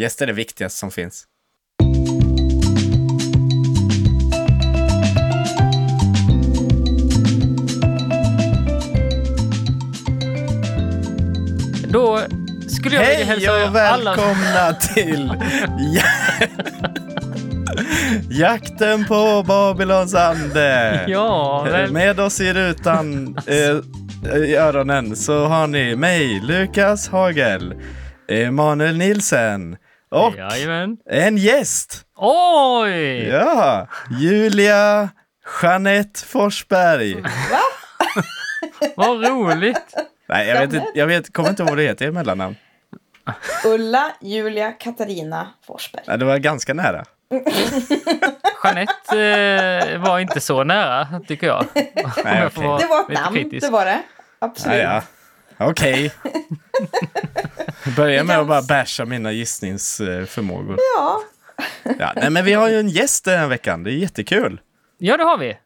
Gäster 0.00 0.24
är 0.24 0.26
det 0.26 0.32
viktigaste 0.32 0.78
som 0.78 0.90
finns. 0.90 1.24
Då 11.88 12.20
skulle 12.68 12.96
jag 12.96 13.02
vilja 13.02 13.14
Hej 13.14 13.24
hälsa 13.24 13.52
och 13.52 13.58
alla... 13.58 13.70
välkomna 13.70 14.72
till 14.94 15.32
ja- 15.94 16.46
Jakten 18.30 19.04
på 19.04 19.44
Babylons 19.46 20.14
ande. 20.14 21.04
Ja, 21.08 21.62
väl... 21.62 21.92
Med 21.92 22.20
oss 22.20 22.40
i 22.40 22.52
rutan 22.52 23.36
eh, 23.46 24.36
i 24.36 24.56
öronen 24.56 25.16
så 25.16 25.46
har 25.46 25.66
ni 25.66 25.96
mig, 25.96 26.40
Lukas 26.40 27.08
Hagel, 27.08 27.74
Emanuel 28.28 28.96
Nilsen 28.96 29.76
och 30.10 30.34
Jajamän. 30.36 30.96
en 31.10 31.36
gäst. 31.36 32.04
Oj! 32.16 33.28
Ja, 33.28 33.86
Julia 34.20 35.08
Jeanette 35.62 36.20
Forsberg. 36.26 37.22
Vad 38.96 39.24
roligt! 39.28 39.94
Nej, 40.28 40.48
jag 40.48 40.60
vet, 40.60 40.72
inte, 40.74 40.86
jag 40.94 41.06
vet, 41.06 41.32
kommer 41.32 41.48
inte 41.48 41.62
ihåg 41.62 41.68
vad 41.70 41.78
det 41.78 41.82
heter 41.84 42.06
i 42.06 42.10
mellannamn. 42.10 42.56
Ulla 43.66 44.12
Julia 44.20 44.72
Katarina 44.72 45.48
Forsberg. 45.66 46.02
Nej, 46.06 46.18
det 46.18 46.24
var 46.24 46.38
ganska 46.38 46.74
nära. 46.74 47.04
Jeanette 48.64 49.20
eh, 49.94 49.98
var 50.00 50.18
inte 50.18 50.40
så 50.40 50.64
nära, 50.64 51.20
tycker 51.28 51.46
jag. 51.46 51.60
Om 52.04 52.10
jag 52.24 52.52
får 52.52 52.62
okej. 52.62 52.68
vara 52.68 52.78
Det 52.78 52.86
var 52.86 53.02
ett 53.02 53.08
lite 53.08 53.22
namn, 53.22 53.36
kritisk. 53.36 53.66
det 53.66 53.72
var 53.72 53.84
det. 53.84 54.02
Absolut. 54.38 54.78
Ja, 54.78 54.82
ja. 54.94 55.02
Okej. 55.60 56.12
Börja 57.96 58.24
med 58.24 58.38
att 58.38 58.48
bara 58.48 58.62
basha 58.62 59.04
mina 59.04 59.32
gissningsförmågor. 59.32 60.76
Ja. 60.96 61.20
Ja, 61.98 62.12
nej, 62.16 62.30
men 62.30 62.44
vi 62.44 62.52
har 62.52 62.68
ju 62.68 62.80
en 62.80 62.88
gäst 62.88 63.24
den 63.24 63.38
här 63.38 63.46
veckan. 63.48 63.82
Det 63.84 63.90
är 63.90 63.94
jättekul. 63.94 64.60
Ja, 64.98 65.16
det 65.16 65.24
har 65.24 65.38
vi. 65.38 65.56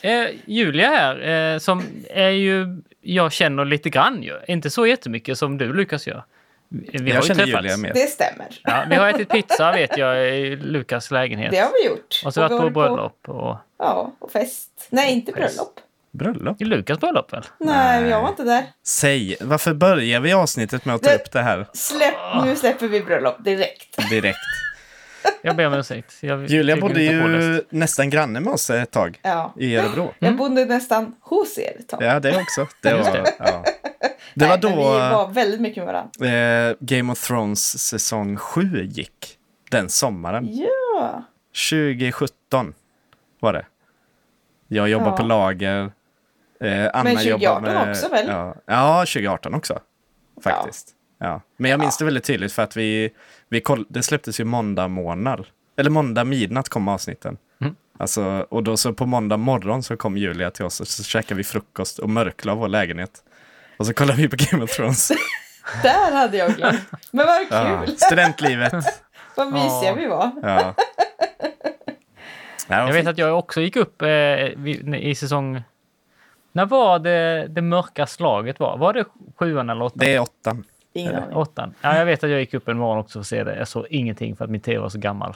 Eh, 0.00 0.28
Julia 0.44 0.88
här, 0.88 1.28
eh, 1.54 1.58
som 1.58 1.82
är 2.10 2.28
ju, 2.30 2.66
jag 3.00 3.32
känner 3.32 3.64
lite 3.64 3.90
grann 3.90 4.22
ju. 4.22 4.40
Inte 4.48 4.70
så 4.70 4.86
jättemycket 4.86 5.38
som 5.38 5.58
du 5.58 5.72
Lukas 5.72 6.06
gör. 6.06 6.24
Vi 6.68 6.98
har 6.98 7.08
Jag 7.08 7.22
ju 7.22 7.28
känner 7.28 7.44
träffats. 7.44 7.64
Julia 7.64 7.76
mer. 7.76 7.92
Det 7.94 8.06
stämmer. 8.10 8.46
Ja, 8.62 8.84
vi 8.90 8.94
har 8.94 9.08
ätit 9.08 9.28
pizza 9.28 9.72
vet 9.72 9.96
jag 9.96 10.28
i 10.36 10.56
Lukas 10.56 11.10
lägenhet. 11.10 11.50
Det 11.50 11.58
har 11.58 11.72
vi 11.82 11.88
gjort. 11.88 12.22
Och 12.24 12.34
så 12.34 12.48
vi 12.48 12.48
varit 12.54 12.60
på 12.62 12.70
bröllop 12.70 13.28
och... 13.28 13.56
Ja, 13.78 14.12
och 14.18 14.32
fest. 14.32 14.86
Nej, 14.90 15.12
inte 15.12 15.32
Fest. 15.32 15.56
bröllop. 15.56 15.80
Bröllop. 16.12 16.60
I 16.62 16.64
Lukas 16.64 17.00
bröllop 17.00 17.32
väl? 17.32 17.42
Nej, 17.58 18.08
jag 18.08 18.22
var 18.22 18.28
inte 18.28 18.42
där. 18.44 18.64
Säg, 18.86 19.36
varför 19.40 19.74
börjar 19.74 20.20
vi 20.20 20.32
avsnittet 20.32 20.84
med 20.84 20.94
att 20.94 21.02
ta 21.02 21.10
Det- 21.10 21.16
upp 21.16 21.32
det 21.32 21.42
här 21.42 21.66
Släpp, 21.72 22.14
nu 22.44 22.56
släpper 22.56 22.88
vi 22.88 23.00
bröllop 23.00 23.44
direkt. 23.44 24.10
direkt? 24.10 24.38
Jag 25.42 25.56
ber 25.56 25.66
om 25.66 25.74
ursäkt. 25.74 26.14
Jag 26.20 26.46
Julia 26.50 26.76
bodde 26.76 27.02
ju 27.02 27.28
det. 27.28 27.62
nästan 27.70 28.10
granne 28.10 28.40
med 28.40 28.52
oss 28.52 28.70
ett 28.70 28.90
tag 28.90 29.18
Ja. 29.22 29.54
i 29.58 29.76
Örebro. 29.76 30.14
Jag 30.18 30.36
bodde 30.36 30.64
nästan 30.64 31.14
hos 31.20 31.58
er 31.58 31.76
ett 31.80 31.88
tag. 31.88 32.02
Ja, 32.02 32.20
det 32.20 32.36
också. 32.40 32.66
Det 32.82 32.94
var, 32.94 33.12
det. 33.12 33.34
ja. 33.38 33.64
det 34.34 34.46
var 34.46 34.56
då 34.58 34.68
Vi 34.68 34.74
var 34.98 35.28
väldigt 35.28 35.60
mycket 35.60 35.84
med 35.84 35.94
varandra. 35.94 36.68
eh, 36.70 36.76
Game 36.80 37.12
of 37.12 37.26
Thrones 37.26 37.78
säsong 37.88 38.36
7 38.36 38.84
gick. 38.84 39.38
Den 39.70 39.88
sommaren. 39.88 40.48
Ja. 40.50 41.22
2017 41.70 42.74
var 43.40 43.52
det. 43.52 43.66
Jag 44.68 44.88
jobbar 44.88 45.06
Ja. 45.10 45.16
på 45.16 45.22
lager. 45.22 45.92
Eh, 46.62 46.90
Anna 46.92 47.04
Men 47.04 47.16
2018 47.16 47.40
jobbar 47.40 47.60
med, 47.60 47.90
också, 47.90 48.08
väl? 48.08 48.26
Ja, 48.28 48.54
ja, 48.66 48.98
2018 48.98 49.54
också. 49.54 49.78
Faktiskt. 50.44 50.88
Ja. 51.18 51.40
Men 51.56 51.70
jag 51.70 51.80
minns 51.80 51.98
det 51.98 52.04
väldigt 52.04 52.24
tydligt 52.24 52.52
för 52.52 52.62
att 52.62 52.76
vi, 52.76 53.10
vi 53.48 53.60
koll, 53.60 53.86
det 53.88 54.02
släpptes 54.02 54.40
ju 54.40 54.44
måndag 54.44 54.88
morgon. 54.88 55.44
Eller 55.76 55.90
måndag 55.90 56.24
midnatt 56.24 56.68
kom 56.68 56.88
avsnitten. 56.88 57.36
Mm. 57.60 57.74
Alltså, 57.98 58.46
och 58.50 58.62
då 58.62 58.76
så 58.76 58.92
på 58.92 59.06
måndag 59.06 59.36
morgon 59.36 59.82
så 59.82 59.96
kom 59.96 60.16
Julia 60.16 60.50
till 60.50 60.64
oss 60.64 60.80
och 60.80 60.88
så 60.88 61.02
käkade 61.02 61.34
vi 61.38 61.44
frukost 61.44 61.98
och 61.98 62.10
mörklade 62.10 62.58
vår 62.58 62.68
lägenhet. 62.68 63.22
Och 63.76 63.86
så 63.86 63.94
kollade 63.94 64.22
vi 64.22 64.28
på 64.28 64.36
Game 64.38 64.64
of 64.64 64.70
Thrones. 64.70 65.12
Där 65.82 66.12
hade 66.12 66.36
jag 66.36 66.54
glömt. 66.54 66.80
Men 67.10 67.26
vad 67.26 67.46
ja, 67.50 67.82
kul. 67.86 67.96
studentlivet. 67.96 68.74
Vad 69.36 69.52
mysiga 69.52 69.70
Ja. 69.84 69.94
vi 69.94 70.06
var. 70.06 70.30
Ja. 70.42 70.74
Ja, 72.68 72.76
Jag 72.86 72.92
vet 72.92 73.06
att 73.06 73.18
jag 73.18 73.38
också 73.38 73.60
gick 73.60 73.76
upp 73.76 74.02
eh, 74.02 74.08
i 74.96 75.14
säsong... 75.14 75.62
När 76.52 76.66
var 76.66 76.98
det 76.98 77.46
det 77.48 77.62
mörka 77.62 78.06
slaget 78.06 78.60
var? 78.60 78.78
Var 78.78 78.92
det 78.92 79.04
sjuan 79.36 79.70
eller 79.70 79.84
åttan? 79.84 79.98
Det 79.98 80.14
är 80.14 80.20
åttan. 80.20 80.64
Ingen. 80.94 81.32
Åttan. 81.32 81.74
Ja, 81.80 81.96
jag 81.98 82.04
vet 82.06 82.24
att 82.24 82.30
jag 82.30 82.40
gick 82.40 82.54
upp 82.54 82.68
en 82.68 82.78
morgon 82.78 82.98
också 82.98 83.12
för 83.12 83.20
att 83.20 83.26
se 83.26 83.44
det. 83.44 83.56
Jag 83.58 83.68
såg 83.68 83.86
ingenting 83.90 84.36
för 84.36 84.44
att 84.44 84.50
min 84.50 84.60
tv 84.60 84.78
var 84.78 84.88
så 84.88 84.98
gammal. 84.98 85.34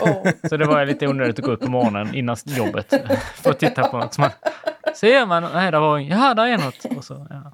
Åh. 0.00 0.26
Så 0.48 0.56
det 0.56 0.64
var 0.64 0.86
lite 0.86 1.08
onödigt 1.08 1.38
att 1.38 1.44
gå 1.44 1.50
upp 1.52 1.60
på 1.60 1.70
morgonen 1.70 2.14
innan 2.14 2.36
jobbet 2.44 2.94
för 3.34 3.50
att 3.50 3.58
titta 3.58 3.88
på 3.88 3.98
något. 3.98 4.14
Så 4.14 4.20
man, 4.20 4.30
ser 4.94 5.26
man, 5.26 5.42
nej, 5.54 5.70
där 5.72 5.80
var 5.80 5.98
ja, 5.98 6.34
där 6.34 6.46
är 6.46 6.58
något. 6.58 6.96
Och 6.96 7.04
så, 7.04 7.26
ja. 7.30 7.52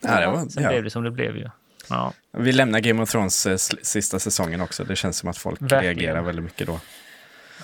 Ja, 0.00 0.20
det 0.20 0.26
var, 0.26 0.48
Sen 0.48 0.62
ja. 0.62 0.68
blev 0.68 0.84
det 0.84 0.90
som 0.90 1.02
det 1.04 1.10
blev 1.10 1.36
ju. 1.36 1.48
Ja. 1.90 2.12
Vi 2.32 2.52
lämnar 2.52 2.80
Game 2.80 3.02
of 3.02 3.10
Thrones 3.10 3.46
eh, 3.46 3.56
sista 3.82 4.18
säsongen 4.18 4.60
också. 4.60 4.84
Det 4.84 4.96
känns 4.96 5.16
som 5.18 5.28
att 5.28 5.36
folk 5.38 5.62
Verkligen. 5.62 5.82
reagerar 5.84 6.22
väldigt 6.22 6.44
mycket 6.44 6.66
då. 6.66 6.80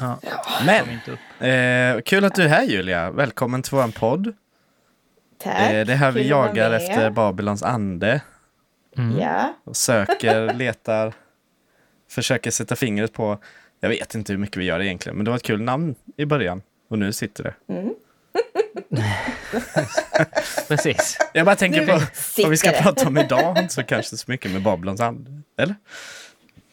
Ja. 0.01 0.19
Men, 0.67 0.81
Kom 0.85 0.91
inte 0.91 1.11
upp. 1.11 1.19
eh, 1.99 2.03
kul 2.03 2.25
att 2.25 2.35
du 2.35 2.43
är 2.43 2.49
här 2.49 2.63
Julia. 2.65 3.11
Välkommen 3.11 3.63
till 3.63 3.73
vår 3.77 3.89
podd. 3.99 4.33
Tack. 5.45 5.73
Eh, 5.73 5.87
det 5.87 5.93
är 5.93 5.97
här 5.97 6.11
vi 6.11 6.29
jagar 6.29 6.71
med. 6.71 6.77
efter 6.83 7.11
Babylons 7.11 7.63
ande. 7.63 8.21
Mm. 8.97 9.19
Ja. 9.19 9.55
Och 9.65 9.77
söker, 9.77 10.55
letar, 10.55 11.13
försöker 12.11 12.51
sätta 12.51 12.77
fingret 12.77 13.13
på. 13.13 13.39
Jag 13.81 13.89
vet 13.89 14.15
inte 14.15 14.33
hur 14.33 14.39
mycket 14.39 14.57
vi 14.57 14.65
gör 14.65 14.81
egentligen, 14.83 15.17
men 15.17 15.25
det 15.25 15.31
var 15.31 15.37
ett 15.37 15.43
kul 15.43 15.63
namn 15.63 15.95
i 16.17 16.25
början. 16.27 16.63
Och 16.91 16.99
nu 16.99 17.13
sitter 17.13 17.43
det. 17.45 17.55
Precis. 20.69 21.19
Jag 21.33 21.47
bara 21.47 21.57
tänker 21.57 21.81
Nu 21.81 21.87
på 21.87 21.93
vad 22.43 22.51
vi 22.51 22.57
ska 22.57 22.71
det. 22.71 22.83
prata 22.83 23.09
om 23.09 23.19
idag. 23.19 23.67
så 23.71 23.83
kanske 23.83 24.17
så 24.17 24.31
mycket 24.31 24.51
med 24.51 24.63
Babylons 24.63 25.01
ande. 25.01 25.31
Eller? 25.59 25.75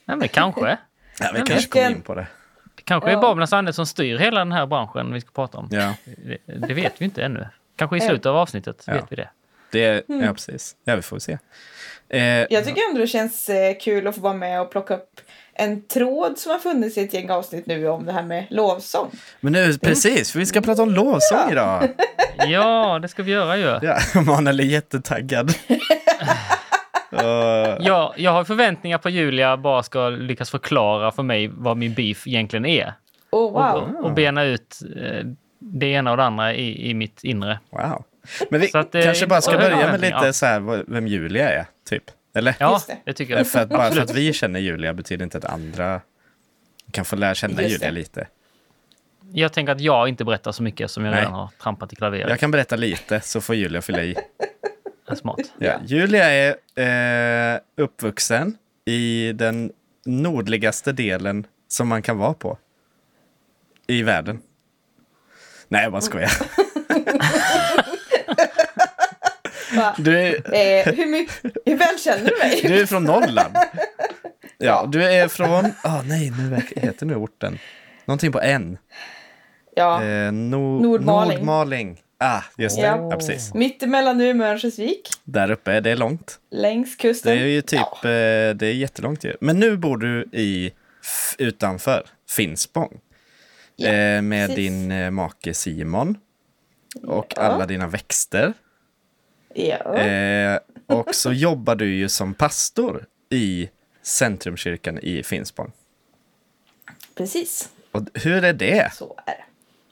Ja, 0.05 0.15
men 0.15 0.27
kanske. 0.27 0.77
Ja, 1.19 1.29
vi 1.33 1.37
men 1.39 1.47
kanske 1.47 1.69
kommer 1.69 1.89
in 1.91 2.01
på 2.01 2.15
det. 2.15 2.27
Det 2.75 2.81
kanske 2.83 3.11
är. 3.11 3.21
Babylons 3.21 3.53
ande 3.53 3.73
som 3.73 3.85
styr 3.85 4.17
hela 4.17 4.39
den 4.39 4.51
här 4.51 4.65
branschen 4.65 5.13
vi 5.13 5.21
ska 5.21 5.31
prata 5.31 5.57
om. 5.57 5.67
Ja, 5.71 5.93
Det, 6.05 6.37
det 6.67 6.73
vet 6.73 6.93
vi 7.01 7.05
inte 7.05 7.23
ännu. 7.23 7.47
Kanske 7.75 7.97
i 7.97 8.01
slutet 8.01 8.25
av 8.25 8.35
avsnittet 8.37 8.83
Ja. 8.87 8.93
vet 8.93 9.05
vi 9.09 9.15
det. 9.15 9.29
det, 9.71 10.09
Mm. 10.09 10.23
ja 10.25 10.33
precis. 10.33 10.75
Ja, 10.83 10.95
vi 10.95 11.01
får 11.01 11.19
se. 11.19 11.37
Eh, 12.09 12.21
Jag 12.23 12.65
tycker 12.65 12.81
ändå 12.89 13.01
det 13.01 13.07
känns 13.07 13.49
eh, 13.49 13.75
kul 13.81 14.07
att 14.07 14.15
få 14.15 14.21
vara 14.21 14.33
med 14.33 14.61
och 14.61 14.71
plocka 14.71 14.93
upp 14.95 15.21
en 15.53 15.81
tråd 15.87 16.37
som 16.37 16.51
har 16.51 16.59
funnits 16.59 16.97
i 16.97 17.01
ett 17.03 17.13
gäng 17.13 17.29
avsnitt 17.29 17.65
nu 17.65 17.87
om 17.87 18.05
det 18.05 18.11
här 18.11 18.23
med 18.23 18.47
lovsång. 18.49 19.11
Men 19.39 19.53
nu, 19.53 19.77
precis, 19.77 20.31
för 20.31 20.39
vi 20.39 20.45
ska 20.45 20.61
prata 20.61 20.83
om 20.83 20.89
lovsång 20.89 21.51
idag. 21.51 21.89
Ja, 22.47 22.99
det 23.01 23.07
ska 23.07 23.23
vi 23.23 23.31
göra 23.31 23.57
ju. 23.57 23.79
Ja, 23.81 23.97
Manuel 24.25 24.59
är 24.59 24.63
jättetaggad. 24.63 25.53
Uh, 27.13 27.77
Ja, 27.79 28.13
jag 28.17 28.31
har 28.31 28.43
förväntningar 28.43 28.97
på 28.97 29.09
Julia 29.09 29.57
bara 29.57 29.83
ska 29.83 30.09
lyckas 30.09 30.49
förklara 30.49 31.11
för 31.11 31.23
mig 31.23 31.47
vad 31.53 31.77
min 31.77 31.93
beef 31.93 32.27
egentligen 32.27 32.65
är. 32.65 32.93
Oh, 33.31 33.51
wow. 33.51 33.95
Och, 33.99 34.05
och 34.05 34.13
bena 34.13 34.43
ut 34.43 34.79
eh, 35.01 35.25
det 35.63 35.85
ena 35.85 36.11
och 36.11 36.17
det 36.17 36.23
andra 36.23 36.53
i, 36.53 36.89
i 36.89 36.93
mitt 36.93 37.23
inre. 37.23 37.59
wow. 37.69 38.03
Men 38.49 38.61
vi 38.61 38.67
Så 38.67 38.77
att 38.77 38.95
är 38.95 39.03
kanske 39.03 39.27
bara 39.27 39.41
ska 39.41 39.57
börja 39.57 39.91
med 39.91 40.01
lite 40.01 40.33
så 40.33 40.45
här 40.45 40.83
vem 40.91 41.07
Julia 41.07 41.49
är, 41.49 41.65
typ. 41.89 42.03
Eller? 42.33 42.55
Ja, 42.59 42.81
det. 43.05 43.13
tycker 43.13 43.37
jag. 43.37 43.47
För 43.47 43.59
att, 43.59 43.69
bara 43.69 43.91
för 43.91 44.01
att 44.01 44.15
vi 44.15 44.33
känner 44.33 44.59
Julia 44.59 44.93
betyder 44.93 45.23
inte 45.23 45.37
att 45.37 45.45
andra 45.45 46.01
kan 46.91 47.05
få 47.05 47.15
lära 47.15 47.35
känna 47.35 47.61
Julia 47.63 47.91
lite. 47.91 48.27
Jag 49.33 49.53
tänker 49.53 49.71
att 49.71 49.81
jag 49.81 50.09
inte 50.09 50.25
berättar 50.25 50.51
så 50.51 50.63
mycket 50.63 50.91
som 50.91 51.05
jag 51.05 51.11
Nej. 51.11 51.19
redan 51.19 51.33
har 51.33 51.49
trampat 51.61 51.93
i 51.93 51.95
klaveret. 51.95 52.29
Jag 52.29 52.39
kan 52.39 52.51
berätta 52.51 52.75
lite 52.75 53.21
så 53.21 53.41
får 53.41 53.55
Julia 53.55 53.81
fylla 53.81 54.03
i. 54.03 54.15
smart. 55.15 55.53
Ja. 55.57 55.79
Julia 55.85 56.25
är 56.25 56.55
eh, 57.55 57.59
uppvuxen 57.77 58.57
i 58.85 59.33
den 59.33 59.71
nordligaste 60.05 60.91
delen 60.91 61.47
som 61.67 61.87
man 61.87 62.01
kan 62.01 62.17
vara 62.17 62.33
på. 62.33 62.57
I 63.87 64.03
världen. 64.03 64.41
Nej, 65.71 65.83
jag 65.83 65.91
bara 65.91 66.01
skojar. 66.01 66.31
Va? 69.75 69.95
Du 69.97 70.19
är, 70.19 70.33
Eh, 70.53 70.93
hur, 70.93 71.05
mycket, 71.05 71.35
hur 71.65 71.77
väl 71.77 71.99
känner 71.99 72.29
du 72.29 72.37
mig? 72.37 72.61
du 72.63 72.81
är 72.81 72.85
från 72.85 73.03
Norrland. 73.03 73.55
Ja, 74.63 74.85
du 74.91 75.03
är 75.03 75.27
från... 75.27 75.65
Ah, 75.83 76.01
nej, 76.01 76.31
nu 76.37 76.61
heter 76.81 77.05
nu 77.05 77.15
orten. 77.15 77.59
Någonting 78.05 78.31
på 78.31 78.39
N. 78.41 78.77
Ja, 79.75 80.03
Eh, 80.03 80.31
no, 80.31 80.81
Nordmaling. 80.81 81.37
Nordmaling. 81.37 82.01
Ah, 82.19 82.41
just 82.57 82.75
det. 82.75 82.81
Ja. 82.85 83.07
Ja. 83.11 83.17
precis. 83.17 83.53
mittemellan 83.53 84.21
Umeå 84.21 84.45
och 84.47 84.51
Örnsköldsvik, 84.51 85.09
Där 85.23 85.51
uppe, 85.51 85.79
det 85.79 85.91
är 85.91 85.95
långt. 85.95 86.39
längs 86.51 86.97
Det 86.97 87.01
kusten. 87.01 87.37
är 87.37 87.45
ju 87.45 87.61
typ, 87.61 87.79
Ja. 88.03 88.09
eh, 88.09 88.55
det 88.55 88.67
är 88.67 88.73
jättelångt 88.73 89.23
ju. 89.23 89.35
Men 89.41 89.59
nu 89.59 89.77
bor 89.77 89.97
du 89.97 90.21
i, 90.39 90.71
utanför 91.37 92.03
Finspång. 92.29 92.99
Eh, 93.85 94.21
med 94.21 94.47
precis. 94.49 94.55
din 94.55 94.91
eh, 94.91 95.11
make 95.11 95.53
Simon. 95.53 96.17
Och 97.03 97.33
Ja. 97.35 97.41
alla 97.41 97.65
dina 97.65 97.87
växter. 97.87 98.53
Ja. 99.53 99.95
Eh, 99.97 100.59
och 100.85 101.15
så 101.15 101.33
jobbar 101.33 101.75
du 101.75 101.95
ju 101.95 102.09
som 102.09 102.33
pastor 102.33 103.05
i 103.29 103.69
Centrumkyrkan 104.01 104.99
i 104.99 105.23
Finspång. 105.23 105.71
Precis. 107.15 107.69
Och 107.91 108.01
hur 108.13 108.43
är 108.43 108.53
det? 108.53 108.93
Så 108.93 109.19
är 109.25 109.33
det. 109.35 109.43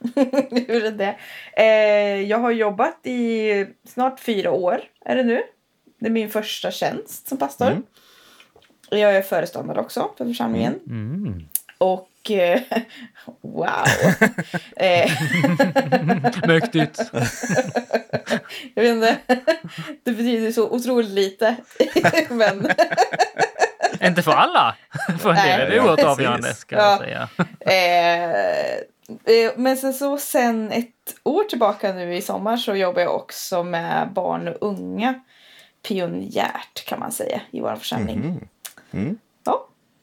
Hur 0.68 0.86
är 0.86 0.92
det? 0.92 1.16
Eh, 1.54 2.22
jag 2.30 2.38
har 2.38 2.52
jobbat 2.52 3.00
i 3.04 3.66
snart 3.88 4.20
fyra 4.20 4.52
år, 4.52 4.82
är 5.06 5.16
det 5.16 5.24
nu. 5.24 5.42
Det 6.00 6.06
är 6.06 6.10
min 6.12 6.30
första 6.30 6.72
tjänst 6.72 7.28
som 7.28 7.38
pastor. 7.38 7.68
Mm. 7.68 7.84
Jag 8.92 9.16
är 9.16 9.22
föreståndare 9.22 9.80
också 9.80 10.12
för 10.18 10.26
församlingen. 10.26 10.80
Mm. 10.88 11.46
Och 11.78 12.09
eh, 12.09 12.09
wow! 13.42 13.86
eh, 14.76 15.12
Mäktigt. 16.48 17.00
jag 18.74 18.84
vet 18.84 18.92
inte, 18.96 19.18
det 20.04 20.12
betyder 20.12 20.52
så 20.52 20.70
otroligt 20.70 21.10
lite. 21.10 21.56
Men 22.30 22.72
Inte 24.02 24.22
för 24.22 24.32
alla. 24.32 24.76
För 25.20 25.30
en 25.30 25.36
del 25.36 25.60
är 25.62 25.70
det 25.70 25.80
oerhört 25.80 26.04
avgörande 26.04 26.54
ska 26.54 26.76
Ja. 26.76 26.98
säga. 26.98 27.30
Eh, 27.60 28.74
eh, 29.36 29.52
men 29.56 29.78
sen 29.78 29.94
så 29.94 30.18
sen 30.18 30.72
ett 30.72 30.88
år 31.24 31.44
tillbaka 31.44 31.94
nu 31.94 32.16
i 32.16 32.22
sommar 32.22 32.58
så 32.58 32.76
jobbar 32.76 33.02
jag 33.02 33.16
också 33.16 33.64
med 33.64 34.10
barn 34.14 34.48
och 34.48 34.58
unga 34.62 35.14
pionjärt 35.88 36.86
kan 36.86 37.00
man 37.00 37.12
säga 37.12 37.42
i 37.52 37.60
vår 37.62 37.76
församling. 37.76 38.20
Mhm. 38.20 38.48
Mm. 38.92 39.18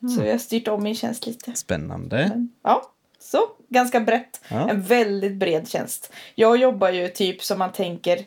Så 0.08 0.24
jag 0.24 0.30
har 0.32 0.38
styrt 0.38 0.68
om 0.68 0.82
min 0.82 0.94
tjänst 0.94 1.26
lite. 1.26 1.54
Spännande. 1.54 2.16
Men, 2.28 2.52
ja, 2.62 2.92
så 3.18 3.38
ganska 3.68 4.00
brett. 4.00 4.40
Ja. 4.48 4.70
En 4.70 4.82
väldigt 4.82 5.34
bred 5.34 5.68
tjänst. 5.68 6.12
Jag 6.34 6.56
jobbar 6.56 6.90
ju 6.90 7.08
typ 7.08 7.42
som 7.42 7.58
man 7.58 7.72
tänker 7.72 8.24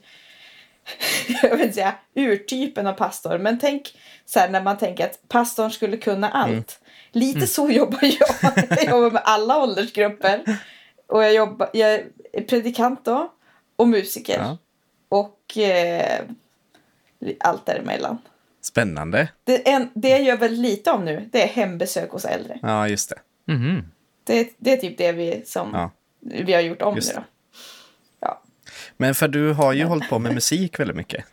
jag 1.44 1.58
vill 1.58 1.74
säga 1.74 1.96
urtypen 2.16 2.88
av 2.88 2.94
pastor, 2.94 3.38
men 3.38 3.60
tänk 3.60 3.98
så 4.26 4.40
här 4.40 4.50
när 4.50 4.62
man 4.62 4.78
tänker 4.78 5.06
att 5.06 5.20
pastorn 5.28 5.72
skulle 5.72 5.98
kunna 5.98 6.30
allt. 6.30 6.50
Mm. 6.52 6.66
Lite 7.12 7.48
så 7.48 7.70
jobbar 7.70 8.00
jag. 8.02 8.54
jag 8.70 8.90
jobbar 8.90 9.12
med 9.12 9.22
alla 9.26 9.64
åldersgrupper. 9.64 10.60
Och 11.08 11.24
jag, 11.24 11.34
jobbar, 11.34 11.70
jag 11.74 11.94
är 12.34 12.42
predikant 12.42 13.06
då 13.06 13.34
och 13.76 13.88
musiker. 13.88 14.38
Ja. 14.38 14.58
Och 15.10 15.58
eh, 15.58 16.22
allt 17.40 17.66
däremellan. 17.66 18.18
Spännande. 18.62 19.30
Det, 19.44 19.70
en, 19.70 19.90
det 19.94 20.10
jag 20.10 20.24
gör 20.24 20.38
väldigt 20.38 20.60
lite 20.60 20.92
om 20.92 21.06
nu, 21.06 21.30
det 21.32 21.44
är 21.44 21.48
hembesök 21.48 22.12
hos 22.12 22.26
äldre. 22.26 22.60
Ja, 22.62 22.88
just 22.88 23.10
det. 23.10 23.54
Mhm. 23.54 23.92
Det, 24.24 24.54
det 24.58 24.74
är 24.74 24.78
typ 24.78 24.98
det 24.98 25.12
vi, 25.12 25.44
som 25.46 25.70
Ja. 25.74 25.92
vi 26.20 26.54
har 26.54 26.62
gjort 26.62 26.82
om 26.82 26.96
Just 26.96 27.16
nu 27.16 27.16
då. 27.16 27.24
Ja. 28.20 28.42
Men 28.98 29.16
för 29.16 29.28
du 29.28 29.54
har 29.54 29.74
ju 29.74 29.84
hållit 29.84 30.10
på 30.10 30.20
med 30.20 30.34
musik 30.34 30.80
väldigt 30.80 30.98
mycket. 30.98 31.26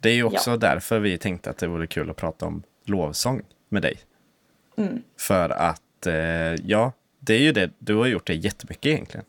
Det 0.00 0.08
är 0.08 0.14
ju 0.14 0.24
också 0.24 0.56
därför 0.56 0.98
vi 1.00 1.18
tänkte 1.18 1.50
att 1.50 1.58
det 1.58 1.66
vore 1.66 1.86
kul 1.86 2.10
att 2.10 2.16
prata 2.16 2.46
om 2.46 2.62
lovsång 2.84 3.42
med 3.68 3.82
dig. 3.82 3.98
Mm. 4.76 5.02
För 5.18 5.50
att, 5.50 6.06
eh, 6.06 6.14
ja, 6.64 6.92
det 7.20 7.34
är 7.34 7.38
ju 7.40 7.52
det. 7.52 7.70
Du 7.78 7.94
har 7.94 8.06
gjort 8.06 8.26
det 8.26 8.34
jättemycket 8.34 8.86
egentligen. 8.86 9.26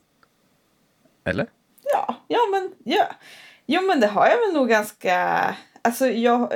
Eller? 1.24 1.46
Ja, 1.92 2.24
ja 2.28 2.38
men 2.52 2.72
ja. 2.84 3.06
Jo 3.66 3.82
men 3.82 4.00
det 4.00 4.06
har 4.06 4.26
jag 4.26 4.40
väl 4.40 4.54
nog 4.54 4.68
ganska... 4.68 5.54
Alltså 5.82 6.06
jag... 6.06 6.52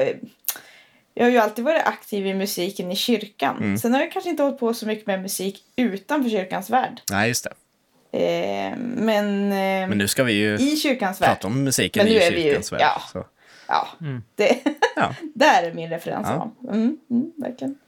Jag 1.20 1.26
har 1.26 1.30
ju 1.30 1.38
alltid 1.38 1.64
varit 1.64 1.82
aktiv 1.86 2.26
i 2.26 2.34
musiken 2.34 2.92
i 2.92 2.96
kyrkan. 2.96 3.56
Mm. 3.56 3.78
Sen 3.78 3.94
har 3.94 4.00
jag 4.00 4.12
kanske 4.12 4.30
inte 4.30 4.42
hållit 4.42 4.58
på 4.58 4.74
så 4.74 4.86
mycket 4.86 5.06
med 5.06 5.22
musik 5.22 5.64
utanför 5.76 6.30
kyrkans 6.30 6.70
värld. 6.70 7.00
Nej, 7.10 7.28
just 7.28 7.44
det. 7.44 7.52
Eh, 8.18 8.76
men, 8.78 9.44
eh, 9.44 9.88
Men 9.88 9.98
nu 9.98 10.08
ska 10.08 10.24
vi 10.24 10.32
ju 10.32 10.54
i 10.54 10.76
kyrkans 10.76 11.20
värld. 11.20 11.28
prata 11.28 11.46
om 11.46 11.64
musiken 11.64 12.04
Men 12.04 12.12
i 12.12 12.16
nu 12.18 12.22
är 12.24 12.30
vi 12.30 12.36
ju- 12.36 12.42
kyrkans 12.42 12.72
värld. 12.72 12.80
ja. 12.80 13.02
Så. 13.12 13.24
Ja, 13.68 13.88
Mm. 14.00 14.22
det, 14.34 14.58
Ja. 14.96 15.14
där 15.34 15.62
är 15.62 15.72
min 15.74 15.90
referens. 15.90 16.26
Ja. 16.30 16.52
Ja. 16.62 16.68
Mm, 16.72 16.96
mm, 17.10 17.32
verkligen. 17.36 17.78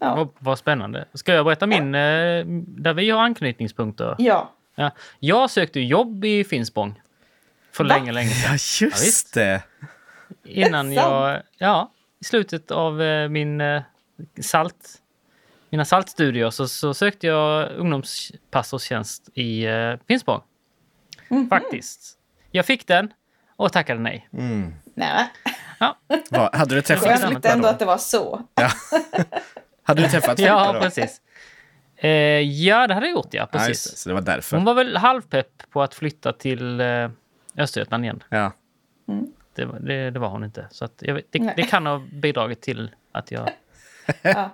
Ja. 0.00 0.14
Vad, 0.16 0.28
vad 0.38 0.58
spännande. 0.58 1.04
Ska 1.14 1.32
jag 1.34 1.44
berätta 1.44 1.66
min, 1.66 1.94
eh, 1.94 2.44
där 2.66 2.94
vi 2.94 3.10
har 3.10 3.20
anknytningspunkter? 3.22 4.16
ja. 4.18 4.54
Ja. 4.74 4.90
Jag 5.18 5.50
sökte 5.50 5.80
jobb 5.80 6.24
i 6.24 6.44
Finspång. 6.44 7.00
För 7.72 7.84
Va? 7.84 7.88
länge, 7.96 8.12
länge 8.12 8.30
sedan. 8.30 8.58
ja, 8.80 8.96
Ja, 8.98 9.04
just 9.04 9.34
det. 9.34 9.62
Innan 10.44 10.92
jag... 10.92 11.42
Ja, 11.58 11.92
i 12.20 12.24
slutet 12.24 12.70
av 12.70 13.02
eh, 13.02 13.28
min 13.28 13.60
eh, 13.60 13.82
salt... 14.40 14.96
Mina 15.70 15.84
saltstudier 15.84 16.50
så, 16.50 16.68
så 16.68 16.94
sökte 16.94 17.26
jag 17.26 17.70
ungdomspastorstjänst 17.76 19.28
i 19.34 19.64
eh, 19.66 19.94
Finspång. 20.08 20.40
Mhm. 21.28 21.48
Faktiskt. 21.48 22.18
Jag 22.50 22.66
fick 22.66 22.86
den 22.86 23.12
och 23.56 23.72
tackade 23.72 24.00
nej. 24.00 24.28
Mm. 24.32 24.74
Nej, 24.94 25.28
Ja, 25.78 25.98
Vad, 26.30 26.54
hade 26.54 26.74
du 26.74 26.82
träffat 26.82 27.20
Skönt. 27.20 27.44
ändå 27.44 27.62
då? 27.62 27.68
att 27.68 27.78
det 27.78 27.84
var 27.84 27.98
så. 27.98 28.42
Hade 29.82 30.02
du 30.02 30.08
träffat 30.08 30.36
Filippa 30.36 30.54
ja 30.54 30.72
då? 30.72 30.80
precis. 30.80 31.20
Eh, 31.96 32.10
ja, 32.40 32.86
det 32.86 32.94
hade 32.94 33.06
jag 33.06 33.12
gjort, 33.14 33.28
ja. 33.34 33.48
Ja, 33.52 33.58
Precis. 33.58 33.90
det. 33.90 33.96
Så 33.96 34.08
det 34.08 34.14
var 34.14 34.22
därför. 34.22 34.56
Hon 34.56 34.64
var 34.64 34.74
väl 34.74 34.96
halvpepp 34.96 35.70
på 35.70 35.82
att 35.82 35.94
flytta 35.94 36.32
till 36.32 36.80
eh, 36.80 37.10
Östergötland 37.56 38.04
igen. 38.04 38.22
Ja. 38.28 38.52
Det, 39.54 39.64
var- 39.64 39.78
det, 39.78 40.10
det 40.10 40.18
var 40.18 40.28
hon 40.28 40.44
inte. 40.44 40.66
Så 40.70 40.84
att 40.84 40.92
jag 40.98 41.22
det, 41.30 41.52
det 41.56 41.62
kan 41.62 41.86
ha 41.86 42.02
bidragit 42.12 42.60
till 42.60 42.94
att 43.12 43.30
jag... 43.30 43.50
Ja. 44.22 44.50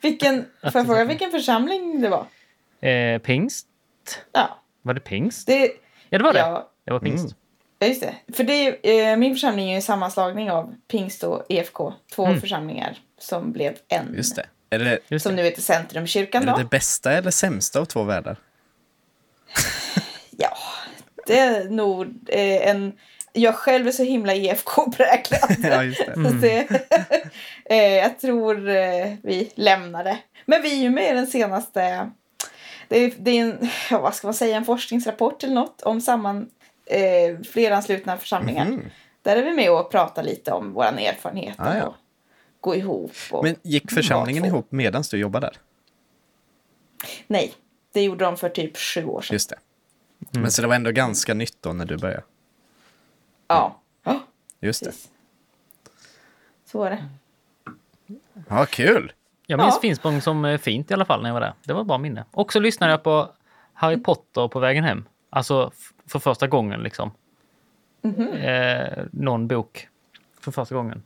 Vilken, 0.00 0.44
får 0.62 0.72
jag 0.74 0.86
fråga 0.86 1.04
vilken 1.04 1.30
församling 1.30 2.00
det 2.02 2.08
var? 2.08 2.26
Eh, 2.88 3.18
pingst? 3.18 3.66
Ja, 4.32 4.58
Var 4.82 4.94
det 4.94 5.00
pingst? 5.00 5.46
det, 5.46 5.70
Ja, 6.08 6.18
det 6.18 6.24
var 6.24 6.32
det. 6.32 6.38
ja, 6.38 6.70
Det 6.84 6.92
var 6.92 7.00
pingst. 7.00 7.24
Mm. 7.24 7.34
Ja, 7.78 7.86
just 7.86 8.00
det. 8.00 8.14
För 8.32 8.44
det 8.44 8.52
är, 8.52 9.10
eh, 9.12 9.16
min 9.16 9.34
församling 9.34 9.66
är 9.66 9.70
ju 9.70 9.76
en 9.76 9.82
sammanslagning 9.82 10.50
av 10.50 10.74
Pingst 10.88 11.22
och 11.24 11.46
EFK. 11.48 11.92
Två 12.14 12.26
Mm. 12.26 12.40
församlingar 12.40 12.98
som 13.18 13.52
blev 13.52 13.74
en. 13.88 14.14
Just 14.16 14.36
det. 14.36 14.46
Är 14.70 14.78
det, 14.78 14.98
Just 15.08 15.22
Som 15.22 15.36
det. 15.36 15.42
nu 15.42 15.48
heter 15.48 15.62
Centrumkyrkan 15.62 16.42
är 16.42 16.46
då. 16.46 16.52
det 16.56 16.62
det 16.62 16.68
bästa 16.68 17.12
eller 17.12 17.30
sämsta 17.30 17.80
av 17.80 17.84
två 17.84 18.02
världar? 18.02 18.36
Ja, 20.30 20.56
det 21.26 21.38
är 21.38 21.68
nog 21.70 22.06
eh, 22.28 22.68
en... 22.68 22.92
Jag 23.32 23.54
själv 23.54 23.86
är 23.86 23.92
så 23.92 24.02
himla 24.02 24.34
EFK-präglad. 24.34 25.56
Ja, 25.70 25.82
just 25.84 26.06
det. 26.06 26.12
Mm. 26.12 26.40
Det, 26.40 26.68
eh, 27.70 27.76
jag 27.94 28.20
tror 28.20 28.68
eh, 28.68 29.12
vi 29.22 29.52
lämnar 29.54 30.04
det. 30.04 30.18
Men 30.46 30.62
vi 30.62 30.72
är 30.72 30.82
ju 30.82 30.90
med 30.90 31.10
i 31.10 31.14
den 31.14 31.26
senaste... 31.26 32.10
Det 32.88 32.98
är, 33.04 33.12
det 33.18 33.30
är 33.30 33.40
en, 33.42 33.68
ja, 33.90 34.00
vad 34.00 34.14
ska 34.14 34.26
man 34.26 34.34
säga, 34.34 34.56
en 34.56 34.64
forskningsrapport 34.64 35.44
eller 35.44 35.54
något 35.54 35.82
om 35.82 36.00
samman, 36.00 36.50
eh, 36.86 37.40
fleranslutna 37.52 38.16
församlingar. 38.16 38.64
Mhm. 38.64 38.84
Där 39.22 39.36
är 39.36 39.42
vi 39.42 39.52
med 39.52 39.70
och 39.72 39.90
pratar 39.90 40.22
lite 40.22 40.52
om 40.52 40.72
vår 40.72 40.84
erfarenhet 40.84 41.54
Ah, 41.58 41.76
ja. 41.76 41.86
och 41.86 41.94
gå 42.60 42.76
ihop. 42.76 43.12
Och, 43.30 43.44
Men 43.44 43.56
gick 43.62 43.90
församlingen 43.90 44.44
Ja, 44.44 44.48
ihop 44.48 44.66
medan 44.72 45.04
du 45.10 45.18
jobbade 45.18 45.46
där? 45.46 45.56
Nej, 47.26 47.52
det 47.92 48.02
gjorde 48.02 48.24
de 48.24 48.36
för 48.36 48.48
typ 48.48 48.76
sju 48.76 49.04
år 49.04 49.20
sedan. 49.22 49.34
Just 49.34 49.50
det. 49.50 49.56
Men 50.30 50.50
så 50.50 50.62
det 50.62 50.68
var 50.68 50.74
ändå 50.74 50.90
ganska 50.90 51.34
nytt 51.34 51.56
då 51.60 51.72
när 51.72 51.84
du 51.84 51.96
började? 51.96 52.22
Ja, 53.48 53.80
ja 54.04 54.20
Just 54.60 54.80
det. 54.84 54.86
precis. 54.90 55.10
Så 56.64 56.78
var 56.78 56.90
det. 56.90 57.08
Ja, 58.48 58.66
kul! 58.70 59.12
Jag 59.46 59.58
minns 59.58 59.74
Ja. 59.74 59.80
Finspång 59.80 60.20
som 60.20 60.44
eh, 60.44 60.58
fint 60.58 60.90
i 60.90 60.94
alla 60.94 61.04
fall 61.04 61.22
när 61.22 61.28
jag 61.28 61.34
var 61.34 61.40
där. 61.40 61.52
Det 61.64 61.72
var 61.72 61.80
ett 61.80 61.86
bra 61.86 61.98
minne. 61.98 62.24
Och 62.30 62.52
så 62.52 62.60
lyssnade 62.60 62.92
jag 62.92 63.02
på 63.02 63.28
Harry 63.72 64.02
Potter 64.02 64.48
på 64.48 64.58
vägen 64.58 64.84
hem. 64.84 65.04
Alltså 65.30 65.70
för 66.06 66.18
första 66.18 66.46
gången 66.46 66.80
liksom. 66.82 67.10
Mhm. 68.02 68.28
Eh, 68.32 69.04
någon 69.12 69.48
bok 69.48 69.88
för 70.40 70.50
första 70.52 70.74
gången. 70.74 71.02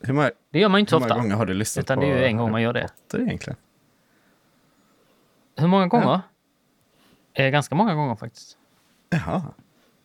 Hur 0.00 0.12
många, 0.14 0.30
Det 0.50 0.58
gör 0.58 0.68
man 0.68 0.78
ju 0.78 0.80
inte 0.80 0.90
så 0.90 0.96
hur 0.96 1.00
många 1.00 1.14
ofta. 1.14 1.22
gånger 1.22 1.36
har 1.36 1.46
du 1.46 1.54
lyssnat 1.54 1.84
Utan 1.84 1.96
på 1.98 2.00
det 2.04 2.10
är 2.12 2.18
ju 2.18 2.24
en 2.24 2.36
gång 2.36 2.50
man 2.50 2.62
gör 2.62 2.72
det. 2.72 2.88
Potter 2.88 3.20
egentligen? 3.22 3.56
Hur 5.56 5.66
många 5.66 5.86
gånger? 5.86 6.20
Eh, 7.32 7.50
ganska 7.50 7.74
många 7.74 7.94
gånger 7.94 8.14
faktiskt. 8.16 8.58
Jaha. 9.10 9.42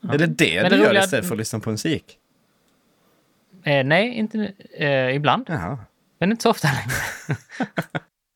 Är 0.10 0.18
det 0.18 0.28
det 0.28 0.62
Men 0.62 0.72
du 0.72 0.78
det 0.78 0.84
gör 0.84 0.90
roliga- 0.90 1.04
istället 1.04 1.26
för 1.28 1.34
att 1.34 1.38
lyssna 1.40 1.60
på 1.60 1.70
musik? 1.72 2.18
Eh, 3.64 3.84
nej, 3.84 4.14
inte 4.14 4.54
eh, 4.78 5.16
ibland. 5.16 5.46
Jaha. 5.50 5.78
Men 6.20 6.32
inte 6.32 6.44
så 6.44 6.50
ofta 6.50 6.68
längre. 6.68 7.38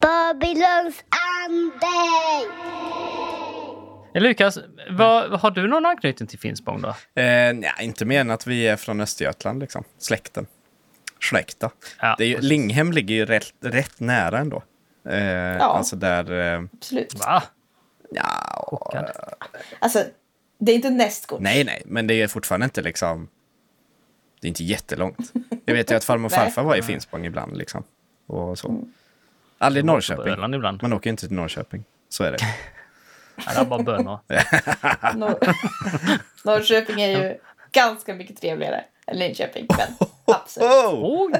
Babylons 0.01 1.03
ande. 1.47 1.87
Eh, 4.15 4.21
Lukas, 4.21 4.59
vad, 4.89 5.39
har 5.39 5.51
du 5.51 5.67
någon 5.67 5.85
anknytning 5.85 6.27
till 6.27 6.39
Finspång 6.39 6.81
då? 6.81 6.87
Eh, 6.89 6.93
nej, 7.53 7.71
inte 7.81 8.05
mer 8.05 8.21
än 8.21 8.31
att 8.31 8.47
vi 8.47 8.67
är 8.67 8.75
från 8.75 9.01
Östergötland, 9.01 9.59
liksom. 9.59 9.83
Släkten. 9.97 10.47
Släkta. 11.29 11.71
Ja, 11.99 12.15
det 12.17 12.23
är 12.23 12.27
ju. 12.27 12.41
Linghem 12.41 12.91
ligger 12.91 13.15
ju 13.15 13.25
rätt, 13.25 13.53
rätt 13.63 13.99
nära 13.99 14.39
ändå. 14.39 14.63
Eh, 15.09 15.61
Alltså 15.61 15.95
där... 15.95 16.53
Eh, 16.55 16.63
Absolut. 16.73 17.13
Va? 17.25 17.43
ja, 18.11 18.65
Chockad. 18.67 19.11
Alltså, 19.79 20.03
det 20.57 20.71
är 20.71 20.75
inte 20.75 20.89
nästgårds. 20.89 21.41
nej, 21.41 21.63
nej, 21.63 21.81
men 21.85 22.07
det 22.07 22.21
är 22.21 22.27
fortfarande 22.27 22.63
inte 22.63 22.81
liksom... 22.81 23.27
Det 24.41 24.47
är 24.47 24.49
inte 24.49 24.63
jättelångt. 24.63 25.33
Jag 25.65 25.73
vet 25.73 25.91
ju 25.91 25.95
att 25.95 26.03
farmor 26.03 26.25
och 26.25 26.31
farfar 26.31 26.63
var 26.63 26.75
i 26.75 26.81
Finspång 26.81 27.25
ibland, 27.25 27.57
liksom. 27.57 27.83
Och 28.27 28.59
så. 28.59 28.83
Aldrig 29.57 29.83
På 29.83 29.87
Norrköping. 29.87 30.33
Öland 30.33 30.55
ibland. 30.55 30.81
Man 30.81 30.93
åker 30.93 31.09
inte 31.09 31.27
till 31.27 31.35
Norrköping. 31.35 31.83
Så 32.09 32.23
är 32.23 32.31
det. 32.31 32.37
Ja, 33.37 33.51
det 33.53 33.59
är 33.59 33.65
bara 33.65 33.83
bönor. 33.83 34.19
Norr... 35.15 35.37
Norrköping 36.45 37.01
är 37.01 37.07
ju 37.07 37.37
ganska 37.71 38.13
mycket 38.13 38.41
trevligare 38.41 38.83
än 39.07 39.17
Linköping. 39.17 39.67
Men 39.77 40.07
Absolut. 40.25 40.69
Oh! 40.69 41.31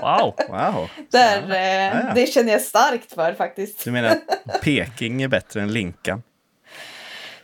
Wow! 0.00 0.34
Wow. 0.48 0.90
Där, 1.10 1.50
eh, 1.50 2.06
ja. 2.06 2.12
Det 2.14 2.26
känner 2.26 2.52
jag 2.52 2.60
starkt 2.60 3.12
för 3.12 3.34
faktiskt. 3.34 3.84
Du 3.84 3.90
menar 3.90 4.08
att 4.08 4.60
Peking 4.62 5.22
är 5.22 5.28
bättre 5.28 5.62
än 5.62 5.72
Linkan? 5.72 6.22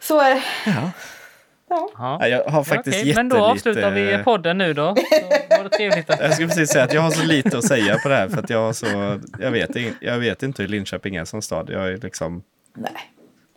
Så 0.00 0.20
är 0.20 0.34
det. 0.34 0.42
Ja. 0.66 0.90
Ja. 1.72 1.90
Ja. 1.98 2.18
Ja, 2.20 2.28
Jag 2.28 2.44
har 2.44 2.64
faktiskt 2.64 2.96
Okej, 2.96 3.08
jättelite... 3.08 3.18
Men 3.18 3.28
då 3.28 3.36
avslutar 3.36 3.90
vi 3.90 4.18
podden 4.24 4.58
nu 4.58 4.74
då. 4.74 4.94
Så 4.96 5.56
var 5.56 5.64
det 5.64 5.70
trevligt 5.70 6.10
att... 6.10 6.20
Jag 6.20 6.32
skulle 6.32 6.48
precis 6.48 6.70
säga 6.70 6.84
att 6.84 6.92
jag 6.94 7.00
har 7.02 7.10
så 7.10 7.24
lite 7.26 7.58
att 7.58 7.64
säga 7.64 7.98
på 7.98 8.08
det 8.08 8.16
här 8.16 8.28
för 8.28 8.38
att 8.38 8.50
jag 8.50 8.58
har 8.58 8.72
så... 8.72 9.20
Jag 9.40 9.50
vet, 9.50 9.70
jag 10.00 10.18
vet 10.18 10.42
inte 10.42 10.62
hur 10.62 10.68
Linköping 10.68 11.16
är 11.16 11.24
som 11.24 11.42
stad. 11.42 11.70
Jag 11.70 11.88
är 11.88 11.96
liksom... 11.96 12.42
Nej, 12.76 12.92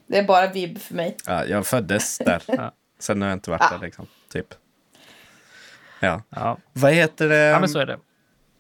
det 0.08 0.18
är 0.18 0.24
bara 0.24 0.48
vibb 0.48 0.80
för 0.80 0.94
mig. 0.96 1.18
Ja, 1.28 1.46
jag 1.46 1.66
föddes 1.68 2.18
där. 2.18 2.42
Ja. 2.48 2.72
Sen 3.00 3.22
har 3.22 3.30
jag 3.30 3.36
inte 3.36 3.50
varit 3.50 3.62
Ja. 3.72 3.78
där 3.78 3.86
liksom. 3.86 4.08
Typ. 4.34 4.48
Ja. 6.00 6.22
Ja, 6.30 6.58
Vad 6.74 6.92
heter 6.94 7.30
det? 7.30 7.36
ja 7.36 7.60
men 7.60 7.70
så 7.70 7.80
är 7.80 7.86
det. 7.86 7.98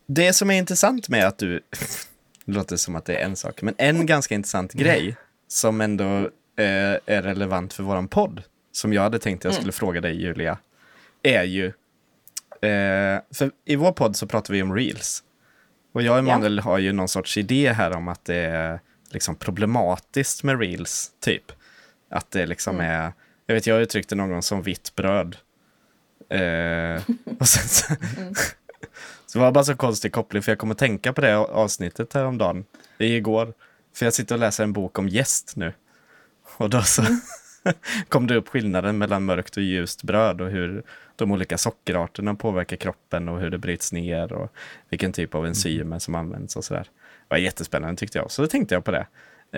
Det 0.07 0.33
som 0.33 0.51
är 0.51 0.57
intressant 0.57 1.09
med 1.09 1.27
att 1.27 1.37
du... 1.37 1.61
Det 2.47 2.51
låter 2.53 2.75
som 2.75 2.95
att 2.95 3.05
det 3.05 3.15
är 3.15 3.25
en 3.25 3.35
sak, 3.35 3.61
men 3.61 3.75
en 3.77 4.05
ganska 4.05 4.35
intressant 4.35 4.73
grej 4.73 5.15
som 5.47 5.81
ändå 5.81 6.05
eh, 6.57 6.97
är 7.05 7.21
relevant 7.21 7.73
för 7.73 7.83
våran 7.83 8.07
podd, 8.07 8.43
som 8.75 8.93
jag 8.93 9.01
hade 9.01 9.19
tänkt 9.19 9.43
jag 9.43 9.53
skulle 9.53 9.71
fråga 9.71 10.01
dig 10.01 10.21
Julia, 10.21 10.57
är 11.23 11.43
ju... 11.43 11.65
Eh, 12.61 13.21
för 13.33 13.51
i 13.65 13.75
vår 13.75 13.91
podd 13.91 14.15
så 14.15 14.27
pratar 14.27 14.53
vi 14.53 14.61
om 14.61 14.75
reels. 14.75 15.23
Och 15.93 16.01
jag 16.01 16.13
och 16.13 16.19
Emanuel 16.19 16.59
har 16.59 16.77
ju 16.77 16.91
någon 16.91 17.07
sorts 17.07 17.37
idé 17.37 17.73
här 17.73 17.91
om 17.91 18.07
att 18.07 18.25
det 18.25 18.35
är 18.35 18.79
liksom 19.09 19.35
problematiskt 19.35 20.43
med 20.43 20.59
reels, 20.59 21.11
typ. 21.19 21.51
Att 22.09 22.31
det 22.31 22.45
liksom 22.45 22.79
är... 22.79 23.13
Jag 23.45 23.55
vet, 23.55 23.67
jag 23.67 23.81
uttryckte 23.81 24.15
någon 24.15 24.29
gång 24.29 24.41
som 24.41 24.61
vitt 24.61 24.95
bröd. 24.95 25.37
Eh, 26.29 27.03
och 27.39 27.47
sen 27.47 27.67
så, 27.67 27.93
så 29.25 29.39
var 29.39 29.45
det 29.45 29.51
bara 29.51 29.63
så 29.63 29.75
konstig 29.75 30.11
koppling, 30.11 30.43
för 30.43 30.51
jag 30.51 30.59
kommer 30.59 30.75
tänka 30.75 31.13
på 31.13 31.21
det 31.21 31.37
avsnittet 31.37 32.13
häromdagen, 32.13 32.65
igår. 32.97 33.53
För 33.95 34.05
jag 34.05 34.13
sitter 34.13 34.35
och 34.35 34.39
läser 34.39 34.63
en 34.63 34.73
bok 34.73 34.99
om 34.99 35.09
gäst 35.09 35.53
nu. 35.55 35.73
Och 36.57 36.69
då 36.69 36.81
så 36.81 37.03
kom 38.09 38.27
det 38.27 38.35
upp 38.35 38.47
skillnaden 38.47 38.97
mellan 38.97 39.25
mörkt 39.25 39.57
och 39.57 39.63
ljust 39.63 40.03
bröd 40.03 40.41
och 40.41 40.49
hur 40.49 40.83
de 41.15 41.31
olika 41.31 41.57
sockerarterna 41.57 42.35
påverkar 42.35 42.77
kroppen 42.77 43.29
och 43.29 43.39
hur 43.39 43.49
det 43.49 43.57
bryts 43.57 43.91
ner 43.91 44.33
och 44.33 44.53
vilken 44.89 45.13
typ 45.13 45.35
av 45.35 45.45
enzymer 45.45 45.99
som 45.99 46.15
används 46.15 46.55
och 46.55 46.63
sådär. 46.63 46.87
Det 47.27 47.35
var 47.35 47.37
jättespännande 47.37 47.99
tyckte 47.99 48.17
jag. 48.17 48.31
Så 48.31 48.41
då 48.41 48.47
tänkte 48.47 48.75
jag 48.75 48.83
på 48.83 48.91
det. 48.91 49.07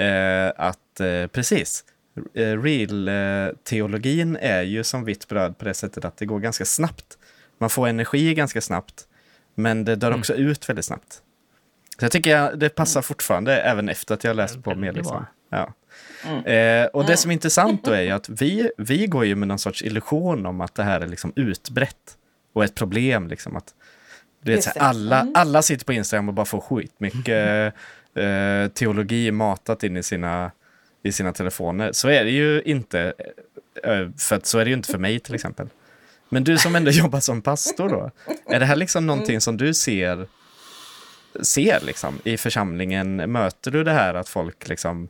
Eh, 0.02 0.54
att 0.56 1.00
eh, 1.00 1.28
precis, 1.28 1.86
eh, 2.34 2.62
real-teologin 2.62 4.38
är 4.42 4.62
ju 4.62 4.84
som 4.84 5.06
vitt 5.06 5.28
bröd 5.28 5.58
på 5.58 5.66
det 5.66 5.74
sättet 5.74 6.06
att 6.06 6.18
det 6.18 6.26
går 6.26 6.40
ganska 6.40 6.66
snabbt. 6.66 7.18
Man 7.58 7.70
får 7.70 7.88
energi 7.88 8.34
ganska 8.34 8.62
snabbt, 8.62 9.08
men 9.56 9.86
det 9.86 9.96
dör 9.96 10.18
också 10.18 10.34
ut 10.34 10.70
väldigt 10.70 10.86
snabbt. 10.86 11.22
Så 12.00 12.06
jag 12.06 12.12
tycker 12.12 12.30
jag, 12.30 12.60
det 12.60 12.70
passar 12.70 13.02
fortfarande 13.02 13.58
även 13.58 13.90
efter 13.90 14.14
att 14.14 14.24
jag 14.24 14.36
läst 14.36 14.64
på 14.64 14.76
mer. 14.76 14.94
Liksom. 14.94 15.26
Ja. 15.50 15.74
Eh, 16.46 16.86
och 16.86 17.06
det 17.06 17.18
som 17.18 17.32
är 17.32 17.34
intressant 17.34 17.84
då 17.86 17.92
är 17.92 18.02
ju 18.02 18.10
att 18.12 18.30
vi, 18.30 18.72
vi 18.78 19.08
går 19.08 19.26
ju 19.26 19.36
med 19.36 19.48
någon 19.48 19.60
sorts 19.60 19.82
illusion 19.82 20.46
om 20.46 20.62
att 20.62 20.76
det 20.76 20.84
här 20.84 21.02
är 21.02 21.08
liksom 21.08 21.34
utbrett 21.36 22.18
och 22.54 22.64
ett 22.64 22.76
problem. 22.76 23.28
Liksom, 23.28 23.56
att, 23.56 23.74
du 24.44 24.52
vet, 24.52 24.58
Just 24.58 24.74
så 24.74 24.80
här, 24.80 24.86
det. 24.86 24.90
alla, 24.90 25.22
Mm. 25.22 25.34
alla 25.36 25.62
sitter 25.62 25.86
på 25.86 25.94
Instagram 25.94 26.28
och 26.28 26.34
bara 26.34 26.46
får 26.46 26.60
skitmycket 26.62 27.74
eh, 28.16 28.68
teologi 28.74 29.32
matat 29.32 29.84
in 29.84 29.98
i 29.98 30.04
sina, 30.04 30.52
i 31.04 31.12
sina 31.12 31.34
telefoner. 31.34 31.92
Så 31.92 32.10
är 32.10 32.24
det 32.24 32.32
ju 32.32 32.62
inte. 32.66 33.14
eh, 33.84 34.08
För 34.18 34.36
att 34.36 34.46
så 34.46 34.60
är 34.60 34.66
det 34.66 34.70
ju 34.70 34.76
inte 34.78 34.92
för 34.92 34.98
mig 34.98 35.20
till 35.20 35.36
exempel. 35.36 35.68
Men 36.30 36.44
du 36.44 36.58
som 36.58 36.76
ändå 36.76 36.92
jobbar 36.92 37.20
som 37.20 37.42
pastor 37.42 37.90
då, 37.90 38.12
är 38.56 38.60
det 38.60 38.66
här 38.66 38.76
liksom 38.76 39.08
någonting 39.08 39.42
som 39.42 39.58
du 39.58 39.74
ser, 39.74 40.28
ser 41.42 41.80
liksom, 41.86 42.20
i 42.24 42.38
församlingen? 42.38 43.16
Möter 43.32 43.72
du 43.72 43.84
det 43.84 43.92
här 43.92 44.14
att 44.14 44.30
folk 44.30 44.68
liksom, 44.70 45.10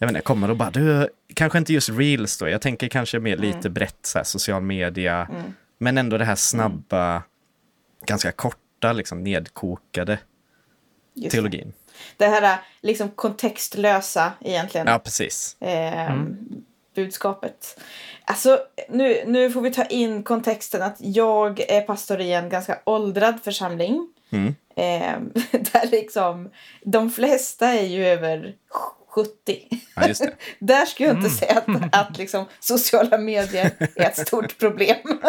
jag 0.00 0.06
vet 0.06 0.16
inte, 0.16 0.24
kommer 0.24 0.50
och 0.50 0.56
bara, 0.56 0.70
du, 0.70 1.08
kanske 1.34 1.58
inte 1.58 1.72
just 1.72 1.88
reels 1.88 2.38
då, 2.38 2.48
jag 2.48 2.60
tänker 2.60 2.88
kanske 2.88 3.18
mer 3.18 3.36
lite 3.36 3.70
brett, 3.70 3.98
så 4.02 4.18
här, 4.18 4.24
social 4.24 4.62
media, 4.62 5.28
men 5.78 5.98
ändå 5.98 6.18
det 6.18 6.24
här 6.24 6.34
snabba, 6.34 7.22
ganska 8.06 8.32
korta, 8.32 8.92
liksom 8.92 9.22
nedkokade 9.22 10.18
Just 11.14 11.30
det. 11.30 11.36
teologin. 11.36 11.72
Det 12.16 12.26
här 12.26 12.58
liksom 12.80 13.10
kontextlösa 13.10 14.32
egentligen. 14.40 14.86
Ja, 14.86 14.98
precis. 14.98 15.56
eh, 15.60 16.14
budskapet. 16.94 17.80
Alltså, 18.24 18.58
nu, 18.88 19.22
nu 19.26 19.50
får 19.50 19.60
vi 19.60 19.72
ta 19.72 19.84
in 19.84 20.22
kontexten 20.22 20.82
att 20.82 20.96
jag 20.98 21.60
är 21.60 21.80
pastor 21.80 22.20
i 22.20 22.32
en 22.32 22.48
ganska 22.48 22.78
åldrad 22.84 23.40
församling. 23.44 24.08
Mm. 24.30 24.54
Eh, 24.76 25.42
där 25.72 25.90
liksom 25.90 26.50
de 26.84 27.10
flesta 27.10 27.68
är 27.68 27.86
ju 27.86 28.06
över 28.06 28.54
70. 29.10 29.30
Ja. 29.96 30.14
Där 30.58 30.86
skulle 30.86 31.08
jag 31.08 31.16
inte 31.16 31.30
säga 31.30 31.58
att, 31.58 31.94
att 32.08 32.18
liksom, 32.18 32.44
sociala 32.60 33.18
medier 33.18 33.70
är 33.96 34.06
ett 34.06 34.26
stort 34.26 34.58
problem. 34.58 34.96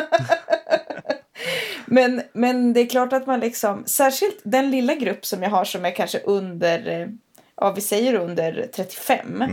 men, 1.86 2.22
men 2.34 2.74
det 2.74 2.80
är 2.80 2.90
klart 2.90 3.14
att 3.14 3.28
man 3.28 3.40
liksom, 3.40 3.84
särskilt 3.86 4.42
den 4.44 4.72
lilla 4.72 4.96
grupp 4.96 5.26
som 5.26 5.44
jag 5.44 5.50
har 5.50 5.66
som 5.66 5.86
är 5.86 5.92
kanske 5.92 6.20
under, 6.20 6.88
eh, 6.88 7.08
ja 7.56 7.72
vi 7.72 7.82
säger 7.82 8.14
under 8.14 8.68
35. 8.76 9.44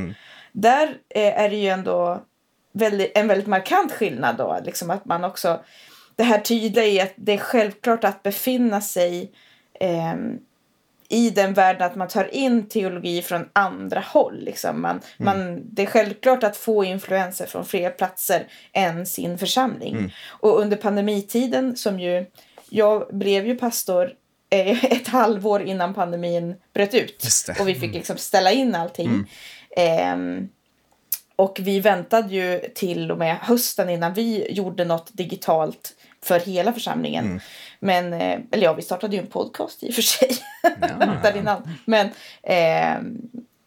Där 0.53 0.97
eh, 1.09 1.41
är 1.41 1.51
det 1.51 1.57
ju 1.57 1.69
ändå 1.69 2.25
väldigt, 2.73 3.19
en 3.19 3.29
väldigt 3.29 3.47
markant 3.47 3.93
skillnad 3.93 4.37
då. 4.37 4.59
Liksom 4.65 4.91
att 4.91 5.05
man 5.05 5.25
också, 5.25 5.61
det 6.17 6.25
här 6.25 6.39
tydliga 6.39 6.87
i 6.87 7.01
att 7.01 7.15
det 7.17 7.33
är 7.33 7.39
självklart 7.39 8.05
att 8.05 8.23
befinna 8.23 8.81
sig 8.81 9.33
ehm, 9.81 10.39
i 11.09 11.31
den 11.31 11.55
världen 11.55 11.83
att 11.83 11.97
man 11.97 12.09
tar 12.09 12.35
in 12.35 12.69
teologi 12.69 13.23
från 13.23 13.49
andra 13.53 14.01
håll. 14.01 14.45
Liksom. 14.45 14.83
Man, 14.83 15.01
man, 15.17 15.63
det 15.75 15.83
är 15.83 15.87
självklart 15.87 16.43
att 16.43 16.57
få 16.57 16.85
influenser 16.85 17.47
från 17.47 17.65
fler 17.65 17.91
platser 17.91 18.47
än 18.73 19.07
sin 19.07 19.39
församling. 19.39 20.15
Och 20.27 20.61
under 20.61 20.77
pandemitiden 20.77 21.77
som 21.77 22.01
ju, 22.01 22.27
jag 22.71 23.17
blev 23.17 23.47
ju 23.47 23.55
pastor 23.55 24.13
eh, 24.51 24.85
ett 24.93 25.09
halvår 25.09 25.63
innan 25.63 25.95
pandemin 25.95 26.55
bröt 26.73 26.95
ut. 26.95 27.23
Och 27.61 27.69
vi 27.69 27.75
fick 27.75 27.95
liksom 27.95 28.17
ställa 28.17 28.53
in 28.53 28.75
allting. 28.75 29.31
Ehm, 29.77 30.49
och 31.37 31.59
vi 31.63 31.81
väntade 31.81 32.35
ju 32.35 32.61
till 32.75 33.11
och 33.11 33.19
med 33.19 33.37
hösten 33.37 33.91
innan 33.91 34.15
vi 34.15 34.53
gjorde 34.53 34.85
något 34.85 35.11
digitalt 35.13 35.95
för 36.23 36.41
hela 36.41 36.73
församlingen. 36.73 37.41
Men, 37.81 38.13
eh, 38.13 38.41
eller 38.51 38.65
ja, 38.65 38.73
vi 38.73 38.83
startade 38.83 39.17
ju 39.17 39.23
en 39.23 39.29
podcast 39.29 39.83
i 39.83 39.91
och 39.91 39.95
för 39.95 40.03
sig. 40.03 40.31
Där 41.23 41.37
innan. 41.37 41.69
Men 41.85 42.07
eh, 42.43 43.03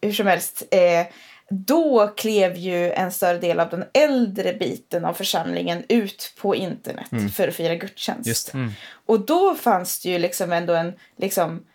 hur 0.02 0.14
som 0.14 0.28
helst. 0.28 0.64
Eh, 0.72 1.06
då 1.54 2.08
klev 2.08 2.58
ju 2.58 2.92
en 2.92 3.12
större 3.12 3.38
del 3.38 3.60
av 3.60 3.70
den 3.70 3.84
äldre 3.94 4.54
biten 4.54 5.06
av 5.06 5.14
församlingen 5.14 5.84
ut 5.90 6.34
på 6.42 6.56
internet 6.56 7.34
för 7.36 7.48
att 7.48 7.56
fira 7.56 7.76
gudstjänst. 7.76 8.52
Det. 8.52 8.70
Och 9.06 9.26
då 9.26 9.56
fanns 9.56 10.02
det 10.02 10.10
ju 10.10 10.20
liksom 10.20 10.52
ändå 10.52 10.74
en, 10.74 10.94
liksom, 11.18 11.66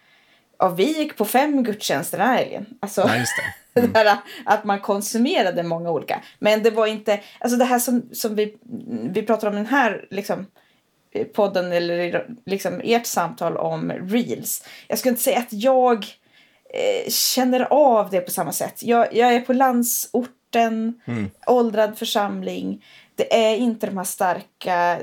ja 0.59 0.69
vi 0.69 0.99
gick 0.99 1.17
på 1.17 1.25
fem 1.25 1.63
gudstjänster 1.63 2.19
den 2.19 2.27
här 2.27 2.37
helgen. 2.37 2.67
Alltså, 2.81 3.01
Ja, 3.01 3.25
det. 3.75 3.81
det 3.81 3.87
där, 3.87 4.19
att 4.45 4.65
man 4.65 4.81
konsumerade 4.81 5.63
många 5.63 5.91
olika. 5.91 6.23
Men 6.39 6.63
det 6.63 6.71
var 6.71 6.87
inte, 6.87 7.21
alltså 7.39 7.59
det 7.59 7.65
här 7.65 7.79
som, 7.79 8.09
som 8.13 8.35
vi, 8.35 8.57
vi 9.11 9.23
pratar 9.23 9.49
om 9.49 9.55
den 9.55 9.67
här 9.67 10.07
liksom, 10.11 10.47
podden 11.25 11.73
eller 11.73 12.27
liksom 12.47 12.81
ert 12.85 13.07
samtal 13.07 13.57
om 13.57 13.93
reels. 13.93 14.65
Jag 14.89 14.99
skulle 14.99 15.11
inte 15.11 15.23
säga 15.23 15.39
att 15.39 15.53
jag 15.53 15.97
eh, 16.75 17.11
känner 17.11 17.61
av 17.71 18.11
det 18.11 18.21
på 18.21 18.31
samma 18.31 18.53
sätt. 18.53 18.83
Jag, 18.83 19.15
jag 19.15 19.35
är 19.35 19.41
på 19.41 19.53
landsorten, 19.53 21.01
åldrad 21.47 21.99
församling. 21.99 22.85
Det 23.15 23.35
är 23.49 23.57
inte 23.57 23.87
de 23.87 23.97
här 23.97 24.05
starka 24.05 24.99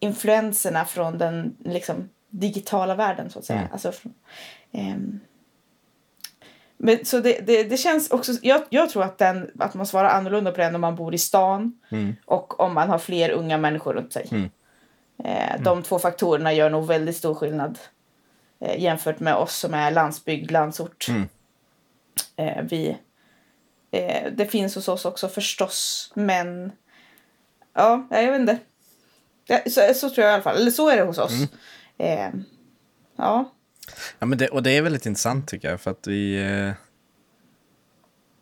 influenserna 0.00 0.84
från 0.84 1.18
den 1.18 1.56
liksom, 1.64 2.08
digitala 2.30 2.94
världen 2.94 3.30
så 3.30 3.38
att 3.38 3.44
säga. 3.44 3.68
Alltså, 3.72 3.92
från, 3.92 4.14
ehm, 4.72 5.20
men, 6.76 7.04
så 7.04 7.20
det, 7.20 7.46
det, 7.46 7.62
det 7.64 7.76
känns 7.76 8.10
också, 8.10 8.32
jag, 8.42 8.62
jag 8.68 8.90
tror 8.90 9.02
att, 9.02 9.18
den, 9.18 9.50
att 9.58 9.74
man 9.74 9.86
svarar 9.86 10.08
annorlunda 10.08 10.50
på 10.50 10.58
den 10.58 10.74
om 10.74 10.80
man 10.80 10.96
bor 10.96 11.14
i 11.14 11.18
stan 11.18 11.78
och 12.24 12.60
om 12.60 12.74
man 12.74 12.88
har 12.88 12.98
fler 12.98 13.30
unga 13.30 13.58
människor 13.58 13.94
runt 13.94 14.12
sig. 14.12 14.26
Eh, 15.24 15.62
De 15.62 15.82
två 15.82 15.98
faktorerna 15.98 16.52
gör 16.52 16.70
nog 16.70 16.86
väldigt 16.86 17.16
stor 17.16 17.34
skillnad 17.34 17.78
eh, 18.60 18.82
jämfört 18.82 19.20
med 19.20 19.34
oss 19.34 19.56
som 19.56 19.74
är 19.74 19.90
landsbygd, 19.90 20.50
landsort. 20.50 21.06
Eh, 22.36 22.62
vi, 22.62 22.96
det 24.32 24.50
finns 24.50 24.74
hos 24.74 24.88
oss 24.88 25.04
också 25.04 25.28
förstås, 25.28 26.12
men 26.14 26.72
ja, 27.74 28.06
jag 28.10 28.32
vet 28.32 28.40
inte. 28.40 28.58
Ja, 29.46 29.60
så, 29.66 29.94
så 29.94 30.10
tror 30.10 30.24
jag 30.24 30.30
i 30.30 30.34
alla 30.34 30.42
fall, 30.42 30.56
eller 30.56 30.70
så 30.70 30.88
är 30.88 30.96
det 30.96 31.02
hos 31.02 31.18
oss. 31.18 31.32
Eh, 31.98 32.30
ja, 33.16 33.50
Ja, 34.18 34.26
men 34.26 34.38
det, 34.38 34.48
och 34.48 34.62
det 34.62 34.70
är 34.70 34.82
väldigt 34.82 35.06
intressant 35.06 35.48
tycker 35.48 35.70
jag, 35.70 35.80
för 35.80 35.90
att 35.90 36.06
vi... 36.06 36.36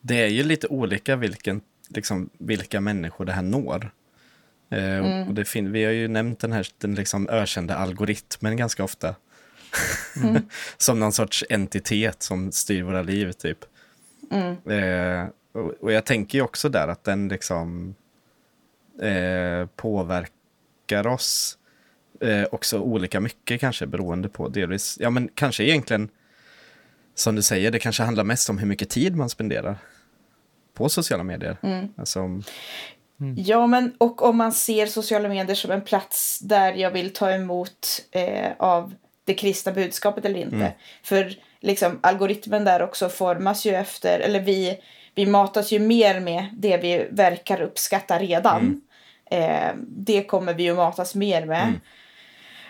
Det 0.00 0.22
är 0.22 0.28
ju 0.28 0.42
lite 0.42 0.66
olika 0.66 1.16
vilken, 1.16 1.60
liksom, 1.88 2.30
vilka 2.38 2.80
människor 2.80 3.24
det 3.24 3.32
här 3.32 3.42
når. 3.42 3.90
Eh, 4.72 4.98
och- 4.98 5.28
och 5.28 5.34
det 5.34 5.44
fin- 5.44 5.72
vi 5.72 5.84
har 5.84 5.92
ju 5.92 6.08
nämnt 6.08 6.40
den 6.40 6.52
här 6.52 6.66
den 6.78 6.94
liksom 6.94 7.28
ökända 7.28 7.76
algoritmen 7.76 8.56
ganska 8.56 8.84
ofta. 8.84 9.14
som 10.76 10.98
någon 11.00 11.12
sorts 11.12 11.44
entitet 11.48 12.22
som 12.22 12.52
styr 12.52 12.82
våra 12.82 13.02
liv 13.02 13.32
typ. 13.32 13.58
Eh, 14.72 15.26
och, 15.52 15.70
och 15.80 15.92
jag 15.92 16.04
tänker 16.04 16.38
ju 16.38 16.42
också 16.44 16.68
där 16.68 16.88
att 16.88 17.04
den 17.04 17.28
liksom 17.28 17.94
eh, 19.02 19.66
påverkar 19.76 21.06
oss 21.06 21.58
eh, 22.20 22.44
också 22.52 22.78
olika 22.80 23.20
mycket 23.20 23.60
kanske 23.60 23.86
beroende 23.86 24.28
på 24.28 24.48
delvis, 24.48 24.96
ja 25.00 25.10
men 25.10 25.28
kanske 25.34 25.64
egentligen 25.64 26.08
som 27.14 27.34
du 27.34 27.42
säger, 27.42 27.70
det 27.70 27.78
kanske 27.78 28.02
handlar 28.02 28.24
mest 28.24 28.50
om 28.50 28.58
hur 28.58 28.66
mycket 28.66 28.90
tid 28.90 29.16
man 29.16 29.28
spenderar 29.28 29.76
på 30.74 30.88
sociala 30.88 31.22
medier. 31.24 31.56
Alltså, 31.96 32.42
om- 33.22 33.34
Ja, 33.38 33.66
men 33.66 33.92
och 33.98 34.22
om 34.22 34.36
man 34.36 34.52
ser 34.52 34.86
sociala 34.86 35.28
medier 35.28 35.54
som 35.56 35.70
en 35.70 35.80
plats 35.84 36.38
där 36.38 36.72
jag 36.72 36.90
vill 36.90 37.12
ta 37.12 37.30
emot 37.30 37.86
eh, 38.10 38.50
av 38.58 38.94
det 39.24 39.34
kristna 39.34 39.72
budskapet 39.72 40.24
eller 40.24 40.40
inte. 40.40 40.56
För 41.02 41.34
liksom 41.60 41.98
algoritmen 42.02 42.64
där 42.64 42.82
också 42.82 43.08
formas 43.08 43.64
ju 43.66 43.74
efter, 43.74 44.20
eller 44.20 44.40
vi, 44.40 44.78
vi 45.14 45.26
matas 45.26 45.72
ju 45.72 45.78
mer 45.78 46.20
med 46.20 46.44
det 46.52 46.76
vi 46.76 47.06
verkar 47.10 47.60
uppskatta 47.62 48.18
redan. 48.18 48.80
Eh, 49.30 49.70
det 49.88 50.22
kommer 50.24 50.54
vi 50.54 50.62
ju 50.62 50.74
matas 50.74 51.14
mer 51.14 51.46
med. 51.46 51.80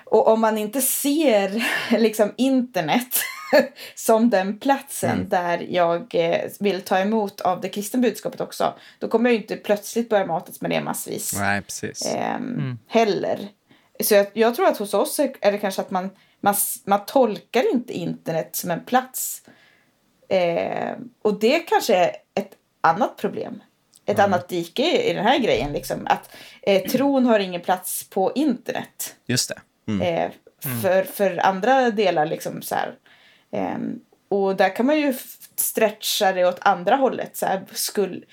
Och 0.05 0.29
om 0.29 0.41
man 0.41 0.59
inte 0.59 0.81
ser 0.81 1.65
liksom 1.99 2.35
internet 2.37 3.17
som 3.95 4.31
den 4.31 4.59
platsen 4.59 5.29
där 5.29 5.67
jag 5.71 6.15
eh, 6.15 6.51
vill 6.61 6.83
ta 6.83 6.99
emot 6.99 7.41
av 7.41 7.61
det 7.61 7.69
kristna 7.69 8.01
budskapet 8.01 8.41
också, 8.41 8.75
då 8.99 9.09
kommer 9.09 9.31
jag 9.31 9.35
ju 9.35 9.41
inte 9.41 9.57
plötsligt 9.57 10.09
börja 10.09 10.27
matas 10.27 10.61
med 10.61 10.71
det 10.71 10.81
massvis 10.81 11.35
nej, 11.39 11.63
precis. 11.63 12.07
ehm, 12.15 12.79
heller. 12.89 13.49
Så 14.01 14.15
jag, 14.15 14.27
jag 14.33 14.55
tror 14.55 14.67
att 14.67 14.79
hos 14.79 14.95
oss 14.95 15.19
är 15.19 15.33
är 15.41 15.53
det 15.53 15.59
kanske 15.59 15.81
att 15.81 15.91
man, 15.91 16.11
man, 16.41 16.55
man 16.85 17.07
tolkar 17.07 17.73
inte 17.75 17.93
internet 17.93 18.57
som 18.57 18.71
en 18.71 18.85
plats. 18.85 19.43
Eh, 20.29 20.93
och 21.23 21.41
det 21.41 21.59
kanske 21.59 21.97
är 21.97 22.11
ett 22.35 22.53
annat 22.81 23.17
problem. 23.17 23.63
Ett 24.07 24.19
annat 24.19 24.49
dike 24.49 24.83
i, 24.83 25.11
i 25.11 25.15
den 25.15 25.25
här 25.25 25.39
grejen. 25.39 25.73
Liksom. 25.73 26.07
Att 26.07 26.31
eh, 26.63 26.83
tron 26.91 27.27
har 27.27 27.39
ingen 27.39 27.61
plats 27.61 28.11
på 28.11 28.33
internet. 28.35 29.17
Just 29.27 29.49
det. 29.49 29.61
Mm. 29.93 30.01
Eh, 30.01 30.31
för, 30.83 31.05
för 31.05 31.47
andra 31.47 31.91
delar 31.91 32.27
liksom 32.27 32.63
så 32.63 32.75
här. 32.75 32.95
Ehm, 33.53 34.01
och 34.29 34.57
där 34.57 34.77
kan 34.77 34.87
man 34.87 34.99
ju 35.01 35.15
stretcha 35.57 36.33
det 36.33 36.45
åt 36.47 36.59
andra 36.61 36.97
hållet. 36.97 37.37
Så 37.37 37.47
här, 37.47 37.63
skull, 37.73 38.25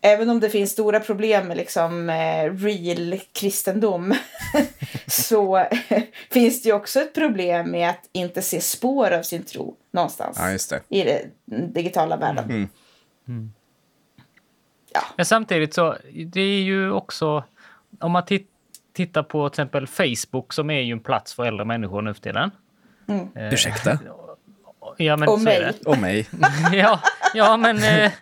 även 0.00 0.30
om 0.30 0.40
det 0.40 0.50
finns 0.50 0.70
stora 0.70 1.00
problem 1.00 1.48
med 1.48 1.56
liksom 1.56 2.10
eh, 2.10 2.52
real 2.54 3.20
kristendom 3.32 4.14
så 5.06 5.66
finns 6.30 6.62
det 6.62 6.68
ju 6.68 6.74
också 6.74 7.00
ett 7.00 7.14
problem 7.14 7.70
med 7.70 7.90
att 7.90 8.08
inte 8.12 8.42
se 8.42 8.60
spår 8.60 9.10
av 9.10 9.22
sin 9.22 9.42
tro 9.42 9.76
någonstans 9.90 10.36
Ja, 10.40 10.50
just 10.50 10.70
det. 10.70 10.80
i 10.88 11.02
den 11.44 11.72
digitala 11.72 12.16
världen. 12.16 12.68
Mm. 13.28 13.52
Men 15.16 15.26
samtidigt 15.26 15.74
så, 15.74 15.96
det 16.26 16.40
är 16.40 16.60
ju 16.62 16.90
också, 16.92 17.44
om 18.00 18.12
man 18.12 18.22
tit- 18.22 18.48
tittar 18.92 19.22
på 19.22 19.48
till 19.48 19.52
exempel 19.62 19.86
Facebook 19.86 20.52
som 20.52 20.70
är 20.70 20.80
ju 20.80 20.92
en 20.92 21.00
plats 21.00 21.34
för 21.34 21.44
äldre 21.44 21.64
människor 21.64 22.02
nu 22.02 22.14
för 22.14 22.20
tiden. 22.20 22.50
Eh, 23.34 23.52
Ursäkta? 23.54 23.98
Ja, 24.98 25.16
men 25.16 25.28
Och 25.28 25.40
mig. 25.40 25.58
det. 25.60 25.86
Och 25.86 25.98
mig. 25.98 26.28
ja, 26.72 27.00
ja, 27.34 27.56
men 27.56 27.76
eh, 27.84 28.12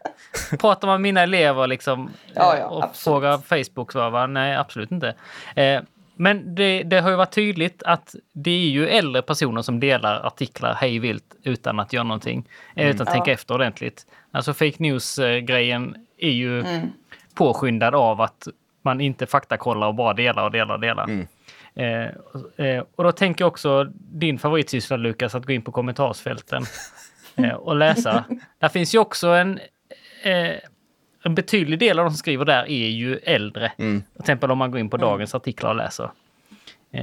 pratar 0.58 0.88
man 0.88 0.94
med 0.94 1.08
mina 1.08 1.20
elever 1.22 1.66
liksom 1.66 2.10
Ja, 2.34 2.54
eh, 2.54 2.60
ja, 2.60 2.66
och 2.66 2.84
absolut. 2.84 2.96
frågar 3.04 3.38
Facebook 3.64 3.92
så 3.92 4.10
va? 4.10 4.26
Nej, 4.26 4.56
absolut 4.56 4.90
inte. 4.90 5.14
Eh, 5.56 5.80
men 6.14 6.54
det, 6.54 6.82
det 6.82 7.00
har 7.00 7.10
ju 7.10 7.16
varit 7.16 7.30
tydligt 7.34 7.82
att 7.82 8.14
det 8.32 8.50
är 8.50 8.68
ju 8.70 8.88
äldre 8.88 9.22
personer 9.22 9.62
som 9.62 9.80
delar 9.80 10.26
artiklar 10.26 10.74
hej 10.74 10.98
vilt 10.98 11.34
utan 11.42 11.80
att 11.80 11.92
göra 11.92 12.04
någonting, 12.04 12.48
eh, 12.76 12.88
utan 12.90 13.06
att 13.08 13.12
tänka 13.14 13.30
Ja. 13.30 13.34
efter 13.34 13.54
ordentligt. 13.54 14.06
Alltså 14.32 14.54
fake 14.54 14.76
news-grejen 14.78 15.94
är 16.18 16.30
ju 16.30 16.60
Mm. 16.60 16.88
påskyndad 17.34 17.94
av 17.94 18.20
att 18.20 18.48
man 18.82 19.00
inte 19.00 19.26
faktakollar 19.26 19.86
och 19.86 19.94
bara 19.94 20.14
delar 20.14 20.44
och 20.44 20.50
delar 20.50 20.74
och 20.74 20.80
delar. 20.80 21.04
Mm. 21.04 21.26
Eh, 21.74 22.08
och- 22.32 22.60
eh, 22.60 22.84
och 22.96 23.04
då 23.04 23.12
tänker 23.12 23.42
jag 23.44 23.48
också 23.48 23.84
din 23.96 24.38
favoritsyssla 24.38 24.96
Lukas, 24.96 25.34
att 25.34 25.46
gå 25.46 25.52
in 25.52 25.62
på 25.62 25.72
kommentarsfälten 25.72 26.62
eh, 27.36 27.52
och 27.52 27.76
läsa. 27.76 28.24
Där 28.58 28.68
finns 28.68 28.94
ju 28.94 28.98
också 28.98 29.28
en, 29.28 29.58
eh, 30.22 30.50
en 31.24 31.34
betydlig 31.34 31.78
del 31.78 31.98
av 31.98 32.04
de 32.04 32.10
som 32.10 32.18
skriver 32.18 32.44
där 32.44 32.62
är 32.70 32.88
ju 32.88 33.16
äldre. 33.16 33.72
Mm. 33.78 34.02
Till 34.12 34.20
exempel 34.20 34.50
om 34.50 34.58
man 34.58 34.70
går 34.70 34.80
in 34.80 34.90
på 34.90 34.96
dagens 34.96 35.34
artiklar 35.34 35.70
och 35.70 35.76
läser. 35.76 36.10
Eh, 36.92 37.02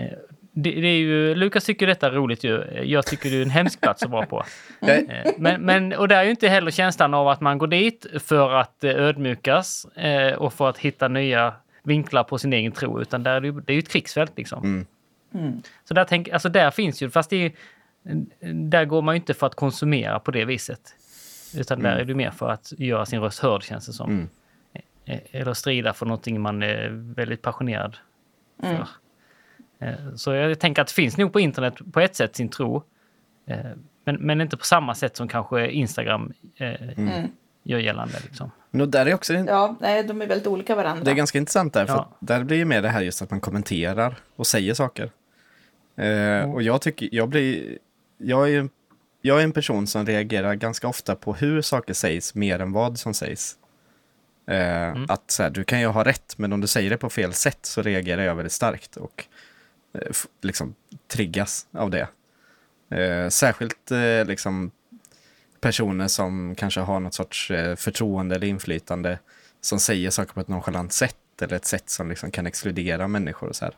det, 0.51 0.71
det 0.71 0.87
är 0.87 0.97
ju, 0.97 1.35
Lukas 1.35 1.65
tycker 1.65 1.87
detta 1.87 2.07
är 2.07 2.11
roligt 2.11 2.43
ju. 2.43 2.63
Jag 2.83 3.05
tycker 3.05 3.29
det 3.29 3.37
är 3.37 3.41
en 3.41 3.49
hemsk 3.49 3.81
plats 3.81 4.03
att 4.03 4.09
vara 4.09 4.25
på. 4.25 4.43
Eh, 4.81 5.31
Men, 5.37 5.61
men, 5.61 5.93
och 5.93 6.07
det 6.07 6.15
är 6.15 6.23
ju 6.23 6.29
inte 6.29 6.47
heller 6.47 6.71
känslan 6.71 7.13
av 7.13 7.27
att 7.27 7.41
man 7.41 7.57
går 7.57 7.67
dit 7.67 8.05
för 8.23 8.49
att 8.53 8.83
ödmjukas 8.83 9.87
och 10.37 10.53
för 10.53 10.69
att 10.69 10.77
hitta 10.77 11.07
nya 11.07 11.53
vinklar 11.87 12.23
på 12.23 12.37
sin 12.37 12.53
egen 12.53 12.71
tro, 12.71 13.01
utan 13.01 13.23
där 13.23 13.31
är 13.35 13.41
det, 13.41 13.47
ju- 13.47 13.59
det 13.61 13.71
är 13.71 13.75
ju 13.75 13.79
ett 13.79 13.89
krigsfält 13.89 14.31
liksom. 14.37 14.85
Mm. 15.33 15.61
Så 15.83 15.93
där, 15.93 16.03
tänk, 16.05 16.29
alltså 16.29 16.49
där 16.49 16.71
finns 16.71 17.01
ju, 17.01 17.09
fast 17.09 17.29
det 17.29 17.35
är, 17.45 17.51
där 18.53 18.85
går 18.85 19.01
man 19.01 19.15
ju 19.15 19.19
inte 19.19 19.33
för 19.33 19.47
att 19.47 19.55
konsumera 19.55 20.19
på 20.19 20.31
det 20.31 20.45
viset. 20.45 20.81
Utan 21.57 21.79
där 21.79 21.95
är 21.97 22.05
det 22.05 22.13
mer 22.15 22.31
för 22.31 22.49
att 22.49 22.73
göra 22.77 23.05
sin 23.05 23.19
röst 23.21 23.39
hörd 23.39 23.63
känns 23.63 23.85
det 23.87 23.93
som. 23.93 24.09
Mm. 24.09 24.27
Eh, 25.05 25.19
Eller 25.31 25.53
strida 25.53 25.93
för 25.93 26.05
någonting 26.05 26.41
man 26.41 26.63
är 26.63 26.89
väldigt 27.15 27.41
passionerad 27.41 27.97
för. 28.61 28.87
Eh, 29.79 30.13
Så 30.15 30.33
jag 30.33 30.59
tänker 30.59 30.81
att 30.81 30.87
det 30.87 30.93
finns 30.93 31.17
nog 31.17 31.33
på 31.33 31.39
internet 31.39 31.75
på 31.93 31.99
ett 31.99 32.15
sätt 32.15 32.35
sin 32.35 32.49
tro. 32.49 32.83
Men, 34.03 34.15
men 34.15 34.41
inte 34.41 34.57
på 34.57 34.65
samma 34.65 34.95
sätt 34.95 35.15
som 35.15 35.27
kanske 35.27 35.67
Instagram 35.71 36.33
eh, 36.55 36.89
Mm. 36.97 37.31
Gör 37.67 37.79
gällande. 37.79 38.13
Liksom. 38.23 38.51
no, 38.71 38.85
där 38.85 39.05
är 39.05 39.13
också 39.13 39.33
en, 39.33 39.45
Ja, 39.47 39.75
nej, 39.79 40.03
de 40.03 40.21
är 40.21 40.27
väldigt 40.27 40.47
olika 40.47 40.75
varandra. 40.75 41.03
det 41.03 41.11
är 41.11 41.15
ganska 41.15 41.37
intressant 41.37 41.73
där, 41.73 41.85
för 41.85 41.93
Ja. 41.93 42.17
där 42.19 42.43
blir 42.43 42.57
ju 42.57 42.65
mer 42.65 42.81
det 42.81 42.89
här 42.89 43.01
just 43.01 43.21
att 43.21 43.31
man 43.31 43.39
kommenterar 43.41 44.15
och 44.35 44.47
säger 44.47 44.73
saker. 44.73 45.11
Eh, 45.97 46.51
Och 46.53 46.61
jag 46.61 46.81
tycker, 46.81 47.09
jag 47.11 47.29
blir, 47.29 47.77
jag 48.17 48.49
är, 48.51 48.69
jag 49.21 49.39
är 49.39 49.43
en 49.43 49.51
person 49.51 49.87
som 49.87 50.05
reagerar 50.05 50.55
ganska 50.55 50.87
ofta 50.87 51.15
på 51.15 51.33
hur 51.33 51.61
saker 51.61 51.93
sägs 51.93 52.35
mer 52.35 52.59
än 52.59 52.71
vad 52.71 52.99
som 52.99 53.13
sägs. 53.13 53.55
Eh, 54.47 54.95
Att 55.07 55.31
så 55.31 55.43
här, 55.43 55.49
du 55.49 55.63
kan 55.63 55.79
ju 55.79 55.87
ha 55.87 56.03
rätt, 56.03 56.37
men 56.37 56.53
om 56.53 56.61
du 56.61 56.67
säger 56.67 56.89
det 56.89 56.97
på 56.97 57.09
fel 57.09 57.33
sätt 57.33 57.59
så 57.65 57.81
reagerar 57.81 58.21
jag 58.23 58.35
väldigt 58.35 58.51
starkt 58.53 58.95
och 58.97 59.25
eh, 59.93 60.01
liksom 60.41 60.75
triggas 61.07 61.67
av 61.71 61.89
det. 61.91 62.07
Eh, 62.97 63.29
särskilt 63.29 63.91
eh, 63.91 64.25
liksom 64.27 64.71
personer 65.61 66.07
som 66.07 66.55
kanske 66.55 66.79
har 66.79 66.99
något 66.99 67.13
sorts 67.13 67.51
eh, 67.51 67.75
förtroende 67.75 68.35
eller 68.35 68.47
inflytande 68.47 69.19
som 69.61 69.79
säger 69.79 70.09
saker 70.09 70.33
på 70.33 70.39
ett 70.39 70.47
nonchalant 70.47 70.93
sätt 70.93 71.15
eller 71.41 71.55
ett 71.55 71.65
sätt 71.65 71.89
som 71.89 72.09
liksom 72.09 72.31
kan 72.31 72.47
exkludera 72.47 73.07
människor 73.07 73.49
och 73.49 73.55
så 73.55 73.65
här. 73.65 73.73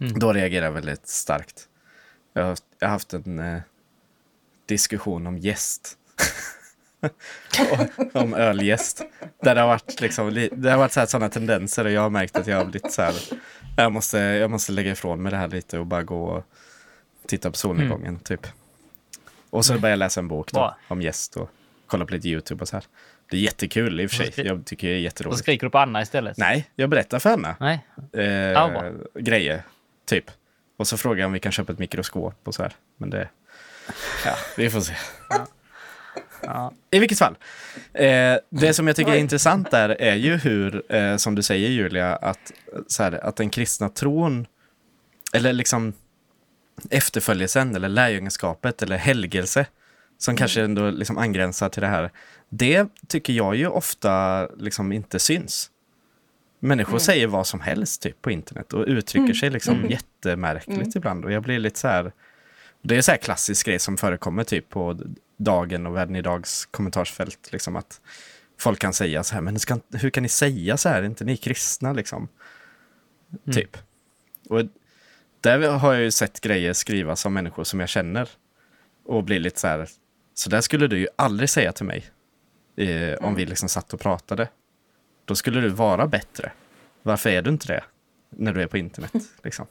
Mm. 0.00 0.18
Då 0.18 0.32
reagerar 0.32 0.64
jag 0.64 0.72
väldigt 0.72 1.08
starkt. 1.08 1.68
Jag 2.32 2.42
har, 2.42 2.48
haft- 2.48 2.64
jag 2.78 2.88
har 2.88 2.92
haft 2.92 3.12
en 3.14 3.38
eh, 3.38 3.60
diskussion 4.66 5.26
om 5.26 5.38
gäst. 5.38 5.98
om 8.12 8.34
ölgäst. 8.34 9.02
Där 9.42 9.54
det 9.54 9.60
har 9.60 9.68
varit, 9.68 10.00
liksom, 10.00 10.28
li- 10.30 10.48
det 10.52 10.70
har 10.70 10.78
varit 10.78 10.92
så 10.92 11.00
här, 11.00 11.06
sådana 11.06 11.28
tendenser 11.30 11.84
och 11.84 11.90
jag 11.90 12.00
har 12.00 12.10
märkt 12.10 12.36
att 12.36 12.46
jag 12.46 12.56
har 12.56 12.64
blivit 12.64 12.92
så 12.92 13.02
här. 13.02 13.14
Jag 13.76 13.92
måste, 13.92 14.18
jag 14.18 14.50
måste 14.50 14.72
lägga 14.72 14.90
ifrån 14.92 15.22
mig 15.22 15.30
det 15.32 15.36
här 15.38 15.48
lite 15.48 15.78
och 15.78 15.86
bara 15.86 16.02
gå 16.02 16.24
och 16.24 16.44
titta 17.26 17.50
på 17.50 17.56
solnedgången 17.56 18.18
typ. 18.18 18.46
Och 19.50 19.64
så 19.64 19.72
börjar 19.78 19.90
jag 19.92 19.98
läsa 19.98 20.20
en 20.20 20.28
bok 20.28 20.52
då, 20.52 20.58
Bra. 20.58 20.76
om 20.88 21.02
gäst 21.02 21.36
och 21.36 21.50
kolla 21.86 22.06
på 22.06 22.12
lite 22.14 22.28
YouTube 22.28 22.62
och 22.62 22.68
så 22.68 22.76
här. 22.76 22.84
Det 23.30 23.36
är 23.36 23.40
jättekul 23.40 24.00
i 24.00 24.06
och 24.06 24.10
för 24.10 24.16
sig. 24.24 24.46
Jag 24.46 24.64
tycker 24.66 24.88
det 24.88 24.92
är 24.94 24.96
Och 24.96 25.00
så 25.00 25.04
jätteroligt. 25.04 25.38
skriker 25.40 25.66
du 25.66 25.70
på 25.70 25.78
Anna 25.78 26.02
istället. 26.02 26.36
Nej, 26.38 26.70
jag 26.74 26.90
berättar 26.90 27.18
för 27.18 27.30
Anna 27.30 27.56
Nej. 27.60 27.86
eh, 28.12 28.24
Ja, 28.32 28.68
bra. 28.68 28.92
grejer, 29.22 29.62
typ. 30.06 30.24
Och 30.78 30.86
så 30.86 30.96
frågar 30.96 31.20
jag 31.20 31.26
om 31.26 31.32
vi 31.32 31.40
kan 31.40 31.52
köpa 31.52 31.72
ett 31.72 31.78
mikroskop 31.78 32.34
och 32.44 32.54
så 32.54 32.62
här. 32.62 32.72
Men 32.96 33.10
det... 33.10 33.28
Ja, 34.24 34.34
vi 34.56 34.70
får 34.70 34.80
se. 34.80 34.94
Ja. 36.42 36.72
I 36.90 36.98
vilket 36.98 37.18
fall. 37.18 37.36
Eh, 37.92 38.36
det 38.50 38.74
som 38.74 38.86
jag 38.86 38.96
tycker 38.96 39.12
är 39.12 39.16
intressant 39.16 39.70
där 39.70 39.88
är 39.88 40.14
ju 40.14 40.36
hur, 40.36 40.92
eh, 40.94 41.16
som 41.16 41.34
du 41.34 41.42
säger 41.42 41.68
Julia, 41.68 42.16
att, 42.16 42.52
så 42.86 43.02
här, 43.02 43.12
att 43.24 43.36
den 43.36 43.50
kristna 43.50 43.88
tron, 43.88 44.46
eller 45.34 45.52
liksom 45.52 45.92
efterföljelsen, 46.90 47.76
eller 47.76 47.88
lärjungaskapet, 47.88 48.82
eller 48.82 48.96
helgelse, 48.96 49.66
som 50.18 50.36
kanske 50.36 50.62
ändå 50.62 50.90
liksom 50.90 51.18
angränsar 51.18 51.68
till 51.68 51.82
det 51.82 51.88
här, 51.88 52.10
det 52.48 52.88
tycker 53.08 53.32
jag 53.32 53.56
ju 53.56 53.66
ofta 53.66 54.46
liksom 54.46 54.92
inte 54.92 55.18
syns. 55.18 55.70
Människor 56.60 56.98
säger 56.98 57.26
vad 57.26 57.46
som 57.46 57.60
helst 57.60 58.02
typ 58.02 58.22
på 58.22 58.30
internet 58.30 58.72
och 58.72 58.84
uttrycker 58.86 59.34
sig 59.34 59.50
liksom 59.50 59.86
jättemärkligt 59.88 60.96
ibland 60.96 61.24
och 61.24 61.32
jag 61.32 61.42
blir 61.42 61.58
lite 61.58 61.78
så 61.78 61.88
här, 61.88 62.12
det 62.82 62.96
är 62.96 63.02
så 63.02 63.10
här 63.10 63.18
klassisk 63.18 63.66
grej 63.66 63.78
som 63.78 63.96
förekommer 63.96 64.44
typ 64.44 64.68
på 64.68 65.00
Dagen 65.36 65.86
och 65.86 65.96
Världen 65.96 66.16
Idags 66.16 66.66
kommentarsfält. 66.66 67.48
Liksom 67.52 67.76
att 67.76 68.00
folk 68.58 68.78
kan 68.78 68.92
säga 68.92 69.22
så 69.24 69.34
här, 69.34 69.40
men 69.40 69.56
hur 69.92 70.10
kan 70.10 70.22
ni 70.22 70.28
säga 70.28 70.76
så 70.76 70.88
här? 70.88 71.02
Är 71.02 71.06
inte 71.06 71.24
ni 71.24 71.36
kristna 71.36 71.92
liksom? 71.92 72.28
Typ. 73.52 73.76
Och 74.48 74.62
där 75.48 75.70
har 75.70 75.94
jag 75.94 76.02
ju 76.02 76.10
sett 76.10 76.40
grejer 76.40 76.72
skrivas 76.72 77.26
av 77.26 77.32
människor 77.32 77.64
som 77.64 77.80
jag 77.80 77.88
känner. 77.88 78.28
Och 79.04 79.24
blir 79.24 79.40
lite 79.40 79.60
så 79.60 79.66
här, 79.66 79.88
så 80.34 80.50
där 80.50 80.60
skulle 80.60 80.86
du 80.86 80.98
ju 80.98 81.08
aldrig 81.16 81.50
säga 81.50 81.72
till 81.72 81.86
mig. 81.86 82.06
Eh, 82.76 83.14
om 83.14 83.34
vi 83.34 83.46
liksom 83.46 83.68
satt 83.68 83.92
och 83.92 84.00
pratade. 84.00 84.48
Då 85.24 85.34
skulle 85.34 85.60
du 85.60 85.68
vara 85.68 86.06
bättre. 86.06 86.52
Varför 87.02 87.30
är 87.30 87.42
du 87.42 87.50
inte 87.50 87.66
det? 87.66 87.84
När 88.30 88.52
du 88.52 88.62
är 88.62 88.66
på 88.66 88.78
internet. 88.78 89.12
Liksom. 89.42 89.66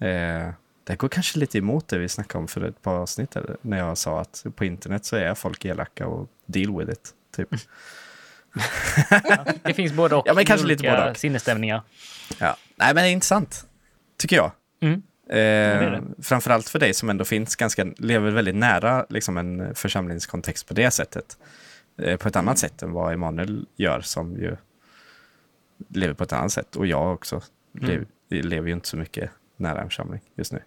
Eh, 0.00 0.50
det 0.84 0.96
går 0.96 1.08
kanske 1.08 1.38
lite 1.38 1.58
emot 1.58 1.88
det 1.88 1.98
vi 1.98 2.08
snackade 2.08 2.38
om 2.38 2.48
för 2.48 2.64
ett 2.64 2.82
par 2.82 2.94
avsnitt. 2.94 3.36
Eller, 3.36 3.56
när 3.62 3.78
jag 3.78 3.98
sa 3.98 4.20
att 4.20 4.46
på 4.56 4.64
internet 4.64 5.04
så 5.04 5.16
är 5.16 5.34
folk 5.34 5.64
elaka 5.64 6.06
och 6.06 6.28
deal 6.46 6.78
with 6.78 6.92
it. 6.92 7.14
Typ. 7.36 7.48
Det 9.62 9.74
finns 9.74 9.92
både 9.92 10.16
och. 10.16 10.26
Ja, 10.26 10.34
men 10.34 10.44
kanske 10.44 10.66
lite 10.66 10.82
både 10.82 11.10
och. 11.10 11.16
sinnesstämningar. 11.16 11.82
Ja. 12.38 12.56
Nej, 12.76 12.94
men 12.94 13.04
det 13.04 13.08
är 13.08 13.12
intressant. 13.12 13.67
Tycker 14.18 14.36
jag. 14.36 14.50
Mm. 14.80 15.02
Eh, 15.30 15.36
det. 15.36 16.02
framförallt 16.22 16.68
för 16.68 16.78
dig 16.78 16.94
som 16.94 17.10
ändå 17.10 17.24
finns 17.24 17.56
ganska, 17.56 17.84
lever 17.98 18.30
väldigt 18.30 18.54
nära 18.56 19.06
liksom 19.08 19.36
en 19.38 19.74
församlingskontext 19.74 20.68
på 20.68 20.74
det 20.74 20.90
sättet. 20.90 21.38
Eh, 21.98 22.16
på 22.16 22.28
ett 22.28 22.36
Mm. 22.36 22.48
annat 22.48 22.58
sätt 22.58 22.82
än 22.82 22.92
vad 22.92 23.12
Emanuel 23.12 23.66
gör 23.76 24.00
som 24.00 24.36
ju 24.36 24.56
lever 25.88 26.14
på 26.14 26.24
ett 26.24 26.32
annat 26.32 26.52
sätt. 26.52 26.76
Och 26.76 26.86
jag 26.86 27.12
också 27.14 27.40
Mm. 27.80 27.88
lev, 27.90 28.44
lever 28.44 28.66
ju 28.68 28.74
inte 28.74 28.88
så 28.88 28.96
mycket 28.96 29.30
nära 29.56 29.80
en 29.80 29.88
församling 29.88 30.20
just 30.34 30.52
nu. 30.52 30.62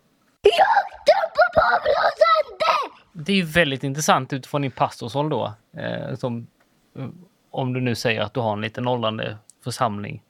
Det 3.14 3.32
är 3.32 3.36
ju 3.36 3.44
väldigt 3.44 3.84
intressant 3.84 4.34
utifrån 4.34 4.62
din 4.62 4.72
pastorsroll 4.72 5.30
då. 5.30 5.54
Eh, 5.78 6.16
som, 6.16 6.48
eh, 6.98 7.08
om 7.52 7.74
du 7.74 7.82
nu 7.82 7.96
säger 7.96 8.22
att 8.22 8.34
du 8.34 8.40
har 8.40 8.54
en 8.54 8.62
liten 8.62 8.88
åldrande 8.88 9.38
församling. 9.64 10.24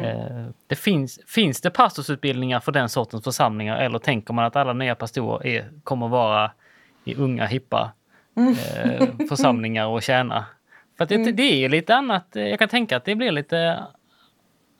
Eh, 0.00 0.46
det 0.66 0.76
finns, 0.76 1.20
finns 1.26 1.60
det 1.60 1.70
pastorsutbildningar 1.70 2.60
för 2.60 2.72
den 2.72 2.88
sortens 2.88 3.24
församlingar 3.24 3.76
eller 3.76 3.98
tänker 3.98 4.34
man 4.34 4.44
att 4.44 4.56
alla 4.56 4.72
nya 4.72 4.94
pastorer 4.94 5.46
är, 5.46 5.70
kommer 5.84 6.08
vara 6.08 6.50
i 7.04 7.14
unga, 7.14 7.46
hippa 7.46 7.92
eh, 8.36 9.08
församlingar 9.28 9.86
och 9.86 10.02
tjäna? 10.02 10.44
För 10.98 11.06
det, 11.06 11.32
det 11.32 11.64
är 11.64 11.68
lite 11.68 11.94
annat. 11.94 12.36
eh, 12.36 12.42
Jag 12.42 12.58
kan 12.58 12.68
tänka 12.68 12.96
att 12.96 13.04
det 13.04 13.14
blir 13.14 13.32
lite 13.32 13.82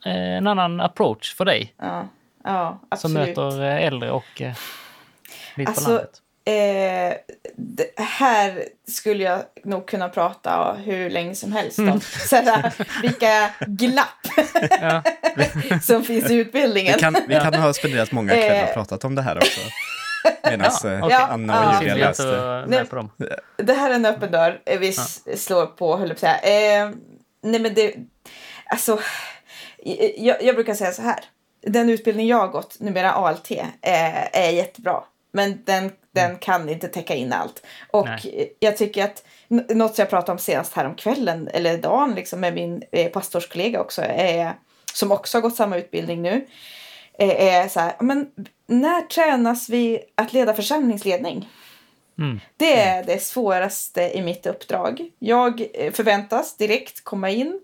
en 0.05 0.47
annan 0.47 0.81
approach 0.81 1.35
för 1.35 1.45
dig 1.45 1.73
Ja, 1.77 2.07
ja 2.43 2.79
som 2.95 3.13
möter 3.13 3.61
äldre 3.61 4.11
och 4.11 4.23
lite 4.35 4.53
på 5.55 5.69
Alltså, 5.69 5.89
landet. 5.91 6.21
Eh, 6.45 7.13
det 7.55 7.99
här 7.99 8.63
skulle 8.87 9.23
jag 9.23 9.39
nog 9.63 9.85
kunna 9.87 10.09
prata 10.09 10.77
hur 10.85 11.09
länge 11.09 11.35
som 11.35 11.51
helst 11.53 11.79
om. 11.79 11.99
Såhär, 12.29 12.73
vilka 13.01 13.49
glapp 13.67 14.07
Ja. 14.81 15.03
som 15.83 16.03
finns 16.03 16.31
i 16.31 16.35
utbildningen. 16.35 16.93
Vi 16.95 16.99
kan, 17.01 17.15
vi 17.27 17.35
kan 17.35 17.53
ha 17.53 17.73
spenderat 17.73 18.11
många 18.11 18.33
kvällar 18.33 18.55
Eh. 18.55 18.67
och 18.67 18.73
pratat 18.73 19.05
om 19.05 19.15
det 19.15 19.21
här 19.21 19.37
också. 19.37 19.59
Medan 20.43 20.61
eh, 20.61 21.03
okej. 21.05 21.17
Anna 21.17 21.53
Ja, 21.53 21.67
och 21.69 21.73
ja. 21.75 21.81
Julia 21.89 22.07
läste. 22.07 22.65
Nej. 22.67 22.85
Det 23.57 23.73
här 23.73 23.89
är 23.89 23.93
en 23.95 24.05
öppen 24.05 24.31
dörr 24.31 24.61
eh, 24.65 24.79
vi 24.79 24.89
s- 24.89 25.43
slår 25.45 25.65
på, 25.65 25.97
höll 25.97 26.09
jag 26.09 26.19
på 26.19 26.25
att 26.27 26.41
säga. 26.41 26.81
Eh, 26.83 26.89
nej 27.43 27.59
men 27.59 27.73
det, 27.73 27.95
alltså, 28.65 28.99
jag, 30.17 30.43
jag 30.43 30.55
brukar 30.55 30.73
säga 30.73 30.91
så 30.91 31.01
här. 31.01 31.19
Den 31.67 31.89
utbildning 31.89 32.27
jag 32.27 32.37
har 32.37 32.47
gått, 32.47 32.79
numera 32.79 33.11
ALT, 33.11 33.51
eh, 33.51 34.37
är 34.37 34.49
jättebra. 34.49 35.03
Men 35.35 35.63
den, 35.65 35.91
den 36.11 36.37
kan 36.37 36.69
inte 36.69 36.87
täcka 36.87 37.15
in 37.15 37.33
allt. 37.33 37.65
Och 37.91 38.05
Nej. 38.05 38.53
jag 38.59 38.77
tycker 38.77 39.03
att 39.03 39.23
något 39.47 39.97
jag 39.97 40.09
pratade 40.09 40.31
om 40.31 40.37
senast 40.37 40.73
här 40.73 40.85
om 40.85 40.95
kvällen 40.95 41.47
eller 41.53 41.77
dagen 41.77 42.15
liksom 42.15 42.39
med 42.39 42.53
min 42.53 42.83
eh, 42.91 43.11
pastorskollega 43.11 43.81
också, 43.81 44.01
eh, 44.01 44.49
som 44.93 45.11
också 45.11 45.37
har 45.37 45.41
gått 45.41 45.55
samma 45.55 45.77
utbildning 45.77 46.21
nu, 46.21 46.47
eh, 47.19 47.45
är 47.45 47.67
så 47.67 47.79
här, 47.79 47.95
men 47.99 48.27
när 48.67 49.01
tränas 49.01 49.69
vi 49.69 49.99
att 50.15 50.33
leda 50.33 50.53
församlingsledning? 50.53 51.49
Mm. 52.17 52.39
Det 52.57 52.79
är 52.79 53.03
det 53.03 53.23
svåraste 53.23 54.01
i 54.01 54.21
mitt 54.21 54.45
uppdrag. 54.45 55.11
Jag 55.19 55.67
eh, 55.73 55.91
förväntas 55.91 56.57
direkt 56.57 57.03
komma 57.03 57.29
in 57.29 57.59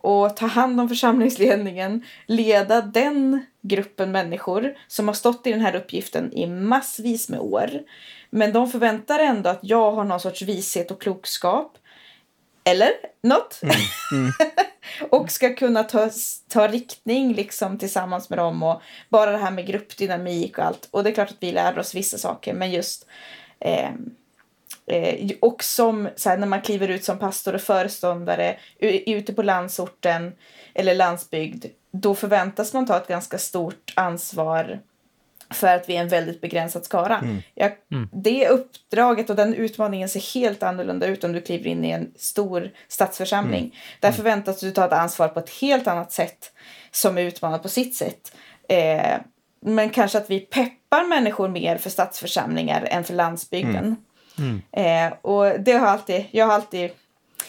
och 0.00 0.36
ta 0.36 0.46
hand 0.46 0.80
om 0.80 0.88
församlingsledningen, 0.88 2.04
leda 2.26 2.80
den 2.80 3.46
gruppen 3.62 4.12
människor 4.12 4.74
som 4.86 5.08
har 5.08 5.14
stått 5.14 5.46
i 5.46 5.52
den 5.52 5.60
här 5.60 5.76
uppgiften 5.76 6.32
i 6.32 6.46
massvis 6.46 7.28
med 7.28 7.40
år. 7.40 7.70
Men 8.30 8.52
de 8.52 8.70
förväntar 8.70 9.18
ändå 9.18 9.50
att 9.50 9.60
jag 9.62 9.92
har 9.92 10.04
någon 10.04 10.20
sorts 10.20 10.42
vishet 10.42 10.90
och 10.90 11.02
klokskap. 11.02 11.78
Eller 12.64 12.90
något. 13.22 13.60
och 15.10 15.30
ska 15.30 15.54
kunna 15.54 15.84
ta, 15.84 16.10
ta 16.48 16.68
riktning 16.68 17.34
liksom 17.34 17.78
tillsammans 17.78 18.30
med 18.30 18.38
dem 18.38 18.62
och 18.62 18.82
bara 19.08 19.30
det 19.30 19.38
här 19.38 19.50
med 19.50 19.66
gruppdynamik 19.66 20.58
och 20.58 20.64
allt. 20.64 20.88
Och 20.90 21.04
det 21.04 21.10
är 21.10 21.14
klart 21.14 21.30
att 21.30 21.36
vi 21.42 21.52
lär 21.52 21.78
oss 21.78 21.94
vissa 21.94 22.18
saker 22.18 22.54
men 22.54 22.72
just 22.72 23.06
eh, 23.64 23.90
Eh, 24.86 25.30
och 25.40 25.64
som 25.64 26.08
så 26.16 26.28
här, 26.28 26.36
när 26.36 26.46
man 26.46 26.60
kliver 26.60 26.88
ut 26.88 27.04
som 27.04 27.18
pastor 27.18 27.54
och 27.54 27.60
föreståndare 27.60 28.56
ute 28.78 29.32
på 29.32 29.42
landsorten 29.42 30.32
eller 30.74 30.94
landsbygd, 30.94 31.64
då 31.90 32.14
förväntas 32.14 32.72
man 32.72 32.86
ta 32.86 32.96
ett 32.96 33.08
ganska 33.08 33.38
stort 33.38 33.92
ansvar 33.96 34.80
för 35.50 35.66
att 35.66 35.88
vi 35.88 35.96
är 35.96 36.00
en 36.00 36.08
väldigt 36.08 36.40
begränsad 36.40 36.84
skara. 36.84 37.24
Jag, 37.54 37.72
Det 38.12 38.48
uppdraget 38.48 39.30
och 39.30 39.36
den 39.36 39.54
utmaningen 39.54 40.08
ser 40.08 40.34
helt 40.34 40.62
annorlunda 40.62 41.06
ut 41.06 41.24
om 41.24 41.32
du 41.32 41.40
kliver 41.40 41.66
in 41.66 41.84
i 41.84 41.90
en 41.90 42.12
stor 42.16 42.70
stadsförsamling. 42.88 43.76
Där 44.00 44.12
förväntas 44.12 44.60
du 44.60 44.70
ta 44.70 44.86
ett 44.86 44.92
ansvar 44.92 45.28
på 45.28 45.40
ett 45.40 45.50
helt 45.50 45.86
annat 45.86 46.12
sätt 46.12 46.52
som 46.90 47.18
är 47.18 47.22
utmanat 47.22 47.62
på 47.62 47.68
sitt 47.68 47.96
sätt. 47.96 48.36
Eh, 48.68 49.18
men 49.64 49.90
kanske 49.90 50.18
att 50.18 50.30
vi 50.30 50.40
peppar 50.40 51.04
människor 51.04 51.48
mer 51.48 51.76
för 51.76 51.90
stadsförsamlingar 51.90 52.88
än 52.90 53.04
för 53.04 53.14
landsbygden. 53.14 53.96
Eh, 54.72 55.12
och 55.22 55.60
det 55.60 55.72
har 55.72 55.86
alltid, 55.86 56.24
jag 56.30 56.46
har 56.46 56.52
alltid, 56.52 56.90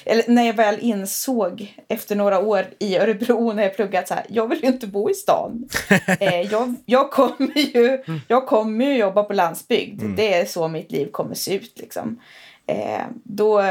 eller 0.06 0.23
när 0.28 0.43
jag 0.43 0.54
väl 0.54 0.80
insåg 0.80 1.75
efter 1.88 2.15
några 2.15 2.39
år 2.39 2.65
i 2.80 2.97
Örebro 2.97 3.51
när 3.54 3.63
jag 3.63 3.75
pluggat 3.75 4.08
så 4.08 4.13
här, 4.13 4.25
jag 4.30 4.47
vill 4.47 4.63
ju 4.63 4.67
inte 4.67 4.88
bo 4.88 5.10
i 5.10 5.13
stan. 5.13 5.69
eh, 6.19 6.41
jag, 6.41 6.75
jag 6.86 7.12
kommer 7.12 7.58
ju, 7.58 8.04
jag 8.28 8.47
kommer 8.47 8.86
ju 8.86 8.97
jobba 8.97 9.23
på 9.23 9.34
landsbygd. 9.34 10.04
Det 10.15 10.34
är 10.34 10.45
så 10.45 10.67
mitt 10.67 10.91
liv 10.91 11.12
kommer 11.12 11.36
se 11.36 11.56
ut 11.56 11.80
liksom. 11.80 12.19
Eh, 12.67 13.06
då, 13.23 13.63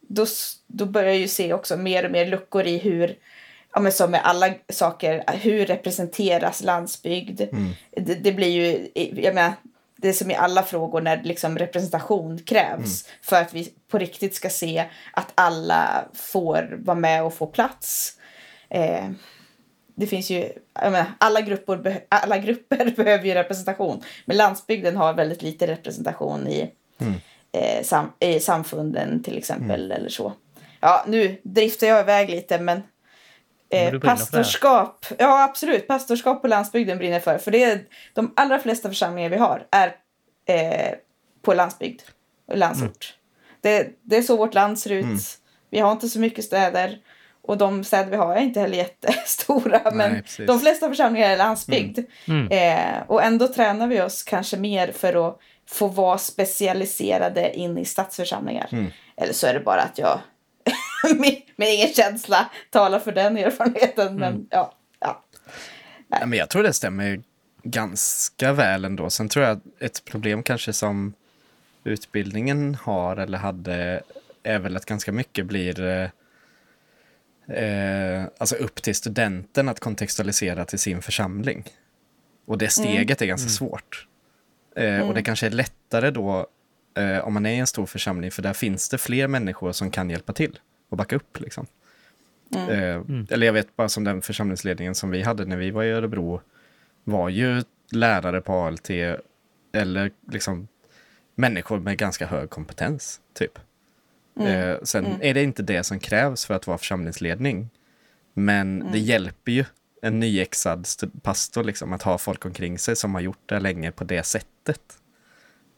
då, 0.00 0.26
då 0.66 0.86
börjar 0.86 1.08
jag 1.08 1.18
ju 1.18 1.28
se 1.28 1.52
också 1.52 1.76
mer 1.76 2.04
och 2.04 2.10
mer 2.10 2.26
luckor 2.26 2.66
i 2.66 2.78
hur 2.78 3.16
Ja, 3.74 3.80
men 3.80 3.92
som 3.92 4.10
med 4.10 4.20
alla 4.24 4.54
saker, 4.68 5.24
hur 5.32 5.66
representeras 5.66 6.62
landsbygd? 6.62 7.40
Det, 7.90 8.14
det 8.14 8.32
blir 8.32 8.48
ju, 8.48 8.88
jag 9.22 9.34
menar, 9.34 9.52
det 9.96 10.08
är 10.08 10.12
som 10.12 10.30
i 10.30 10.34
alla 10.34 10.62
frågor 10.62 11.00
när 11.00 11.22
liksom 11.22 11.58
representation 11.58 12.38
krävs 12.38 13.08
för 13.22 13.36
att 13.36 13.54
vi 13.54 13.72
på 13.88 13.98
riktigt 13.98 14.34
ska 14.34 14.50
se 14.50 14.84
att 15.12 15.32
alla 15.34 16.04
får 16.14 16.78
vara 16.84 16.98
med 16.98 17.24
och 17.24 17.34
få 17.34 17.46
plats. 17.46 18.18
Eh, 18.68 19.10
det 19.94 20.06
finns 20.06 20.30
ju, 20.30 20.52
menar, 20.74 21.06
alla, 21.18 21.40
grupper, 21.40 22.00
alla 22.08 22.38
grupper 22.38 22.92
behöver 22.96 23.24
ju 23.24 23.34
representation. 23.34 24.02
Men 24.24 24.36
landsbygden 24.36 24.96
har 24.96 25.14
väldigt 25.14 25.42
lite 25.42 25.66
representation 25.66 26.48
i, 26.48 26.70
eh, 27.52 27.84
sam, 27.84 28.12
i 28.20 28.40
samfunden 28.40 29.22
till 29.22 29.38
exempel. 29.38 29.92
Eller 29.92 30.08
så. 30.08 30.32
Ja, 30.80 31.04
nu 31.06 31.40
driftar 31.42 31.86
jag 31.86 32.00
iväg 32.00 32.30
lite 32.30 32.58
Men 32.58 32.82
Eh, 33.72 33.98
pastorskap, 33.98 35.06
ja 35.18 35.44
absolut. 35.44 35.88
Pastorskap 35.88 36.42
på 36.42 36.48
landsbygden 36.48 36.98
brinner 36.98 37.20
för. 37.20 37.38
För 37.38 37.50
det 37.50 37.62
är, 37.62 37.80
de 38.14 38.32
allra 38.36 38.58
flesta 38.58 38.88
församlingar 38.88 39.30
vi 39.30 39.36
har 39.36 39.66
är 39.70 39.96
eh, 40.46 40.94
på 41.42 41.54
landsbygd 41.54 42.02
och 42.48 42.58
landsort. 42.58 43.14
Det, 43.60 43.88
det 44.02 44.16
är 44.16 44.22
så 44.22 44.36
vårt 44.36 44.54
land 44.54 44.78
ser 44.78 44.90
ut. 44.90 45.38
Vi 45.70 45.80
har 45.80 45.92
inte 45.92 46.08
så 46.08 46.20
mycket 46.20 46.44
städer. 46.44 46.98
Och 47.44 47.58
de 47.58 47.84
städer 47.84 48.10
vi 48.10 48.16
har 48.16 48.36
är 48.36 48.40
inte 48.40 48.60
heller 48.60 48.76
jättestora. 48.76 49.90
men 49.92 50.22
precis. 50.22 50.46
de 50.46 50.60
flesta 50.60 50.88
församlingar 50.88 51.30
är 51.30 51.36
landsbygd. 51.36 51.98
Mm. 52.28 52.48
Eh, 52.50 53.02
och 53.06 53.22
ändå 53.22 53.48
tränar 53.48 53.86
vi 53.86 54.00
oss 54.00 54.22
kanske 54.22 54.56
mer 54.56 54.92
för 54.92 55.28
att 55.28 55.38
få 55.68 55.86
vara 55.86 56.18
specialiserade 56.18 57.54
in 57.54 57.78
i 57.78 57.84
stadsförsamlingar. 57.84 58.90
Eller 59.16 59.32
så 59.32 59.46
är 59.46 59.54
det 59.54 59.60
bara 59.60 59.80
att 59.80 59.98
jag 59.98 60.20
min, 61.18 61.42
min 61.56 61.68
egen 61.68 61.88
känsla 61.94 62.50
talar 62.70 62.98
för 62.98 63.12
den 63.12 63.36
erfarenheten. 63.36 64.16
Men 64.16 64.46
ja, 64.50 64.74
ja. 65.00 65.24
Ja, 66.08 66.26
men 66.26 66.38
jag 66.38 66.50
tror 66.50 66.62
det 66.62 66.72
stämmer 66.72 67.22
ganska 67.62 68.52
väl 68.52 68.84
ändå. 68.84 69.10
Sen 69.10 69.28
tror 69.28 69.44
jag 69.44 69.56
att 69.56 69.82
ett 69.82 70.04
problem 70.04 70.42
kanske 70.42 70.72
som 70.72 71.14
utbildningen 71.84 72.74
har 72.74 73.16
eller 73.16 73.38
hade 73.38 74.02
är 74.42 74.58
väl 74.58 74.76
att 74.76 74.84
ganska 74.86 75.12
mycket 75.12 75.46
blir 75.46 75.80
eh, 75.84 76.08
eh, 77.56 78.24
alltså 78.38 78.56
upp 78.56 78.82
till 78.82 78.94
studenten 78.94 79.68
att 79.68 79.80
kontextualisera 79.80 80.64
till 80.64 80.78
sin 80.78 81.02
församling. 81.02 81.64
Och 82.46 82.58
det 82.58 82.68
steget 82.68 83.22
är 83.22 83.26
ganska 83.26 83.48
svårt. 83.48 84.06
Eh, 84.76 85.08
Och 85.08 85.14
det 85.14 85.22
kanske 85.22 85.46
är 85.46 85.50
lättare 85.50 86.10
då 86.10 86.46
eh, 86.96 87.18
om 87.18 87.34
man 87.34 87.46
är 87.46 87.50
i 87.54 87.58
en 87.58 87.66
stor 87.66 87.86
församling 87.86 88.30
för 88.30 88.42
där 88.42 88.52
finns 88.52 88.88
det 88.88 88.98
fler 88.98 89.28
människor 89.28 89.72
som 89.72 89.90
kan 89.90 90.10
hjälpa 90.10 90.32
till 90.32 90.58
och 90.92 90.98
backa 90.98 91.16
upp. 91.16 91.40
Liksom. 91.40 91.66
Eh, 92.54 93.00
Eller 93.30 93.46
jag 93.46 93.52
vet 93.52 93.76
bara 93.76 93.88
som 93.88 94.04
den 94.04 94.22
församlingsledningen 94.22 94.94
som 94.94 95.10
vi 95.10 95.22
hade 95.22 95.44
när 95.44 95.56
vi 95.56 95.70
var 95.70 95.82
i 95.82 95.90
Örebro 95.90 96.40
var 97.04 97.28
ju 97.28 97.62
lärare 97.92 98.40
på 98.40 98.52
ALT 98.52 98.90
eller 99.72 100.10
liksom 100.30 100.68
människor 101.34 101.78
med 101.80 101.98
ganska 101.98 102.26
hög 102.26 102.50
kompetens. 102.50 103.20
typ. 103.34 103.58
Eh, 104.40 104.76
sen 104.82 105.06
är 105.22 105.34
det 105.34 105.42
inte 105.42 105.62
det 105.62 105.84
som 105.84 105.98
krävs 105.98 106.46
för 106.46 106.54
att 106.54 106.66
vara 106.66 106.78
församlingsledning. 106.78 107.70
Men 108.34 108.92
det 108.92 108.98
hjälper 108.98 109.52
ju 109.52 109.64
en 110.02 110.20
nyexad 110.20 110.86
pastor 111.22 111.64
liksom, 111.64 111.92
att 111.92 112.02
ha 112.02 112.18
folk 112.18 112.44
omkring 112.44 112.78
sig 112.78 112.96
som 112.96 113.14
har 113.14 113.20
gjort 113.20 113.48
det 113.48 113.60
länge 113.60 113.92
på 113.92 114.04
det 114.04 114.22
sättet. 114.22 114.98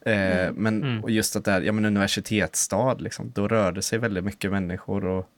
Eh, 0.05 0.53
men 0.53 1.03
och 1.03 1.11
just 1.11 1.37
att 1.37 1.45
det 1.45 1.53
är 1.53 1.61
ja, 1.61 1.73
men 1.73 1.85
universitetsstad, 1.85 2.95
liksom, 2.95 3.33
då 3.35 3.49
rör 3.49 3.73
det 3.73 3.83
sig 3.83 3.99
väldigt 3.99 4.25
mycket 4.25 4.51
människor 4.51 5.05
och 5.05 5.29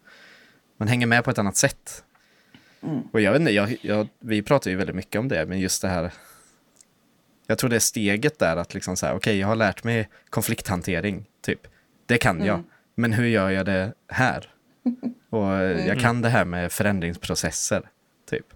man 0.76 0.88
hänger 0.88 1.06
med 1.06 1.24
på 1.24 1.30
ett 1.30 1.38
annat 1.38 1.56
sätt. 1.56 2.04
Och 3.12 3.20
jag 3.20 3.32
vet 3.32 3.40
inte, 3.40 3.52
jag, 3.52 3.76
jag, 3.82 4.08
vi 4.20 4.42
pratar 4.42 4.70
ju 4.70 4.76
väldigt 4.76 4.96
mycket 4.96 5.18
om 5.18 5.28
det, 5.28 5.46
men 5.46 5.60
just 5.60 5.82
det 5.82 5.88
här 5.88 6.12
jag 7.46 7.58
tror 7.58 7.70
det 7.70 7.76
är 7.76 7.80
steget 7.80 8.38
där 8.38 8.56
att 8.56 8.74
liksom 8.74 8.96
så 8.96 9.06
här, 9.06 9.14
okej, 9.14 9.38
jag 9.38 9.48
har 9.48 9.56
lärt 9.56 9.84
mig 9.84 10.08
konflikthantering, 10.30 11.24
typ. 11.40 11.60
Det 12.06 12.18
kan 12.18 12.44
jag. 12.44 12.62
Men 12.94 13.12
hur 13.12 13.26
gör 13.26 13.50
jag 13.50 13.66
det 13.66 13.92
här? 14.08 14.50
Och 15.30 15.52
jag 15.88 16.00
kan 16.00 16.22
det 16.22 16.28
här 16.28 16.44
med 16.44 16.72
förändringsprocesser, 16.72 17.82
typ. 18.30 18.46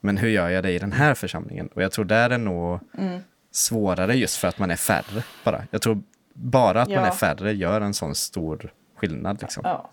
Men 0.00 0.16
hur 0.16 0.28
gör 0.28 0.48
jag 0.48 0.64
det 0.64 0.70
i 0.70 0.78
den 0.78 0.92
här 0.92 1.14
församlingen? 1.14 1.66
Och 1.66 1.82
jag 1.82 1.92
tror 1.92 2.04
där 2.04 2.30
är 2.30 2.38
nog 2.38 2.80
svårare 3.50 4.14
just 4.14 4.36
för 4.36 4.48
att 4.48 4.58
man 4.58 4.70
är 4.70 4.76
färre 4.76 5.22
bara. 5.44 5.64
Jag 5.70 5.82
tror 5.82 6.02
bara 6.32 6.82
att 6.82 6.88
man 6.88 6.94
Ja. 6.96 7.06
är 7.06 7.10
färre 7.10 7.52
gör 7.52 7.80
en 7.80 7.94
sån 7.94 8.14
stor 8.14 8.72
skillnad. 8.96 9.42
Liksom. 9.42 9.62
Ja. 9.66 9.90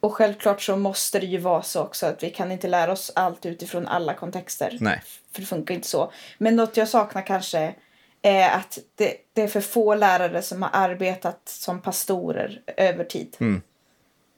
Och 0.00 0.14
självklart 0.14 0.62
så 0.62 0.76
måste 0.76 1.18
det 1.18 1.26
ju 1.26 1.38
vara 1.38 1.62
så 1.62 1.82
också 1.82 2.06
att 2.06 2.22
vi 2.22 2.30
kan 2.30 2.52
inte 2.52 2.68
lära 2.68 2.92
oss 2.92 3.12
allt 3.14 3.46
utifrån 3.46 3.86
alla 3.86 4.14
kontexter. 4.14 4.76
Nej. 4.80 5.02
För 5.32 5.40
det 5.40 5.46
funkar 5.46 5.74
inte 5.74 5.88
så. 5.88 6.12
Men 6.38 6.56
något 6.56 6.76
jag 6.76 6.88
saknar 6.88 7.26
kanske 7.26 7.74
är 8.22 8.50
att 8.56 8.78
det, 8.94 9.14
det 9.32 9.42
är 9.42 9.48
för 9.48 9.60
få 9.60 9.94
lärare 9.94 10.42
som 10.42 10.62
har 10.62 10.70
arbetat 10.72 11.40
som 11.44 11.82
pastorer 11.82 12.62
över 12.76 13.04
tid. 13.04 13.36
Mm. 13.40 13.62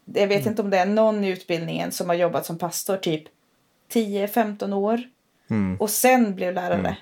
Jag 0.04 0.26
vet 0.26 0.46
inte 0.46 0.62
om 0.62 0.70
det 0.70 0.78
är 0.78 0.86
någon 0.86 1.24
i 1.24 1.28
utbildningen 1.28 1.92
som 1.92 2.08
har 2.08 2.16
jobbat 2.16 2.46
som 2.46 2.58
pastor 2.58 2.96
typ 2.96 3.24
10-15 3.92 4.72
år 4.74 5.02
Mm. 5.50 5.76
och 5.80 5.90
sen 5.90 6.34
blev 6.34 6.54
lärare. 6.54 6.96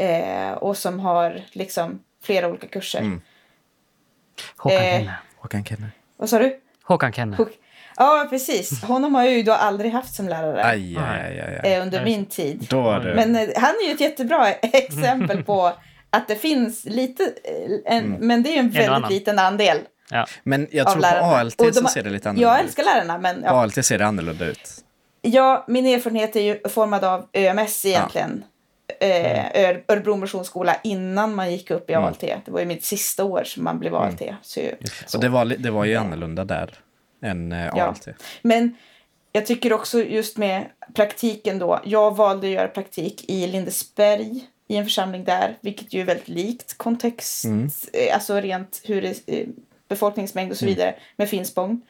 Eh, 0.00 0.52
och 0.52 0.76
som 0.76 1.00
har 1.00 1.42
liksom 1.52 2.00
flera 2.22 2.48
olika 2.48 2.66
kurser. 2.66 2.98
Mm. 3.00 3.20
Håkan 4.56 4.78
Eh, 4.78 4.98
Kenne. 4.98 5.14
Håkan 5.36 5.64
Kenner. 5.64 5.90
Vad 6.16 6.28
sa 6.30 6.38
du? 6.38 6.60
Håkan 6.84 7.12
Kenne. 7.12 7.36
Hook- 7.36 7.56
Ja, 7.96 8.26
precis. 8.30 8.82
Honom 8.82 9.14
har 9.14 9.22
jag 9.24 9.32
ju 9.32 9.42
då 9.42 9.52
aldrig 9.52 9.92
haft 9.92 10.14
som 10.14 10.28
lärare 10.28 10.64
Aj, 10.64 10.96
aj, 10.96 11.40
aj, 11.64 11.72
eh, 11.72 11.82
under 11.82 12.04
min 12.04 12.26
tid. 12.26 12.66
Då 12.70 12.90
är 12.90 13.00
det... 13.00 13.14
Men 13.14 13.36
eh, 13.36 13.48
han 13.56 13.74
är 13.82 13.86
ju 13.88 13.94
ett 13.94 14.00
jättebra 14.00 14.52
exempel 14.62 15.44
på 15.44 15.72
att 16.10 16.28
det 16.28 16.36
finns 16.36 16.84
lite, 16.84 17.24
eh, 17.24 17.96
en, 17.96 18.10
men 18.20 18.42
det 18.42 18.48
är 18.50 18.52
ju 18.52 18.58
en 18.58 18.70
väldigt 18.70 18.90
annan. 18.90 19.10
liten 19.12 19.38
andel 19.38 19.78
Ja. 20.10 20.26
Men 20.42 20.68
jag 20.70 20.86
tror 20.86 20.94
på 20.94 21.00
lärarna. 21.00 21.26
ALT 21.36 21.60
Och 21.60 21.66
de 21.66 21.72
så 21.72 21.86
ser 21.88 22.02
det 22.02 22.10
lite 22.10 22.28
annorlunda 22.28 22.56
Jag 22.56 22.64
älskar 22.64 22.82
lärarna, 22.84 23.18
men 23.18 23.36
ut. 23.36 23.42
På 23.42 23.48
ja. 23.48 23.62
ALT 23.62 23.84
ser 23.86 23.98
det 23.98 24.06
annorlunda 24.06 24.46
ut. 24.46 24.84
ja, 25.22 25.64
min 25.68 25.86
erfarenhet 25.86 26.36
är 26.36 26.40
ju 26.40 26.68
formad 26.68 27.04
av 27.04 27.28
ÖMS 27.32 27.84
egentligen. 27.84 28.44
Eh, 29.00 29.46
Ör- 29.64 29.84
Örebro 29.88 30.16
Missionsskola 30.16 30.76
innan 30.84 31.34
man 31.34 31.52
gick 31.52 31.70
upp 31.70 31.90
i 31.90 31.92
Mm. 31.92 32.04
ALT. 32.04 32.20
Det 32.20 32.48
var 32.50 32.60
ju 32.60 32.66
mitt 32.66 32.84
sista 32.84 33.24
år 33.24 33.44
som 33.44 33.64
man 33.64 33.78
blev 33.78 33.94
ALT. 33.94 34.22
Så, 34.42 34.60
så. 35.06 35.18
Och 35.18 35.22
det 35.22 35.28
var, 35.28 35.44
det 35.44 35.70
var 35.70 35.84
ju 35.84 35.96
annorlunda 35.96 36.44
där 36.44 36.74
än 37.22 37.52
eh, 37.52 37.66
Ja. 37.76 37.84
ALT. 37.84 38.08
Men 38.42 38.76
jag 39.32 39.46
tycker 39.46 39.72
också 39.72 40.02
just 40.04 40.36
med 40.36 40.66
praktiken 40.94 41.58
då. 41.58 41.80
Jag 41.84 42.16
valde 42.16 42.46
att 42.46 42.52
göra 42.52 42.68
praktik 42.68 43.24
i 43.30 43.46
Lindesberg 43.46 44.44
i 44.68 44.76
en 44.76 44.84
församling 44.84 45.24
där, 45.24 45.58
vilket 45.60 45.92
ju 45.94 46.00
är 46.00 46.04
väldigt 46.04 46.28
likt 46.28 46.78
kontext, 46.78 47.44
eh, 47.92 48.14
alltså 48.14 48.40
rent 48.40 48.80
hur 48.84 49.02
det, 49.02 49.28
eh, 49.28 49.46
befolkningsmängd 49.88 50.50
och 50.50 50.56
så 50.58 50.66
vidare 50.66 50.94
med 51.16 51.28
Finspång. 51.28 51.80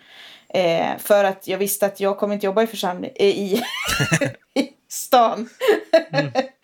Eh, 0.55 0.87
för 0.99 1.25
att 1.25 1.49
jag 1.49 1.59
visste 1.59 1.87
att 1.87 2.01
jag 2.01 2.19
kommer 2.19 2.35
inte 2.35 2.47
jobba 2.47 2.63
i 2.63 2.67
församling, 2.67 3.11
eh, 3.15 3.27
i, 3.27 3.63
i 4.55 4.69
stan. 4.89 5.49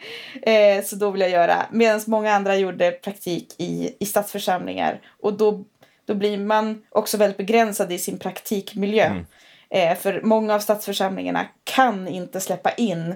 eh, 0.43 0.85
så 0.85 0.97
då 0.97 1.11
vill 1.11 1.21
jag 1.21 1.31
göra, 1.31 1.67
medan 1.73 2.01
många 2.07 2.33
andra 2.33 2.57
gjorde 2.57 2.91
praktik 2.91 3.55
i, 3.59 3.97
i 4.01 4.07
stadsförsamlingar. 4.07 5.01
Och 5.23 5.33
då, 5.33 5.65
då 6.05 6.15
blir 6.15 6.39
man 6.39 6.83
också 6.89 7.17
väldigt 7.17 7.37
begränsad 7.37 7.93
i 7.93 7.99
sin 7.99 8.19
praktikmiljö. 8.19 9.25
Eh, 9.71 9.97
för 9.99 10.21
många 10.23 10.55
av 10.55 10.61
stadsförsamlingarna 10.61 11.47
kan 11.65 12.09
inte 12.09 12.41
släppa 12.41 12.71
in 12.73 13.15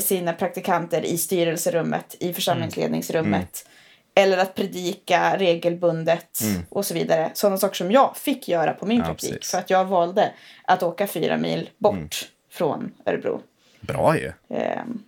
sina 0.00 0.32
praktikanter 0.32 1.04
i 1.04 1.18
styrelserummet, 1.18 2.16
i 2.20 2.32
församlingsledningsrummet. 2.32 3.68
Eller 4.14 4.38
att 4.38 4.54
predika 4.54 5.36
regelbundet 5.38 6.40
och 6.68 6.86
så 6.86 6.94
vidare. 6.94 7.30
Sådana 7.34 7.56
saker 7.56 7.74
som 7.74 7.92
jag 7.92 8.16
fick 8.16 8.48
göra 8.48 8.72
på 8.72 8.86
min 8.86 8.98
Ja, 8.98 9.04
praktik. 9.04 9.30
precis. 9.30 9.50
För 9.50 9.58
att 9.58 9.70
jag 9.70 9.84
valde 9.84 10.32
att 10.64 10.82
åka 10.82 11.06
fyra 11.06 11.36
mil 11.36 11.70
bort 11.78 12.28
från 12.50 12.92
Örebro. 13.06 13.40
Bra 13.80 14.18
ju. 14.18 14.32
Ehm, 14.50 15.02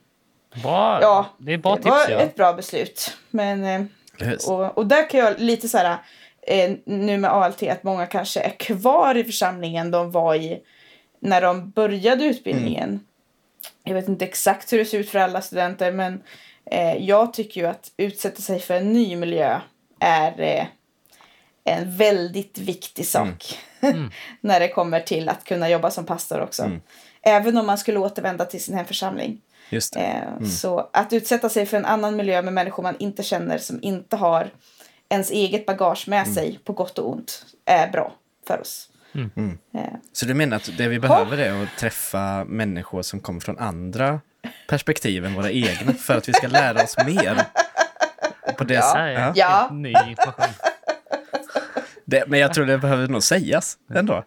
Bra. 0.62 0.98
Ja, 1.02 1.26
det 1.38 1.52
är 1.52 1.58
bra 1.58 1.76
det 1.76 1.82
tips. 1.82 1.90
var 1.90 2.10
Ja. 2.10 2.18
ett 2.20 2.36
bra 2.36 2.52
beslut. 2.52 3.16
Men, 3.30 3.64
eh, 3.64 3.82
hur? 4.18 4.50
och, 4.50 4.78
och 4.78 4.86
där 4.86 5.10
kan 5.10 5.20
jag 5.20 5.40
lite 5.40 5.68
så 5.68 5.78
här, 5.78 5.98
eh, 6.42 6.72
nu 6.84 7.18
med 7.18 7.30
ALT, 7.32 7.62
att 7.62 7.82
många 7.82 8.06
kanske 8.06 8.40
är 8.40 8.50
kvar 8.50 9.14
i 9.14 9.24
församlingen 9.24 9.90
de 9.90 10.10
var 10.10 10.34
i 10.34 10.60
när 11.20 11.40
de 11.40 11.70
började 11.70 12.24
utbildningen. 12.24 13.00
Jag 13.84 13.94
vet 13.94 14.08
inte 14.08 14.24
exakt 14.24 14.72
hur 14.72 14.78
det 14.78 14.84
ser 14.84 14.98
ut 14.98 15.10
för 15.10 15.18
alla 15.18 15.40
studenter, 15.40 15.92
men 15.92 16.22
eh, 16.70 16.96
jag 16.96 17.32
tycker 17.32 17.60
ju 17.60 17.66
att 17.66 17.90
utsätta 17.96 18.42
sig 18.42 18.60
för 18.60 18.74
en 18.74 18.92
ny 18.92 19.16
miljö 19.16 19.60
är 20.00 20.40
eh, 20.40 20.66
en 21.64 21.96
väldigt 21.96 22.58
viktig 22.58 23.06
sak. 23.06 23.58
när 24.40 24.60
det 24.60 24.68
kommer 24.68 25.00
till 25.00 25.28
att 25.28 25.44
kunna 25.44 25.68
jobba 25.68 25.90
som 25.90 26.06
pastor 26.06 26.40
också. 26.40 26.62
Även 27.22 27.56
om 27.56 27.66
man 27.66 27.78
skulle 27.78 27.98
återvända 27.98 28.44
till 28.44 28.62
sin 28.62 28.74
hemförsamling. 28.76 29.40
Just 29.74 29.92
det. 29.94 30.00
Eh, 30.40 30.46
Så 30.46 30.90
att 30.92 31.12
utsätta 31.12 31.48
sig 31.48 31.66
för 31.66 31.76
en 31.76 31.84
annan 31.84 32.16
miljö 32.16 32.42
med 32.42 32.52
människor 32.52 32.82
man 32.82 32.96
inte 32.98 33.22
känner 33.22 33.58
som 33.58 33.78
inte 33.82 34.16
har 34.16 34.50
ens 35.08 35.30
eget 35.30 35.66
bagage 35.66 36.08
med 36.08 36.28
sig 36.28 36.58
på 36.64 36.72
gott 36.72 36.98
och 36.98 37.10
ont 37.12 37.46
är 37.64 37.90
bra 37.90 38.12
för 38.46 38.60
oss. 38.60 38.88
Eh, 39.74 39.82
Så 40.12 40.26
du 40.26 40.34
menar 40.34 40.56
att 40.56 40.70
det 40.78 40.88
vi 40.88 40.98
behöver 41.00 41.38
är 41.38 41.62
att 41.62 41.68
träffa 41.78 42.44
människor 42.44 43.02
som 43.02 43.20
kommer 43.20 43.40
från 43.40 43.58
andra 43.58 44.20
perspektiv 44.68 45.24
än 45.24 45.34
våra 45.34 45.50
egna 45.50 45.92
för 45.92 46.16
att 46.16 46.28
vi 46.28 46.32
ska 46.32 46.46
lära 46.48 46.82
oss 46.82 46.96
mer? 47.06 47.44
Och 48.46 48.56
På 48.56 48.64
det 48.64 48.74
Ja, 48.74 48.82
sättet. 48.92 49.36
ja. 49.36 49.68
Ny 49.72 49.88
information. 50.08 50.54
Det, 52.04 52.24
men 52.28 52.40
jag 52.40 52.54
tror 52.54 52.66
det 52.66 52.78
behöver 52.78 53.08
nog 53.08 53.22
sägas 53.22 53.78
ändå. 53.94 54.24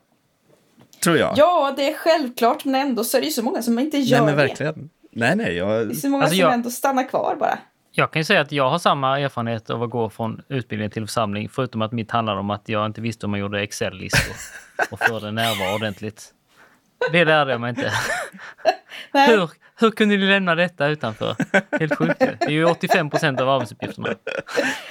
Tror 1.03 1.17
jag. 1.17 1.33
Ja, 1.37 1.73
det 1.77 1.89
är 1.89 1.93
självklart, 1.93 2.65
men 2.65 2.75
ändå 2.75 3.03
så 3.03 3.17
är 3.17 3.21
det 3.21 3.27
ju 3.27 3.33
så 3.33 3.43
många 3.43 3.61
som 3.61 3.79
inte 3.79 3.97
gör 3.97 4.25
nej, 4.25 4.35
men 4.35 4.47
det. 4.57 4.75
Nej, 5.17 5.35
nej. 5.35 5.53
Jag, 5.55 5.87
Det 5.87 5.93
är 5.93 5.95
så 5.95 6.09
många 6.09 6.23
Alltså, 6.23 6.35
som 6.35 6.41
jag- 6.41 6.53
ändå 6.53 6.69
stannar 6.69 7.09
kvar 7.09 7.35
bara. 7.39 7.59
Jag 7.91 8.11
kan 8.11 8.19
ju 8.19 8.23
säga 8.23 8.41
att 8.41 8.51
jag 8.51 8.69
har 8.69 8.79
samma 8.79 9.19
erfarenhet 9.19 9.69
av 9.69 9.83
att 9.83 9.89
gå 9.89 10.09
från 10.09 10.41
utbildning 10.49 10.89
till 10.89 11.05
församling, 11.05 11.49
förutom 11.49 11.81
att 11.81 11.91
mitt 11.91 12.11
handlar 12.11 12.35
om 12.37 12.49
att 12.49 12.69
jag 12.69 12.85
inte 12.85 13.01
visste 13.01 13.25
hur 13.25 13.29
man 13.31 13.39
gjorde 13.39 13.61
Excel-listor 13.61 14.35
och 14.91 14.99
förde 14.99 15.31
närvaro 15.31 15.75
ordentligt. 15.75 16.33
Det 17.11 17.25
lärde 17.25 17.51
jag 17.51 17.61
mig 17.61 17.69
inte. 17.69 17.91
Nej. 19.13 19.29
Hur, 19.29 19.49
hur 19.79 19.91
kunde 19.91 20.17
ni 20.17 20.25
lämna 20.25 20.55
detta 20.55 20.87
utanför? 20.87 21.35
Helt 21.79 21.95
sjukt. 21.97 22.19
Det 22.19 22.37
är 22.45 22.49
ju 22.49 22.65
85 22.65 23.09
procent 23.09 23.41
av 23.41 23.49
arbetsuppgifterna. 23.49 24.09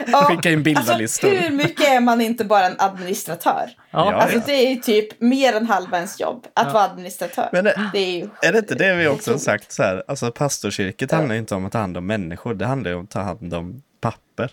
Ja, 0.06 0.24
Skicka 0.24 0.50
in 0.50 0.62
bildarlistor. 0.62 1.28
Alltså, 1.28 1.42
hur 1.44 1.50
mycket 1.56 1.88
är 1.88 2.00
man 2.00 2.20
inte 2.20 2.44
bara 2.44 2.66
en 2.66 2.74
administratör? 2.78 3.70
Ja, 3.90 4.10
Ja, 4.12 4.14
Alltså 4.14 4.40
det 4.46 4.52
är 4.52 4.70
ju 4.70 4.76
typ 4.76 5.20
mer 5.20 5.52
än 5.56 5.66
halva 5.66 5.96
ens 5.96 6.20
jobb 6.20 6.46
att 6.54 6.72
vara 6.72 6.84
administratör. 6.84 7.48
Men 7.52 7.64
det- 7.64 7.90
det 7.92 7.98
är 7.98 8.16
ju 8.18 8.28
Är 8.42 8.52
det 8.52 8.58
inte 8.58 8.74
det 8.74 8.94
vi 8.94 9.06
också 9.08 9.30
har 9.30 9.38
sagt? 9.38 9.72
Så 9.72 9.82
här, 9.82 10.04
alltså 10.08 10.30
pastorskyrket 10.32 11.12
handlar 11.12 11.34
ju 11.34 11.38
inte 11.38 11.54
om 11.54 11.66
att 11.66 11.72
ta 11.72 11.78
hand 11.78 11.96
om 11.96 12.06
människor, 12.06 12.54
det 12.54 12.66
handlar 12.66 12.90
ju 12.90 12.96
om 12.96 13.04
att 13.04 13.10
ta 13.10 13.20
hand 13.20 13.54
om 13.54 13.82
papper. 14.00 14.50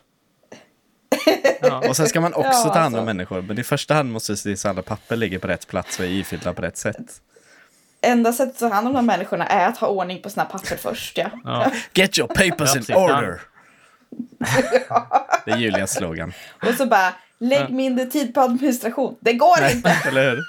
Ja. 1.61 1.83
Och 1.89 1.95
sen 1.95 2.07
ska 2.07 2.21
man 2.21 2.33
också 2.33 2.49
Ja, 2.67 2.73
ta 2.73 2.79
hand 2.79 2.95
om 2.95 2.99
alltså. 2.99 3.05
människor, 3.05 3.41
men 3.41 3.59
i 3.59 3.63
första 3.63 3.93
hand 3.93 4.11
måste 4.11 4.31
vi 4.31 4.37
se 4.37 4.43
till 4.49 4.57
så 4.57 4.67
att 4.67 4.73
alla 4.75 4.81
papper 4.81 5.15
ligger 5.15 5.39
på 5.39 5.47
rätt 5.47 5.67
plats 5.67 5.99
och 5.99 6.05
är 6.05 6.09
ifyllda 6.09 6.53
på 6.53 6.61
rätt 6.61 6.77
sätt. 6.77 7.21
Enda 8.03 8.33
sättet 8.33 8.53
att 8.63 8.69
ta 8.69 8.75
hand 8.75 8.87
om 8.87 8.93
de 8.93 9.05
människorna 9.05 9.45
är 9.47 9.67
att 9.67 9.77
ha 9.77 9.87
ordning 9.87 10.21
på 10.21 10.29
sina 10.29 10.45
papper 10.45 10.75
först. 10.75 11.17
Ja. 11.17 11.29
Ja. 11.43 11.71
Get 11.93 12.17
your 12.19 12.27
papers 12.27 12.89
Ja, 12.89 12.95
in 12.97 13.03
order! 13.03 13.41
Det 15.45 15.51
är 15.51 15.57
Julias 15.57 15.93
slogan. 15.93 16.33
Och 16.67 16.73
så 16.73 16.85
bara, 16.85 17.13
lägg 17.39 17.69
mindre 17.69 18.05
tid 18.05 18.33
på 18.33 18.41
administration. 18.41 19.15
Det 19.19 19.33
går 19.33 19.57
inte! 19.71 19.89
Eller 20.07 20.29
hur? 20.29 20.39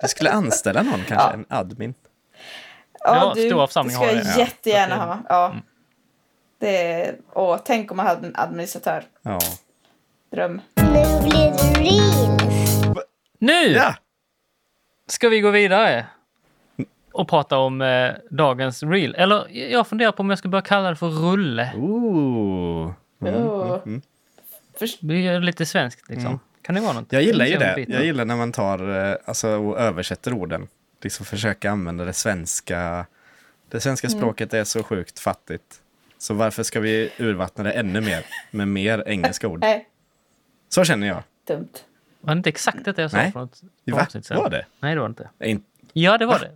Du 0.00 0.08
skulle 0.08 0.30
anställa 0.30 0.82
någon 0.82 1.04
kanske, 1.08 1.14
Ja. 1.28 1.32
en 1.32 1.46
admin. 1.48 1.94
Ja, 3.00 3.34
stora 3.36 3.66
församlingar 3.66 4.00
det 4.00 4.06
ska 4.08 4.16
jag 4.16 4.24
det, 4.26 4.30
ja. 4.30 4.38
jättegärna 4.38 4.96
ha. 4.96 5.18
Ja. 5.28 5.54
Det, 6.60 7.14
och 7.32 7.60
tänk 7.64 7.90
om 7.90 7.96
man 7.96 8.06
hade 8.06 8.26
en 8.26 8.36
administratör. 8.36 9.04
Ja. 9.22 9.38
Dröm. 10.32 10.60
Nu 10.74 10.82
blir 11.22 11.50
det 11.52 11.80
reels. 11.80 12.98
Nu! 13.38 13.68
ja! 13.68 13.94
Ska 15.08 15.28
vi 15.28 15.40
gå 15.40 15.50
vidare? 15.50 16.06
Och 17.12 17.28
prata 17.28 17.58
om 17.58 17.80
eh, 17.82 18.10
dagens 18.30 18.82
reel? 18.82 19.14
Eller 19.14 19.48
jag 19.70 19.86
funderar 19.86 20.12
på 20.12 20.20
om 20.20 20.30
jag 20.30 20.38
ska 20.38 20.48
börja 20.48 20.62
kalla 20.62 20.90
det 20.90 20.96
för 20.96 21.08
rulle. 21.08 21.72
Ooh. 21.76 22.92
Oh. 23.20 23.78
Först, 24.78 24.98
Det 25.00 25.26
är 25.26 25.40
lite 25.40 25.66
svenskt 25.66 26.08
liksom. 26.08 26.40
Kan 26.62 26.74
det 26.74 26.80
vara 26.80 26.92
något? 26.92 27.12
Jag 27.12 27.22
gillar 27.22 27.46
ju 27.46 27.52
Kan 27.52 27.60
det. 27.60 27.86
Jag 27.88 28.04
gillar 28.04 28.24
när 28.24 28.36
man 28.36 28.52
tar 28.52 29.08
eh, 29.10 29.16
alltså, 29.24 29.48
och 29.48 29.78
översätter 29.78 30.32
orden. 30.32 30.68
Liksom 31.02 31.26
försöka 31.26 31.70
använda 31.70 32.04
det 32.04 32.12
svenska. 32.12 33.06
Det 33.68 33.80
svenska 33.80 34.08
språket 34.08 34.54
är 34.54 34.64
så 34.64 34.82
sjukt 34.82 35.18
fattigt. 35.18 35.80
Så 36.18 36.34
varför 36.34 36.62
ska 36.62 36.80
vi 36.80 37.10
urvattna 37.18 37.64
det 37.64 37.72
ännu 37.72 38.00
mer 38.00 38.24
med 38.50 38.68
mer 38.68 39.02
engelska 39.06 39.48
ord? 39.48 39.60
nej, 39.60 39.88
Så 40.68 40.84
känner 40.84 41.06
jag. 41.06 41.22
dumt. 41.46 41.68
Var 42.20 42.34
det 42.34 42.38
inte 42.38 42.48
exakt 42.48 42.84
detta 42.84 43.02
jag 43.02 43.10
sa 43.10 43.16
Nej. 43.16 43.32
för 43.32 43.40
något 43.40 43.60
Va? 43.84 44.00
avsnitt 44.02 44.26
sedan? 44.26 44.36
Var 44.38 44.50
det? 44.50 44.66
Nej, 44.80 44.94
det 44.94 45.00
var 45.00 45.08
det 45.08 45.10
inte. 45.10 45.28
In- 45.50 45.62
Ja, 45.92 46.18
det 46.18 46.26
var 46.26 46.38
det. 46.38 46.50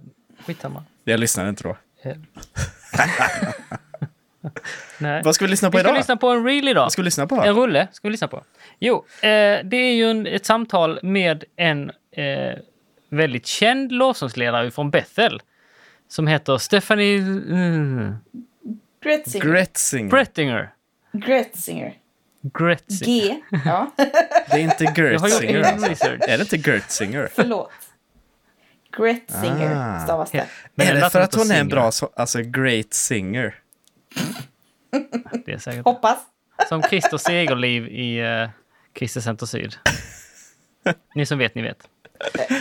Skitsamma. 0.44 0.84
jag 1.04 1.20
lyssnade 1.20 1.48
inte 1.48 1.62
då. 1.62 1.76
Eh. 2.02 2.16
Nej. 4.98 5.22
Vad 5.24 5.34
ska 5.34 5.44
vi 5.44 5.50
lyssna 5.50 5.70
på 5.70 5.76
Vi 5.78 5.82
ska 5.82 5.88
idag? 5.90 5.98
lyssna 5.98 6.16
på 6.16 6.28
en 6.28 6.44
reel 6.44 6.68
idag. 6.68 6.82
Vad 6.82 6.92
ska 6.92 7.02
vi 7.02 7.04
lyssna 7.04 7.26
på? 7.26 7.34
En 7.42 7.54
rulle 7.54 7.88
ska 7.92 8.08
vi 8.08 8.12
lyssna 8.12 8.28
på. 8.28 8.44
Jo, 8.78 8.96
eh, 9.22 9.28
det 9.64 9.76
är 9.76 9.94
ju 9.94 10.10
en, 10.10 10.26
ett 10.26 10.46
samtal 10.46 10.98
med 11.02 11.44
en 11.56 11.92
eh, 12.10 12.58
väldigt 13.08 13.46
känd 13.46 13.92
lovsångsledare 13.92 14.70
från 14.70 14.90
Bethel 14.90 15.42
som 16.08 16.26
heter 16.26 16.58
Stephanie 16.58 17.18
mm, 17.18 18.16
Gretzinger. 19.02 19.44
Gretzinger. 19.46 20.10
Brettinger. 20.10 20.72
Gretzinger. 21.12 21.94
Gretzinger. 22.42 23.28
G. 23.28 23.40
Ja, 23.64 23.90
Det 23.96 24.52
är 24.52 24.58
inte 24.58 24.84
Jag 24.84 24.94
har 24.96 25.12
gjort 25.12 25.22
Gertzinger. 25.22 25.54
egen 25.54 25.64
Alltså. 25.74 25.88
research. 25.90 26.20
Är 26.28 26.38
det 26.38 26.42
inte 26.52 26.70
Gertzinger? 26.70 27.28
förlåt. 27.34 27.70
Gretzinger 28.96 29.76
Ah. 29.76 30.04
stavas 30.04 30.30
det. 30.30 30.46
Men 30.74 30.86
är 30.86 30.94
det 30.94 31.10
för 31.10 31.20
att 31.20 31.34
hon 31.34 31.50
är 31.50 31.60
en 31.60 31.68
bra, 31.68 31.92
så, 31.92 32.10
alltså 32.16 32.38
great 32.42 32.94
singer? 32.94 33.54
Det 35.44 35.52
är 35.52 35.58
säkert. 35.58 35.84
Hoppas. 35.84 36.18
Som 36.68 36.82
Christer 36.82 37.16
Segerliv 37.16 37.86
i 37.88 38.22
uh, 38.22 38.48
Christer 38.98 39.20
Center 39.20 39.46
Syd. 39.46 39.74
Ni 41.14 41.26
som 41.26 41.38
vet, 41.38 41.54
ni 41.54 41.62
vet. 41.62 41.88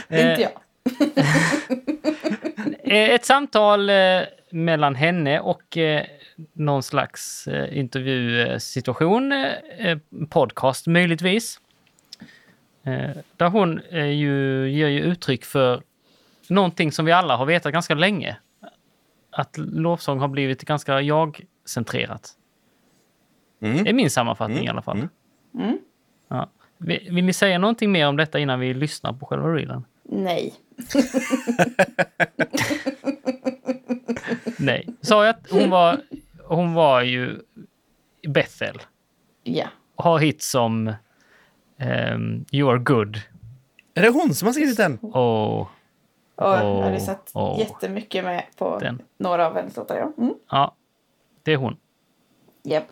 Inte 0.10 0.42
jag. 0.42 0.52
Eh, 2.92 3.10
Ett 3.10 3.26
samtal 3.26 3.90
eh, 3.90 4.22
mellan 4.50 4.96
henne 4.96 5.40
och 5.40 5.78
eh, 5.78 6.06
någon 6.54 6.84
slags 6.84 7.48
intervjusituation, 7.72 9.34
podcast 10.30 10.88
möjligtvis. 10.88 11.60
Där 13.38 13.50
hon 13.50 13.82
ju 13.92 14.68
ger 14.72 14.88
ju 14.88 15.00
uttryck 15.02 15.46
för 15.46 15.82
någonting 16.48 16.92
som 16.92 17.06
vi 17.06 17.12
alla 17.12 17.36
har 17.36 17.46
vetat 17.46 17.74
ganska 17.74 17.96
länge. 17.96 18.38
Att 19.30 19.58
lovsång 19.58 20.20
har 20.20 20.28
blivit 20.28 20.64
ganska 20.64 21.02
jag-centrerat. 21.02 22.30
Mm. 23.62 23.84
Det 23.84 23.90
är 23.90 23.94
min 23.94 24.10
sammanfattning 24.10 24.66
i 24.66 24.70
alla 24.70 24.82
fall. 24.82 25.08
Mm. 25.54 25.78
Ja. 26.28 26.50
Vill, 26.78 27.08
vill 27.12 27.26
ni 27.26 27.34
säga 27.34 27.58
någonting 27.58 27.92
mer 27.92 28.08
om 28.08 28.18
detta 28.18 28.40
innan 28.40 28.60
vi 28.60 28.74
lyssnar 28.74 29.14
på 29.14 29.26
själva 29.26 29.48
reelen? 29.48 29.86
Nej. 30.04 30.54
Nej. 34.58 34.88
Sa 35.02 35.26
jag 35.26 35.36
att 35.36 35.50
hon 35.52 35.70
var, 35.70 36.02
hon 36.44 36.74
var 36.74 37.02
ju 37.02 37.40
i 38.22 38.28
Bethel. 38.28 38.82
Ja. 39.44 39.68
och 39.96 40.04
har 40.04 40.20
hits 40.20 40.50
som 40.50 40.94
ehm, 41.78 42.46
You 42.52 42.72
are 42.72 42.80
good 42.80 43.22
Är 43.94 44.02
det 44.02 44.10
hon 44.10 44.36
som 44.36 44.46
har 44.46 44.54
skrivit 44.54 44.78
den? 44.78 44.98
och 44.98 45.60
Och 45.62 45.68
jag 46.36 46.46
har 46.48 46.64
Åh, 46.66 46.92
lyssnat 46.94 47.32
åh. 47.34 47.60
jättemycket 47.60 48.24
med 48.24 48.46
på 48.58 48.80
Den. 48.80 49.02
några 49.18 49.48
av 49.48 49.56
hennes 49.56 49.76
låtar. 49.76 49.96
Ja. 49.96 50.12
Mm. 50.18 50.34
ja, 50.50 50.76
det 51.44 51.52
är 51.54 51.58
hon. 51.58 51.78
Japp. 52.64 52.88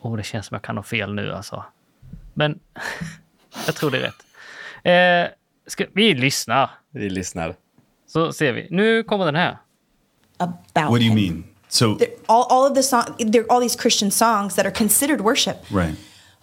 Oh, 0.00 0.16
det 0.16 0.22
känns 0.22 0.46
som 0.46 0.54
jag 0.54 0.62
kan 0.62 0.76
ha 0.76 0.82
fel 0.84 1.14
nu 1.14 1.32
alltså. 1.32 1.64
Men 2.34 2.60
jag 3.66 3.74
tror 3.74 3.90
det 3.90 3.98
är 3.98 4.02
rätt. 4.02 4.24
Eh, 4.84 5.36
ska, 5.66 5.84
vi 5.92 6.14
lyssnar 6.14 6.70
Vi 6.92 7.10
lyssnar. 7.10 7.54
så 8.06 8.32
ser 8.32 8.52
vi. 8.52 8.68
Nu 8.70 9.02
kommer 9.02 9.24
den 9.24 9.34
här. 9.36 9.58
about 10.38 10.90
What 10.90 11.00
do 11.00 11.04
you 11.04 11.10
him. 11.10 11.14
mean? 11.14 11.44
So, 11.68 11.94
They're- 11.94 12.16
All, 12.26 12.46
all 12.50 12.66
of 12.66 12.74
the 12.74 12.82
song, 12.82 13.04
there 13.18 13.42
are 13.42 13.46
all 13.50 13.60
these 13.60 13.76
Christian 13.76 14.10
songs 14.10 14.54
that 14.54 14.66
are 14.66 14.70
considered 14.74 15.20
worship. 15.20 15.56
right. 15.70 15.94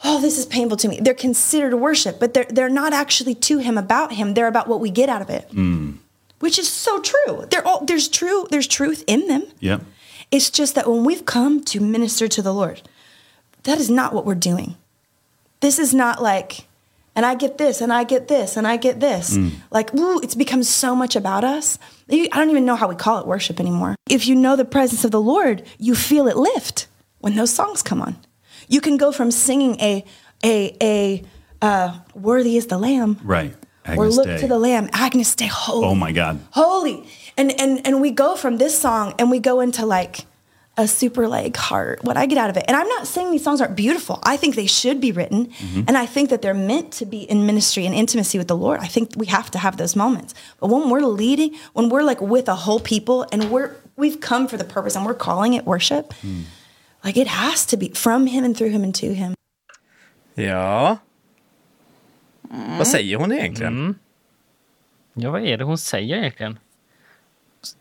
Oh, 0.04 0.22
this 0.22 0.38
is 0.38 0.46
painful 0.46 0.78
to 0.78 0.88
me. 0.90 1.00
They're 1.02 1.22
considered 1.22 1.74
worship, 1.74 2.20
but 2.20 2.34
they're 2.34 2.46
they're 2.56 2.74
not 2.84 2.94
actually 2.94 3.34
to 3.36 3.60
him 3.60 3.78
about 3.78 4.12
him. 4.12 4.34
They're 4.34 4.48
about 4.50 4.68
what 4.68 4.82
we 4.82 4.90
get 4.92 5.10
out 5.10 5.22
of 5.22 5.30
it, 5.30 5.50
mm. 5.54 5.94
which 6.40 6.60
is 6.60 6.68
so 6.84 7.00
true. 7.02 7.46
They're 7.50 7.66
all 7.68 7.86
there's 7.86 8.10
true 8.10 8.46
there's 8.52 8.68
truth 8.68 9.04
in 9.08 9.28
them. 9.28 9.44
Yep. 9.62 9.82
It's 10.32 10.50
just 10.60 10.76
that 10.76 10.86
when 10.88 11.06
we've 11.06 11.24
come 11.26 11.64
to 11.64 11.80
minister 11.80 12.28
to 12.28 12.42
the 12.42 12.52
Lord, 12.54 12.82
that 13.64 13.80
is 13.80 13.90
not 13.90 14.14
what 14.14 14.26
we're 14.26 14.36
doing. 14.52 14.76
This 15.62 15.80
is 15.80 15.94
not 15.94 16.22
like, 16.22 16.66
and 17.16 17.26
I 17.26 17.36
get 17.36 17.58
this, 17.58 17.82
and 17.82 17.92
I 17.94 18.04
get 18.04 18.28
this, 18.28 18.58
and 18.58 18.68
I 18.68 18.78
get 18.78 19.00
this. 19.00 19.38
Like, 19.72 19.94
ooh, 19.96 20.20
it's 20.22 20.36
become 20.36 20.64
so 20.64 20.96
much 20.96 21.16
about 21.16 21.44
us. 21.44 21.80
I 22.12 22.28
don't 22.28 22.50
even 22.50 22.66
know 22.66 22.76
how 22.76 22.88
we 22.88 22.96
call 22.96 23.20
it 23.20 23.28
worship 23.28 23.60
anymore. 23.60 23.96
If 24.10 24.28
you 24.28 24.36
know 24.36 24.56
the 24.56 24.66
presence 24.66 25.04
of 25.06 25.12
the 25.12 25.22
Lord, 25.22 25.64
you 25.80 25.96
feel 25.96 26.28
it 26.28 26.38
lift 26.38 26.88
when 27.20 27.36
those 27.36 27.52
songs 27.54 27.82
come 27.82 28.02
on. 28.02 28.18
You 28.68 28.82
can 28.82 28.98
go 28.98 29.12
from 29.12 29.32
singing 29.32 29.80
a, 29.80 30.04
a, 30.44 30.76
a, 30.82 31.24
uh, 31.62 32.00
worthy 32.14 32.58
is 32.58 32.68
the 32.68 32.78
Lamb, 32.78 33.20
Right. 33.24 33.54
or 33.98 34.10
look 34.10 34.26
Day. 34.28 34.38
to 34.42 34.48
the 34.48 34.60
Lamb, 34.60 34.90
Agnes 34.94 35.36
Day, 35.36 35.48
holy 35.48 35.88
Oh 35.88 35.96
my 35.96 36.12
God. 36.12 36.40
holy 36.52 37.08
and 37.38 37.52
and 37.60 37.86
and 37.86 38.02
we 38.02 38.12
go 38.12 38.36
from 38.36 38.58
this 38.58 38.78
song 38.80 39.14
and 39.20 39.30
we 39.32 39.40
go 39.40 39.60
into 39.62 39.86
like 39.86 40.26
a 40.78 40.88
super 40.88 41.28
like 41.28 41.56
heart 41.58 42.04
what 42.04 42.18
i 42.18 42.26
get 42.26 42.38
out 42.38 42.50
of 42.50 42.58
it 42.58 42.66
and 42.68 42.76
i'm 42.78 42.88
not 42.88 43.08
saying 43.08 43.32
these 43.32 43.44
songs 43.44 43.62
aren't 43.62 43.76
beautiful 43.76 44.20
i 44.24 44.38
think 44.38 44.56
they 44.56 44.68
should 44.68 45.00
be 45.00 45.12
written 45.12 45.50
and 45.88 45.98
i 45.98 46.06
think 46.06 46.30
that 46.30 46.42
they're 46.42 46.54
meant 46.54 46.92
to 46.92 47.06
be 47.06 47.20
in 47.30 47.46
ministry 47.46 47.86
and 47.86 47.96
intimacy 47.96 48.38
with 48.38 48.48
the 48.48 48.58
lord 48.58 48.80
i 48.82 48.88
think 48.88 49.10
we 49.16 49.26
have 49.26 49.50
to 49.52 49.58
have 49.58 49.78
those 49.78 49.96
moments 49.96 50.34
but 50.60 50.68
when 50.68 50.90
we're 50.90 51.02
leading 51.06 51.56
when 51.74 51.90
we're 51.90 52.04
like 52.04 52.22
with 52.22 52.50
a 52.50 52.56
whole 52.56 52.80
people 52.80 53.26
and 53.32 53.50
we're 53.52 53.72
we've 53.96 54.20
come 54.20 54.48
for 54.48 54.58
the 54.58 54.66
purpose 54.66 54.96
and 54.98 55.06
we're 55.06 55.14
calling 55.14 55.54
it 55.54 55.66
worship 55.66 56.14
like 57.04 57.16
it 57.18 57.28
has 57.28 57.66
to 57.66 57.78
be 57.78 57.90
from 57.90 58.28
him 58.28 58.44
and 58.44 58.58
through 58.58 58.70
him 58.72 58.84
and 58.84 58.96
to 58.96 59.14
him 59.14 59.34
Ja. 60.38 60.98
Vad 62.78 62.88
säger 62.88 63.18
hon 63.18 63.32
egentligen? 63.32 63.74
Mm. 63.74 63.96
Ja, 65.14 65.32
vad 65.32 65.46
är 65.46 65.58
det 65.58 65.64
hon 65.64 65.78
säger 65.78 66.18
egentligen? 66.18 66.60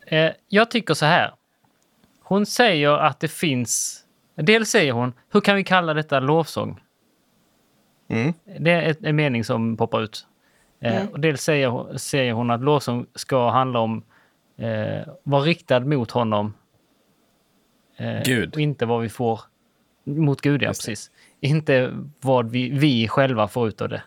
Eh, 0.06 0.32
jag 0.48 0.70
tycker 0.70 0.94
så 0.94 1.06
här. 1.06 1.34
Hon 2.24 2.46
säger 2.46 2.90
att 2.90 3.20
det 3.20 3.28
finns... 3.28 4.00
Dels 4.36 4.68
säger 4.70 4.92
hon, 4.92 5.12
hur 5.32 5.40
kan 5.40 5.56
vi 5.56 5.64
kalla 5.64 5.94
detta 5.94 6.20
lovsång? 6.20 6.80
Mm. 8.08 8.32
Det 8.60 8.70
är 8.70 8.82
ett- 8.90 9.04
en 9.04 9.16
mening 9.16 9.44
som 9.44 9.76
poppar 9.76 10.00
ut. 10.02 10.26
Eh, 10.80 11.06
och 11.10 11.20
dels 11.20 11.42
säger, 11.42 11.68
hon- 11.68 11.98
säger 11.98 12.32
hon 12.32 12.50
att 12.50 12.60
lovsång 12.60 13.06
ska 13.14 13.50
handla 13.50 13.80
om 13.80 14.02
eh, 14.58 15.08
vara 15.22 15.42
riktad 15.42 15.80
mot 15.80 16.10
honom. 16.10 16.54
Eh, 17.96 18.22
Gud. 18.24 18.54
Och 18.54 18.60
inte 18.60 18.86
vad 18.86 19.02
vi 19.02 19.08
får 19.08 19.40
mot 20.04 20.40
Gud, 20.40 20.62
ja, 20.62 20.66
Just 20.68 20.80
det. 20.82 20.90
precis. 20.90 21.10
Inte 21.40 21.92
vad 22.20 22.50
vi, 22.50 22.70
vi 22.70 23.08
själva 23.08 23.48
får 23.48 23.68
ut 23.68 23.80
av 23.80 23.88
det. 23.88 24.02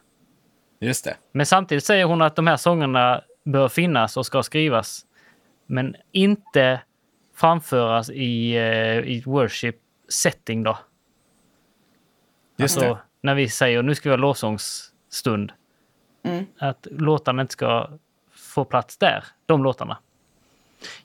Just 0.80 1.06
det. 1.06 1.18
Men 1.32 1.46
samtidigt 1.46 1.84
säger 1.84 2.06
hon 2.06 2.22
att 2.22 2.36
de 2.36 2.48
här 2.48 2.58
sångerna 2.58 3.22
bör 3.44 3.68
finnas 3.68 4.18
och 4.18 4.26
ska 4.26 4.44
skrivas. 4.44 5.06
Men 5.66 5.96
inte 6.12 6.82
framföras 7.38 8.10
i, 8.10 8.56
eh, 8.56 8.98
i 8.98 9.24
worship 9.26 9.76
setting 10.10 10.64
då. 10.64 10.78
Just 12.58 12.78
alltså, 12.78 12.94
det. 12.94 13.00
när 13.22 13.36
vi 13.36 13.50
säger 13.50 13.84
nu 13.84 13.96
ska 13.96 14.10
vi 14.10 14.14
ha 14.14 14.18
lovsångsstund. 14.18 15.52
Att 16.58 16.88
låtarna 16.92 17.42
inte 17.42 17.52
ska 17.52 17.90
få 18.32 18.66
plats 18.66 18.98
där, 18.98 19.24
de 19.46 19.64
låtarna. 19.64 19.98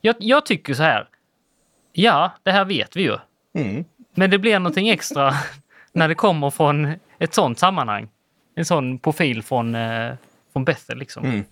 Jag, 0.01 0.17
jag 0.19 0.47
tycker 0.47 0.75
så 0.75 0.83
här. 0.83 1.09
Ja, 1.93 2.33
det 2.43 2.51
här 2.51 2.65
vet 2.65 2.97
vi 2.97 3.03
ju. 3.03 3.17
Mm. 3.55 3.85
Men 4.15 4.31
det 4.31 4.39
blir 4.39 4.59
någonting 4.59 4.89
extra 4.89 5.35
när 5.93 6.09
det 6.09 6.15
kommer 6.15 6.51
från 6.51 6.93
ett 7.19 7.35
sånt 7.35 7.59
sammanhang. 7.59 8.09
En 8.55 8.65
sån 8.65 8.99
profil 8.99 9.43
från, 9.43 9.75
eh, 9.75 10.15
från 10.53 10.65
Bethel 10.65 10.99
liksom. 10.99 11.25
Mm. 11.25 11.45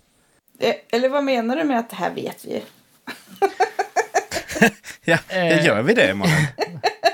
Eh, 0.59 0.75
Eller 0.89 1.09
vad 1.09 1.23
menar 1.23 1.55
du 1.55 1.63
med 1.63 1.79
att 1.79 1.89
det 1.89 1.95
här 1.95 2.13
vet 2.13 2.45
vi? 2.45 2.63
Ja, 5.05 5.17
Eh. 5.29 5.65
gör 5.65 5.81
vi 5.81 5.93
det 5.93 6.09
imorgon? 6.11 6.33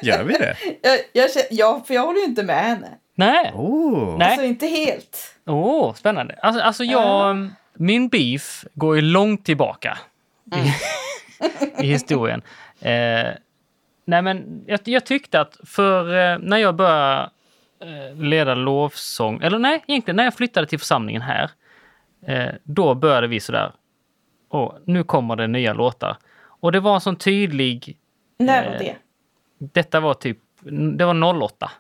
Gör 0.02 0.24
vi 0.24 0.34
det? 0.34 0.56
Jag, 0.82 1.00
jag, 1.14 1.30
ja, 1.52 1.84
för 1.88 1.94
jag 1.94 2.02
håller 2.06 2.20
ju 2.20 2.26
inte 2.26 2.44
med 2.44 2.64
henne. 2.64 2.88
Nej, 3.16 3.52
Oh. 3.56 4.18
Nej. 4.18 4.28
Alltså 4.28 4.46
inte 4.46 4.66
helt. 4.68 5.36
åh, 5.46 5.94
spännande. 5.94 6.36
Alltså, 6.42 6.62
alltså 6.62 6.84
jag, 6.84 7.50
min 7.74 8.08
beef 8.10 8.66
går 8.74 8.96
ju 8.96 9.02
långt 9.02 9.46
tillbaka 9.46 9.98
i, 10.56 10.74
i 11.86 11.88
historien. 11.88 12.42
Eh, 12.82 13.28
nej 14.06 14.22
men 14.22 14.64
jag, 14.68 14.80
jag 14.84 15.06
tyckte 15.06 15.42
att 15.42 15.58
för 15.66 16.18
eh, 16.34 16.38
när 16.40 16.58
jag 16.58 16.76
började 16.76 17.30
eh, 17.82 18.16
leda 18.24 18.56
lovsång, 18.56 19.42
eller 19.44 19.60
nej, 19.60 19.84
egentligen 19.88 20.16
när 20.16 20.24
jag 20.24 20.34
flyttade 20.34 20.68
till 20.68 20.80
församlingen 20.80 21.22
här, 21.22 21.52
eh, 22.28 22.54
då 22.64 22.96
började 22.96 23.28
vi 23.28 23.40
sådär 23.40 23.72
och 24.50 24.78
nu 24.86 25.04
kommer 25.04 25.36
det 25.36 25.48
nya 25.48 25.74
låtar. 25.74 26.18
Och 26.68 26.72
det 26.72 26.80
var 26.80 26.96
en 26.96 27.02
sån 27.02 27.16
tydlig... 27.16 27.98
När 28.38 28.66
var 28.66 28.72
Eh. 28.74 28.80
det? 28.80 28.96
Detta 29.58 30.00
var 30.00 30.14
typ... 30.14 30.38
Det 30.98 31.06
var 31.06 31.44
08. 31.44 31.72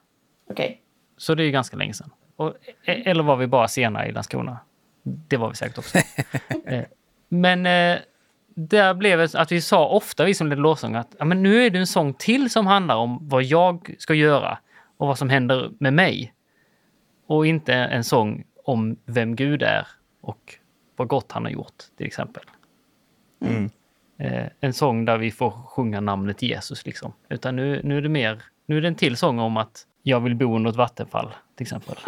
Okej. 0.50 0.82
Så 1.18 1.36
det 1.36 1.44
är 1.44 1.46
ju 1.46 1.52
ganska 1.52 1.78
länge 1.78 1.94
sedan. 1.94 2.10
Och, 2.36 2.54
e- 2.84 3.04
eller 3.06 3.24
var 3.24 3.36
vi 3.36 3.48
bara 3.48 3.68
sena 3.68 4.08
i 4.08 4.12
Landskrona? 4.12 4.58
Det 5.04 5.38
var 5.38 5.50
vi 5.50 5.56
säkert 5.56 5.78
också. 5.78 5.98
Eh, 6.66 6.84
men 7.30 7.66
eh, 7.66 7.98
där 8.56 8.94
blev 8.94 9.20
det 9.20 9.36
att 9.36 9.52
vi 9.52 9.62
sa 9.62 9.88
ofta, 9.88 10.26
vi 10.26 10.34
som 10.34 10.48
ledde 10.48 10.62
lovsång, 10.62 10.96
att 10.96 11.16
ja, 11.20 11.26
men 11.26 11.44
nu 11.44 11.66
är 11.66 11.70
det 11.70 11.80
en 11.80 11.88
sång 11.88 12.14
till 12.14 12.50
som 12.50 12.68
handlar 12.68 12.96
om 12.96 13.20
vad 13.22 13.44
jag 13.44 13.96
ska 14.00 14.14
göra 14.14 14.58
och 14.98 15.08
vad 15.08 15.18
som 15.18 15.30
händer 15.30 15.72
med 15.80 15.94
mig. 15.94 16.34
Och 17.28 17.48
inte 17.48 17.74
en 17.74 18.04
sång 18.04 18.44
om 18.64 18.98
vem 19.06 19.36
Gud 19.36 19.64
är 19.64 19.88
och 20.22 20.56
vad 20.96 21.08
gott 21.08 21.32
han 21.32 21.44
har 21.46 21.52
gjort, 21.52 21.84
till 21.98 22.06
exempel. 22.08 22.44
Eh, 23.46 23.66
en 24.60 24.74
sång 24.74 25.06
där 25.06 25.18
vi 25.18 25.32
får 25.32 25.52
sjunga 25.52 26.02
namnet 26.02 26.42
Jesus, 26.42 26.86
liksom. 26.86 27.14
Utan 27.30 27.56
nu, 27.56 27.82
nu 27.84 27.98
är 27.98 28.02
det 28.02 28.10
mer, 28.10 28.42
nu 28.66 28.78
är 28.78 28.82
det 28.82 28.88
en 28.88 28.96
till 28.96 29.18
sång 29.18 29.40
om 29.40 29.58
att 29.58 29.86
jag 30.04 30.20
vill 30.20 30.36
bo 30.36 30.56
under 30.56 30.70
ett 30.70 30.76
vattenfall, 30.76 31.30
till 31.56 31.64
exempel. 31.64 31.96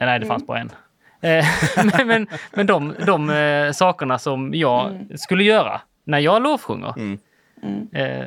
Eh, 0.00 0.06
Nej, 0.06 0.18
det 0.20 0.26
fanns 0.26 0.46
bara 0.46 0.58
en. 0.58 0.70
Eh, 1.20 1.46
men 1.98 2.06
men, 2.06 2.26
men 2.54 2.66
de, 2.66 2.94
de 3.06 3.30
eh, 3.30 3.72
sakerna 3.72 4.18
som 4.18 4.54
jag 4.54 5.06
skulle 5.14 5.44
göra 5.44 5.80
när 6.04 6.18
jag 6.18 6.42
lovsjunger. 6.42 6.94
Eh, 7.92 8.26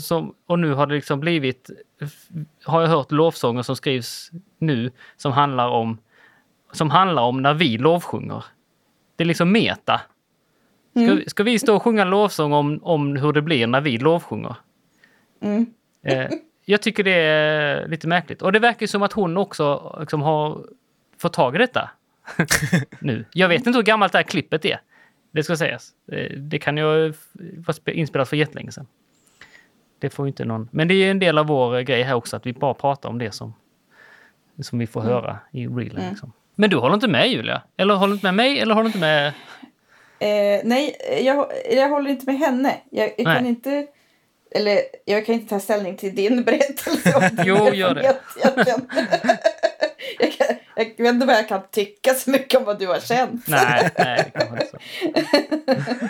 som, 0.00 0.34
och 0.46 0.58
nu 0.58 0.74
har 0.74 0.86
det 0.86 0.94
liksom 0.94 1.20
blivit, 1.20 1.70
har 2.64 2.80
jag 2.80 2.88
hört 2.88 3.12
lovsånger 3.12 3.62
som 3.62 3.76
skrivs 3.76 4.30
nu 4.58 4.90
som 5.16 5.32
handlar 5.32 5.68
om, 5.68 5.98
som 6.72 6.90
handlar 6.90 7.22
om 7.22 7.42
när 7.42 7.54
vi 7.54 7.78
lovsjunger. 7.78 8.44
Det 9.16 9.24
är 9.24 9.26
liksom 9.28 9.52
meta. 9.52 10.00
Ska, 10.94 11.30
ska 11.30 11.42
vi 11.42 11.58
stå 11.58 11.76
och 11.76 11.82
sjunga 11.82 12.02
en 12.02 12.10
lovsång 12.10 12.52
om, 12.52 12.80
om 12.82 13.16
hur 13.16 13.32
det 13.32 13.42
blir 13.42 13.66
när 13.66 13.80
vi 13.80 13.98
lovsjunger? 13.98 14.56
Mm. 15.40 15.66
Eh, 16.02 16.30
jag 16.64 16.82
tycker 16.82 17.04
det 17.04 17.10
är 17.14 17.88
lite 17.88 18.08
märkligt. 18.08 18.42
Och 18.42 18.52
det 18.52 18.58
verkar 18.58 18.86
som 18.86 19.02
att 19.02 19.12
hon 19.12 19.36
också 19.36 19.96
liksom 20.00 20.22
har 20.22 20.64
fått 21.18 21.32
tag 21.32 21.54
i 21.54 21.58
detta 21.58 21.90
nu. 23.00 23.24
Jag 23.32 23.48
vet 23.48 23.66
inte 23.66 23.78
hur 23.78 23.82
gammalt 23.82 24.12
det 24.12 24.18
här 24.18 24.22
klippet 24.22 24.64
är. 24.64 24.80
Det 25.30 25.42
ska 25.42 25.56
sägas. 25.56 25.90
Eh, 26.12 26.30
Det 26.38 26.58
kan 26.58 26.76
ju 26.76 26.84
vara 26.84 27.72
spe- 27.72 27.90
inspelat 27.90 28.28
för 28.28 28.36
jättelänge 28.36 28.72
sedan. 28.72 28.86
Det 29.98 30.10
får 30.10 30.26
inte 30.26 30.44
någon... 30.44 30.68
Men 30.72 30.88
det 30.88 30.94
är 30.94 31.10
en 31.10 31.18
del 31.18 31.38
av 31.38 31.46
vår 31.46 31.80
grej 31.80 32.02
här 32.02 32.14
också, 32.14 32.36
att 32.36 32.46
vi 32.46 32.52
bara 32.52 32.74
pratar 32.74 33.08
om 33.08 33.18
det 33.18 33.30
som, 33.30 33.54
som 34.62 34.78
vi 34.78 34.86
får 34.86 35.00
höra 35.00 35.38
i 35.52 35.66
reelen. 35.66 36.08
Liksom. 36.10 36.32
Men 36.54 36.70
du 36.70 36.76
håller 36.76 36.94
inte 36.94 37.08
med 37.08 37.28
Julia? 37.28 37.62
Eller 37.76 37.94
håller 37.94 38.14
inte 38.14 38.26
med 38.26 38.34
mig, 38.34 38.60
eller 38.60 38.74
håller 38.74 38.86
inte 38.86 38.98
med... 38.98 39.32
Eh, 40.18 40.60
nej, 40.64 40.96
jag, 41.22 41.52
jag 41.70 41.88
håller 41.88 42.10
inte 42.10 42.26
med 42.26 42.38
henne. 42.38 42.76
Jag, 42.90 43.14
jag 43.16 43.36
kan 43.36 43.46
inte... 43.46 43.86
Eller 44.56 44.80
jag 45.04 45.26
kan 45.26 45.34
inte 45.34 45.48
ta 45.48 45.60
ställning 45.60 45.96
till 45.96 46.14
din 46.14 46.44
berättelse. 46.44 47.14
Om 47.14 47.22
Jo, 47.44 47.74
gör 47.74 47.94
det. 47.94 48.00
egentligen. 48.00 48.88
jag, 50.18 50.32
kan, 50.32 50.46
jag 50.76 51.04
vet 51.04 51.14
inte 51.14 51.26
vad 51.26 51.36
jag 51.36 51.48
kan 51.48 51.62
tycka 51.70 52.14
så 52.14 52.30
mycket 52.30 52.58
om 52.58 52.64
vad 52.64 52.78
du 52.78 52.86
har 52.86 53.00
känt. 53.00 53.48
Nej, 53.48 53.90
nej, 53.98 54.32
det 54.34 54.48
inte 54.52 54.66
så. 54.70 54.78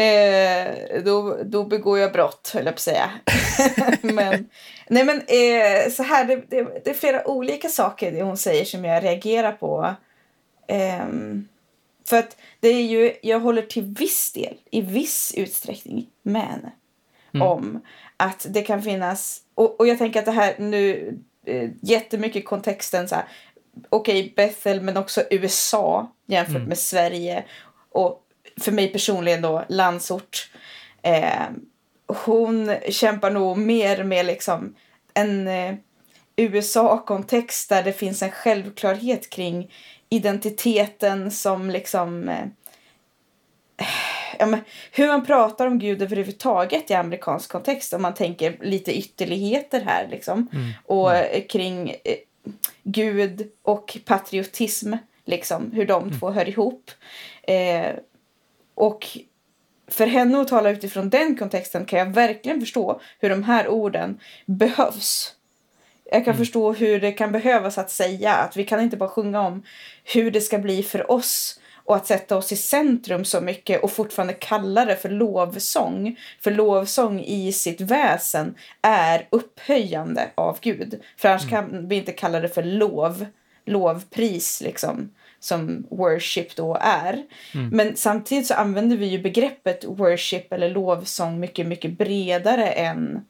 Eh, 0.00 1.02
då, 1.04 1.38
då 1.44 1.64
begår 1.64 1.98
jag 1.98 2.12
brott, 2.12 2.50
höll 2.54 2.64
jag 2.64 2.74
på 2.74 2.76
att 2.76 2.80
säga. 2.80 3.10
men, 4.02 4.48
nej 4.88 5.04
men 5.04 5.16
eh, 5.16 5.90
så 5.90 6.02
här, 6.02 6.24
det, 6.24 6.36
det, 6.48 6.84
det 6.84 6.90
är 6.90 6.94
flera 6.94 7.28
olika 7.28 7.68
saker 7.68 8.12
det 8.12 8.22
hon 8.22 8.36
säger 8.36 8.64
som 8.64 8.84
jag 8.84 9.04
reagerar 9.04 9.52
på. 9.52 9.94
Ehm, 10.68 11.48
för 12.12 12.18
att 12.18 12.36
det 12.60 12.68
är 12.68 12.82
ju, 12.82 13.14
jag 13.22 13.40
håller 13.40 13.62
till 13.62 13.82
viss 13.82 14.32
del, 14.32 14.56
i 14.70 14.80
viss 14.80 15.34
utsträckning 15.36 16.06
med 16.22 16.42
henne. 16.42 16.72
Om 17.44 17.80
att 18.16 18.46
det 18.50 18.62
kan 18.62 18.82
finnas, 18.82 19.40
och, 19.54 19.80
och 19.80 19.86
jag 19.86 19.98
tänker 19.98 20.20
att 20.20 20.26
det 20.26 20.32
här 20.32 20.54
nu, 20.58 21.14
eh, 21.46 21.70
jättemycket 21.82 22.44
kontexten 22.44 23.08
så 23.08 23.14
här, 23.14 23.24
okej 23.88 24.32
Bethel 24.36 24.80
men 24.80 24.96
också 24.96 25.22
USA 25.30 26.12
jämfört 26.26 26.68
med 26.68 26.78
Sverige 26.78 27.44
och 27.90 28.22
för 28.60 28.72
mig 28.72 28.88
personligen 28.88 29.42
då 29.42 29.64
landsort. 29.68 30.50
Eh, 31.02 31.46
hon 32.06 32.74
kämpar 32.88 33.30
nog 33.30 33.58
mer 33.58 34.04
med 34.04 34.26
liksom 34.26 34.74
en 35.14 35.48
eh, 35.48 35.74
USA-kontext 36.36 37.68
där 37.68 37.82
det 37.82 37.92
finns 37.92 38.22
en 38.22 38.30
självklarhet 38.30 39.30
kring 39.30 39.70
identiteten 40.12 41.30
som 41.30 41.70
liksom 41.70 42.28
eh, 42.28 42.46
ja, 44.38 44.46
men, 44.46 44.60
hur 44.92 45.06
man 45.06 45.26
pratar 45.26 45.66
om 45.66 45.78
Gud 45.78 46.02
överhuvudtaget 46.02 46.90
i 46.90 46.94
amerikansk 46.94 47.52
kontext 47.52 47.92
om 47.92 48.02
man 48.02 48.14
tänker 48.14 48.56
lite 48.60 48.98
ytterligheter 48.98 49.80
här 49.80 50.08
liksom. 50.08 50.48
Och 50.86 51.14
eh, 51.14 51.42
kring 51.46 51.90
eh, 51.90 52.16
Gud 52.82 53.50
och 53.62 53.98
patriotism, 54.04 54.94
liksom, 55.24 55.72
hur 55.72 55.86
de 55.86 56.18
två 56.18 56.30
hör 56.30 56.48
ihop. 56.48 56.90
Eh, 57.42 57.92
och 58.74 59.18
för 59.88 60.06
henne 60.06 60.40
att 60.40 60.48
tala 60.48 60.70
utifrån 60.70 61.10
den 61.10 61.36
kontexten 61.36 61.84
kan 61.84 61.98
jag 61.98 62.14
verkligen 62.14 62.60
förstå 62.60 63.00
hur 63.18 63.30
de 63.30 63.42
här 63.42 63.68
orden 63.68 64.20
behövs. 64.46 65.34
Jag 66.12 66.24
kan 66.24 66.36
förstå 66.36 66.72
hur 66.72 67.00
det 67.00 67.12
kan 67.12 67.32
behövas 67.32 67.78
att 67.78 67.90
säga 67.90 68.34
att 68.34 68.56
vi 68.56 68.64
kan 68.64 68.80
inte 68.80 68.96
bara 68.96 69.08
sjunga 69.08 69.40
om 69.40 69.62
hur 70.04 70.30
det 70.30 70.40
ska 70.40 70.58
bli 70.58 70.82
för 70.82 71.10
oss 71.10 71.60
och 71.84 71.96
att 71.96 72.06
sätta 72.06 72.36
oss 72.36 72.52
i 72.52 72.56
centrum 72.56 73.24
så 73.24 73.40
mycket 73.40 73.82
och 73.82 73.92
fortfarande 73.92 74.32
kalla 74.32 74.84
det 74.84 74.96
för 74.96 75.08
lovsång. 75.08 76.16
För 76.40 76.50
lovsång 76.50 77.20
i 77.20 77.52
sitt 77.52 77.80
väsen 77.80 78.54
är 78.82 79.28
upphöjande 79.30 80.30
av 80.34 80.58
Gud. 80.60 81.00
För 81.16 81.28
annars 81.28 81.48
kan 81.50 81.88
vi 81.88 81.96
inte 81.96 82.12
kalla 82.12 82.40
det 82.40 82.48
för 82.48 82.62
lov, 82.62 83.26
lovpris 83.64 84.60
liksom 84.60 85.10
som 85.40 85.86
worship 85.90 86.56
då 86.56 86.78
är. 86.80 87.22
Men 87.70 87.96
samtidigt 87.96 88.46
så 88.46 88.54
använder 88.54 88.96
vi 88.96 89.06
ju 89.06 89.18
begreppet 89.18 89.84
worship 89.84 90.52
eller 90.52 90.70
lovsång 90.70 91.40
mycket, 91.40 91.66
mycket 91.66 91.98
bredare 91.98 92.68
än 92.68 93.24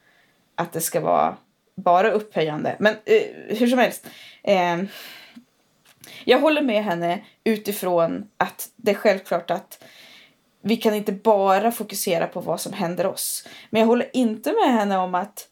att 0.55 0.73
det 0.73 0.81
ska 0.81 1.01
vara 1.01 1.37
bara 1.75 2.11
upphöjande. 2.11 2.77
Men 2.79 2.95
eh, 3.05 3.57
hur 3.57 3.67
som 3.67 3.79
helst. 3.79 4.07
Eh, 4.43 4.83
jag 6.25 6.41
håller 6.41 6.63
med 6.63 6.85
henne 6.85 7.25
utifrån 7.45 8.29
att 8.37 8.69
det 8.77 8.91
är 8.91 8.95
självklart 8.95 9.51
att 9.51 9.85
vi 10.63 10.77
kan 10.77 10.95
inte 10.95 11.13
bara 11.13 11.73
fokusera 11.73 12.27
på 12.27 12.41
vad 12.41 12.61
som 12.61 12.73
händer 12.73 13.07
oss. 13.07 13.49
Men 13.71 13.81
jag 13.81 13.87
håller 13.87 14.11
inte 14.13 14.53
med 14.53 14.75
henne 14.75 14.99
om 14.99 15.15
att, 15.15 15.49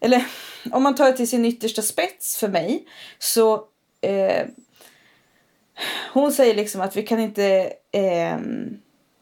eller 0.00 0.24
om 0.72 0.82
man 0.82 0.94
tar 0.94 1.06
det 1.06 1.16
till 1.16 1.28
sin 1.28 1.44
yttersta 1.44 1.82
spets 1.82 2.36
för 2.36 2.48
mig, 2.48 2.86
så 3.18 3.64
eh, 4.00 4.46
hon 6.12 6.32
säger 6.32 6.54
liksom 6.54 6.80
att 6.80 6.96
vi 6.96 7.02
kan 7.02 7.20
inte, 7.20 7.72
eh, 7.92 8.36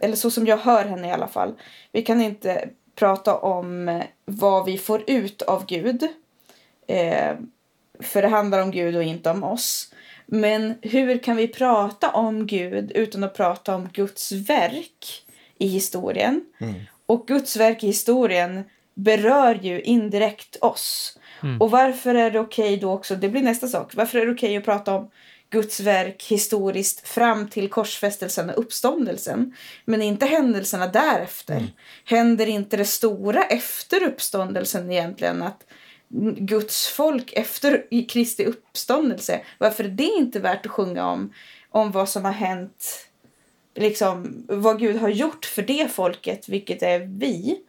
eller 0.01 0.17
så 0.17 0.31
som 0.31 0.47
jag 0.47 0.57
hör 0.57 0.85
henne 0.85 1.09
i 1.09 1.13
alla 1.13 1.29
fall, 1.29 1.55
vi 1.93 2.03
kan 2.03 2.21
inte 2.21 2.69
prata 2.95 3.39
om 3.39 4.03
vad 4.25 4.65
vi 4.65 4.79
får 4.79 5.03
ut 5.07 5.43
av 5.43 5.67
Gud. 5.67 6.09
Eh, 6.87 7.37
för 8.01 8.23
det 8.23 8.29
handlar 8.29 8.63
om 8.63 8.71
Gud 8.71 8.97
och 8.97 9.03
inte 9.03 9.31
om 9.31 9.45
oss. 9.45 9.95
Men 10.27 10.75
hur 10.83 11.19
kan 11.19 11.37
vi 11.37 11.49
prata 11.49 12.11
om 12.11 12.47
Gud 12.47 12.93
utan 12.95 13.25
att 13.25 13.35
prata 13.37 13.75
om 13.75 13.89
Guds 13.93 14.33
verk 14.33 15.25
i 15.59 15.67
historien? 15.67 16.45
Och 17.07 17.27
Guds 17.27 17.57
verk 17.57 17.85
i 17.85 17.87
historien 17.87 18.65
berör 18.95 19.55
ju 19.63 19.81
indirekt 19.81 20.57
oss. 20.57 21.19
Och 21.61 21.71
varför 21.71 22.15
är 22.15 22.31
det 22.31 22.41
okej 22.41 22.77
då 22.77 22.93
också, 22.93 23.17
det 23.17 23.29
blir 23.29 23.43
nästa 23.43 23.69
sak, 23.69 23.95
varför 23.95 24.19
är 24.19 24.27
det 24.27 24.33
okej 24.33 24.57
att 24.57 24.65
prata 24.65 24.95
om 24.95 25.11
Guds 25.51 25.81
verk 25.81 26.25
historiskt 26.29 27.09
fram 27.09 27.49
till 27.49 27.69
korsfästelsen 27.69 28.51
och 28.51 28.59
uppståndelsen. 28.59 29.57
Men 29.85 30.03
inte 30.03 30.27
händelserna 30.27 30.87
därefter. 30.87 31.73
Händer 32.05 32.47
inte 32.47 32.77
det 32.77 32.85
stora 32.85 33.45
efter 33.45 34.03
uppståndelsen 34.03 34.93
egentligen? 34.93 35.43
Att 35.43 35.67
Guds 36.39 36.87
folk 36.89 37.33
efter 37.33 37.87
i 37.91 38.03
Kristi 38.03 38.45
uppståndelse. 38.45 39.41
Varför 39.59 39.85
är 39.85 39.89
det 39.89 40.05
inte 40.05 40.41
värt 40.41 40.67
att 40.67 40.73
sjunga 40.73 41.07
om? 41.07 41.33
Om 41.71 41.91
vad 41.91 42.09
som 42.09 42.25
har 42.25 42.33
hänt. 42.33 43.09
Liksom 43.75 44.45
vad 44.49 44.79
Gud 44.79 44.97
har 44.97 45.09
gjort 45.09 45.45
för 45.45 45.63
det 45.63 45.93
folket, 45.93 46.49
vilket 46.49 46.83
är 46.83 46.99
vi. 46.99 47.61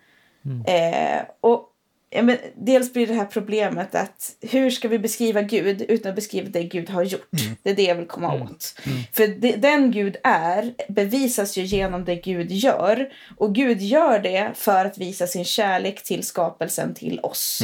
Eh, 0.68 1.22
och 1.42 1.70
ja, 2.10 2.22
men, 2.22 2.38
dels 2.56 2.94
blir 2.94 3.08
det 3.08 3.14
här 3.14 3.26
problemet 3.26 3.96
att 3.96 4.36
hur 4.42 4.70
ska 4.70 4.88
vi 4.88 5.00
beskriva 5.00 5.42
Gud 5.42 5.82
utan 5.82 6.10
att 6.10 6.16
beskriva 6.16 6.50
det 6.50 6.64
Gud 6.64 6.90
har 6.90 7.04
gjort? 7.04 7.30
Det 7.64 7.70
är 7.70 7.76
det 7.76 7.84
jag 7.84 7.96
vill 7.96 8.08
komma 8.08 8.34
åt. 8.34 8.76
För 9.12 9.28
det, 9.28 9.52
den 9.52 9.92
Gud 9.92 10.18
är 10.24 10.74
bevisas 10.90 11.58
ju 11.58 11.64
genom 11.64 12.06
det 12.06 12.16
Gud 12.16 12.52
gör. 12.52 13.10
Och 13.38 13.56
Gud 13.56 13.82
gör 13.82 14.20
det 14.20 14.52
för 14.56 14.86
att 14.86 14.98
visa 14.98 15.28
sin 15.28 15.46
kärlek 15.46 16.04
till 16.04 16.24
skapelsen 16.24 16.94
till 16.94 17.20
oss. 17.20 17.62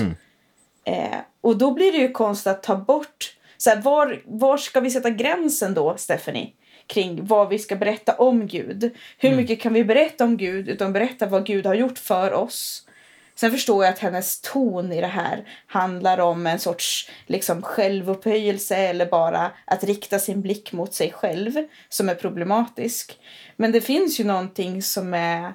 Eh, 0.86 1.20
och 1.42 1.58
då 1.58 1.72
blir 1.72 1.92
det 1.92 1.98
ju 1.98 2.12
konstigt 2.12 2.52
att 2.52 2.64
ta 2.64 2.76
bort 2.76 3.38
Så 3.58 3.70
här, 3.70 3.82
var, 3.82 4.22
var 4.26 4.58
ska 4.58 4.80
vi 4.80 4.92
sätta 4.92 5.10
gränsen 5.10 5.74
då, 5.74 5.98
Stephanie? 5.98 6.50
Kring 6.88 7.26
vad 7.26 7.50
vi 7.50 7.60
ska 7.60 7.76
berätta 7.76 8.16
om 8.16 8.48
Gud. 8.48 8.96
Hur 9.18 9.36
mycket 9.36 9.62
kan 9.62 9.74
vi 9.74 9.84
berätta 9.84 10.24
om 10.24 10.38
Gud 10.38 10.70
utan 10.70 10.94
berätta 10.94 11.26
vad 11.26 11.46
Gud 11.46 11.66
har 11.66 11.74
gjort 11.74 11.98
för 11.98 12.34
oss? 12.34 12.88
Sen 13.36 13.52
förstår 13.52 13.84
jag 13.84 13.94
att 13.94 14.00
hennes 14.00 14.42
ton 14.42 14.92
i 14.92 15.02
det 15.02 15.08
här 15.08 15.48
handlar 15.68 16.18
om 16.18 16.48
en 16.48 16.60
sorts 16.60 17.10
liksom, 17.28 17.62
självupphöjelse 17.62 18.76
eller 18.76 19.06
bara 19.06 19.52
att 19.66 19.84
rikta 19.84 20.20
sin 20.20 20.42
blick 20.42 20.72
mot 20.72 20.94
sig 20.94 21.12
själv 21.12 21.52
som 21.90 22.10
är 22.10 22.16
problematisk. 22.16 23.20
Men 23.56 23.72
det 23.72 23.82
finns 23.82 24.20
ju 24.20 24.24
någonting 24.24 24.84
som 24.84 25.14
är 25.14 25.54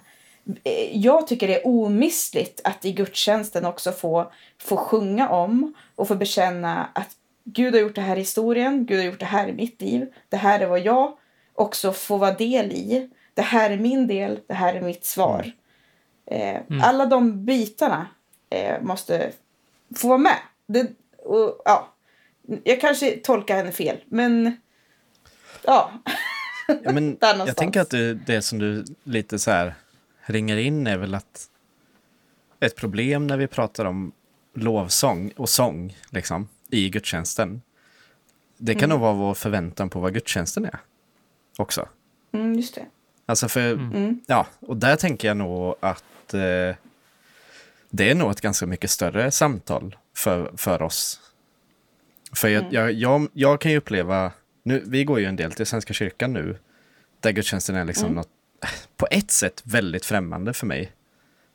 jag 0.92 1.26
tycker 1.26 1.48
det 1.48 1.60
är 1.60 1.66
omistligt 1.66 2.60
att 2.64 2.84
i 2.84 2.92
gudstjänsten 2.92 3.64
också 3.64 3.92
få, 3.92 4.32
få 4.58 4.76
sjunga 4.76 5.28
om 5.28 5.74
och 5.94 6.08
få 6.08 6.14
bekänna 6.14 6.88
att 6.92 7.08
Gud 7.44 7.74
har 7.74 7.80
gjort 7.80 7.94
det 7.94 8.00
här 8.00 8.16
i 8.16 8.20
historien, 8.20 8.86
Gud 8.86 8.98
har 8.98 9.06
gjort 9.06 9.20
det 9.20 9.26
här 9.26 9.48
i 9.48 9.52
mitt 9.52 9.80
liv, 9.80 10.14
det 10.28 10.36
här 10.36 10.60
är 10.60 10.66
vad 10.66 10.80
jag 10.80 11.16
också 11.54 11.92
får 11.92 12.18
vara 12.18 12.34
del 12.34 12.72
i. 12.72 13.10
Det 13.34 13.42
här 13.42 13.70
är 13.70 13.76
min 13.76 14.06
del, 14.06 14.40
det 14.46 14.54
här 14.54 14.74
är 14.74 14.80
mitt 14.80 15.04
svar. 15.04 15.52
Eh, 16.26 16.60
Alla 16.82 17.06
de 17.06 17.44
bitarna 17.44 18.06
eh, 18.50 18.82
måste 18.82 19.32
få 19.96 20.08
vara 20.08 20.18
med. 20.18 20.36
Det, 20.66 20.90
och, 21.18 21.62
ja, 21.64 21.94
jag 22.64 22.80
kanske 22.80 23.10
tolkar 23.10 23.56
henne 23.56 23.72
fel, 23.72 23.96
men 24.06 24.56
ja. 25.62 25.90
Ja, 26.82 26.92
men 26.92 27.18
jag 27.46 27.56
tänker 27.56 27.80
att 27.80 27.90
det, 27.90 28.14
det 28.14 28.42
som 28.42 28.58
du 28.58 28.84
lite 29.04 29.38
så 29.38 29.50
här 29.50 29.74
ringer 30.26 30.56
in 30.56 30.86
är 30.86 30.98
väl 30.98 31.14
att 31.14 31.50
ett 32.60 32.76
problem 32.76 33.26
när 33.26 33.36
vi 33.36 33.46
pratar 33.46 33.84
om 33.84 34.12
lovsång 34.54 35.32
och 35.36 35.48
sång 35.48 35.96
liksom, 36.10 36.48
i 36.68 36.88
gudstjänsten. 36.88 37.62
Det 38.58 38.74
kan 38.74 38.88
nog 38.88 39.00
vara 39.00 39.12
vår 39.12 39.34
förväntan 39.34 39.90
på 39.90 40.00
vad 40.00 40.14
gudstjänsten 40.14 40.64
är 40.64 40.78
också. 41.58 41.88
Mm, 42.32 42.54
just 42.54 42.74
det. 42.74 42.86
Alltså 43.26 43.48
för, 43.48 43.72
Mm. 43.72 44.20
ja, 44.26 44.46
och 44.60 44.76
där 44.76 44.96
tänker 44.96 45.28
jag 45.28 45.36
nog 45.36 45.74
att 45.80 46.34
eh, 46.34 46.76
det 47.90 48.10
är 48.10 48.14
nog 48.14 48.30
ett 48.30 48.40
ganska 48.40 48.66
mycket 48.66 48.90
större 48.90 49.30
samtal 49.30 49.96
för, 50.16 50.52
för 50.56 50.82
oss. 50.82 51.20
För 52.32 52.48
jag, 52.48 52.72
jag, 52.72 52.92
jag, 52.92 53.28
jag 53.32 53.60
kan 53.60 53.72
ju 53.72 53.78
uppleva, 53.78 54.32
nu, 54.62 54.82
vi 54.86 55.04
går 55.04 55.20
ju 55.20 55.26
en 55.26 55.36
del 55.36 55.52
till 55.52 55.66
Svenska 55.66 55.94
kyrkan 55.94 56.32
nu, 56.32 56.58
där 57.20 57.30
gudstjänsten 57.32 57.76
är 57.76 57.84
liksom 57.84 58.12
något, 58.12 58.28
på 58.96 59.06
ett 59.10 59.30
sätt 59.30 59.62
väldigt 59.64 60.04
främmande 60.04 60.52
för 60.52 60.66
mig. 60.66 60.92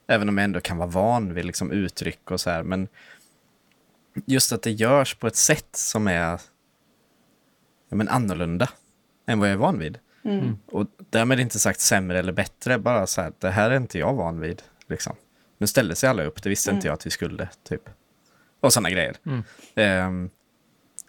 Även 0.06 0.28
om 0.28 0.38
jag 0.38 0.44
ändå 0.44 0.60
kan 0.60 0.76
vara 0.76 0.88
van 0.88 1.34
vid 1.34 1.44
liksom 1.44 1.70
uttryck 1.70 2.30
och 2.30 2.40
så 2.40 2.50
här, 2.50 2.62
men 2.62 2.88
just 4.26 4.52
att 4.52 4.62
det 4.62 4.70
görs 4.70 5.14
på 5.14 5.26
ett 5.26 5.36
sätt 5.36 5.68
som 5.76 6.08
är 6.08 6.40
ja, 7.88 7.96
men 7.96 8.08
annorlunda 8.08 8.68
än 9.26 9.38
vad 9.38 9.48
jag 9.48 9.52
är 9.52 9.58
van 9.58 9.78
vid. 9.78 9.98
Och 10.66 10.86
därmed 11.10 11.40
inte 11.40 11.58
sagt 11.58 11.80
sämre 11.80 12.18
eller 12.18 12.32
bättre, 12.32 12.78
bara 12.78 13.06
så 13.06 13.20
här, 13.20 13.32
det 13.38 13.50
här 13.50 13.70
är 13.70 13.76
inte 13.76 13.98
jag 13.98 14.14
van 14.14 14.40
vid. 14.40 14.62
Liksom. 14.86 15.16
Nu 15.58 15.66
ställde 15.66 15.94
sig 15.94 16.08
alla 16.08 16.24
upp, 16.24 16.42
det 16.42 16.48
visste 16.48 16.70
inte 16.70 16.86
jag 16.86 16.94
att 16.94 17.06
vi 17.06 17.10
skulle, 17.10 17.48
typ. 17.68 17.88
Och 18.60 18.72
sådana 18.72 18.90
grejer. 18.90 19.16
Ehm, 19.74 20.30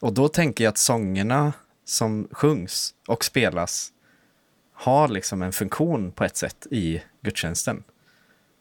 och 0.01 0.13
då 0.13 0.27
tänker 0.27 0.63
jag 0.63 0.71
att 0.71 0.77
sångerna 0.77 1.53
som 1.85 2.27
sjungs 2.31 2.95
och 3.07 3.23
spelas 3.23 3.91
har 4.83 5.07
liksom 5.07 5.41
en 5.41 5.51
funktion 5.51 6.11
på 6.11 6.23
ett 6.23 6.37
sätt 6.37 6.67
i 6.71 7.01
gudstjänsten. 7.21 7.83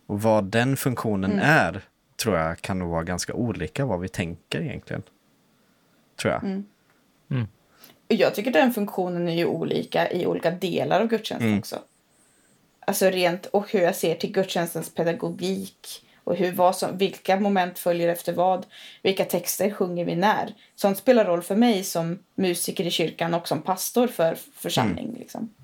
Och 0.07 0.23
vad 0.23 0.45
den 0.45 0.77
funktionen 0.77 1.39
är 1.39 1.81
tror 2.23 2.37
jag 2.37 2.61
kan 2.61 2.79
nog 2.79 2.91
vara 2.91 3.03
ganska 3.03 3.35
olika 3.35 3.87
vad 3.87 4.01
vi 4.01 4.09
tänker 4.09 4.61
egentligen. 4.61 5.03
Tror 6.17 6.33
jag. 6.33 6.63
Jag 8.09 8.35
tycker 8.35 8.51
den 8.51 8.73
funktionen 8.73 9.29
är 9.29 9.33
ju 9.33 9.47
olika 9.47 10.11
i 10.13 10.27
olika 10.27 10.51
delar 10.51 11.01
av 11.01 11.07
gudstjänsten 11.07 11.49
Mm. 11.49 11.59
också. 11.59 11.79
Alltså 12.81 13.07
rent 13.07 13.47
och 13.47 13.73
hur 13.73 13.81
jag 13.81 13.95
ser 13.97 14.15
till 14.15 14.33
gudstjänstens 14.33 14.95
pedagogik 14.95 16.07
och 16.25 16.37
hur, 16.37 16.53
vad 16.53 16.77
som, 16.77 16.99
vilka 16.99 17.41
moment 17.41 17.79
följer 17.79 18.09
efter 18.09 18.33
vad. 18.33 18.67
Vilka 19.03 19.25
texter 19.25 19.71
sjunger 19.71 20.05
vi 20.05 20.17
när. 20.17 20.55
Sånt 20.75 20.99
spelar 20.99 21.25
roll 21.25 21.43
för 21.43 21.57
mig 21.57 21.85
som 21.85 22.19
musiker 22.35 22.85
i 22.87 22.91
kyrkan 22.91 23.35
och 23.35 23.49
som 23.49 23.63
pastor 23.63 24.07
för 24.07 24.37
församling. 24.55 25.17
Liksom. 25.19 25.55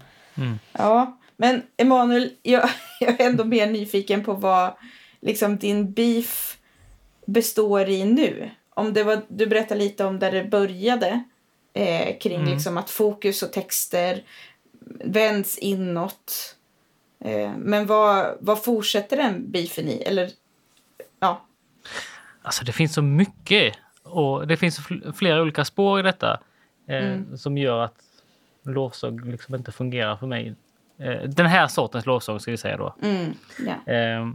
Ja, 0.73 1.19
men 1.37 1.63
Emanuel, 1.77 2.31
jag, 2.43 2.71
jag 3.01 3.21
är 3.21 3.27
ändå 3.27 3.45
mer 3.45 3.67
nyfiken 3.67 4.25
på 4.25 4.33
vad 4.33 4.73
liksom, 5.21 5.57
din 5.57 5.93
beef 5.93 6.59
består 7.27 7.89
i 7.89 8.05
nu. 8.05 8.51
Om 8.75 8.93
det 8.93 9.03
var, 9.05 9.23
du 9.29 9.47
berättade 9.47 9.81
lite 9.81 10.05
om 10.05 10.19
där 10.19 10.33
det 10.33 10.45
började 10.45 11.25
eh, 11.73 12.19
kring 12.19 12.45
liksom, 12.55 12.79
att 12.79 12.91
fokus 12.91 13.43
och 13.43 13.53
texter 13.53 14.23
vänds 15.05 15.59
inåt. 15.59 16.57
Eh, 17.25 17.53
men 17.57 17.87
vad, 17.87 18.37
vad 18.41 18.65
fortsätter 18.65 19.17
den 19.17 19.51
beefen 19.51 19.89
i? 19.89 20.03
Eller, 20.03 20.31
ja. 21.21 21.45
Alltså 22.43 22.65
det 22.65 22.73
finns 22.73 22.95
så 22.95 23.03
mycket 23.03 23.75
och 24.03 24.47
det 24.47 24.57
finns 24.57 24.79
fl- 24.81 25.13
flera 25.13 25.43
olika 25.43 25.65
spår 25.65 26.01
i 26.01 26.03
detta 26.03 26.41
eh, 26.89 27.35
som 27.37 27.59
gör 27.59 27.81
att 27.85 28.03
lovsång 28.73 29.31
liksom 29.31 29.55
inte 29.55 29.73
fungerar 29.73 30.17
för 30.17 30.27
mig. 30.27 30.55
Eh, 30.99 31.23
den 31.23 31.47
här 31.47 31.67
sortens 31.67 32.07
lovsång 32.07 32.41
ska 32.41 32.51
vi 32.51 32.57
säga 32.57 32.77
då. 32.77 32.95
Mm. 33.03 33.31
Eh, 33.87 34.35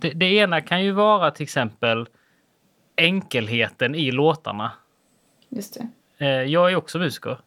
det, 0.00 0.10
det 0.10 0.34
ena 0.34 0.60
kan 0.60 0.84
ju 0.84 0.92
vara 0.92 1.30
till 1.30 1.42
exempel 1.42 2.08
enkelheten 2.96 3.94
i 3.94 4.10
låtarna. 4.10 4.72
Just 5.48 5.74
det. 5.74 5.88
Eh, 6.26 6.42
jag 6.42 6.72
är 6.72 6.76
också 6.76 6.98
musiker. 6.98 7.38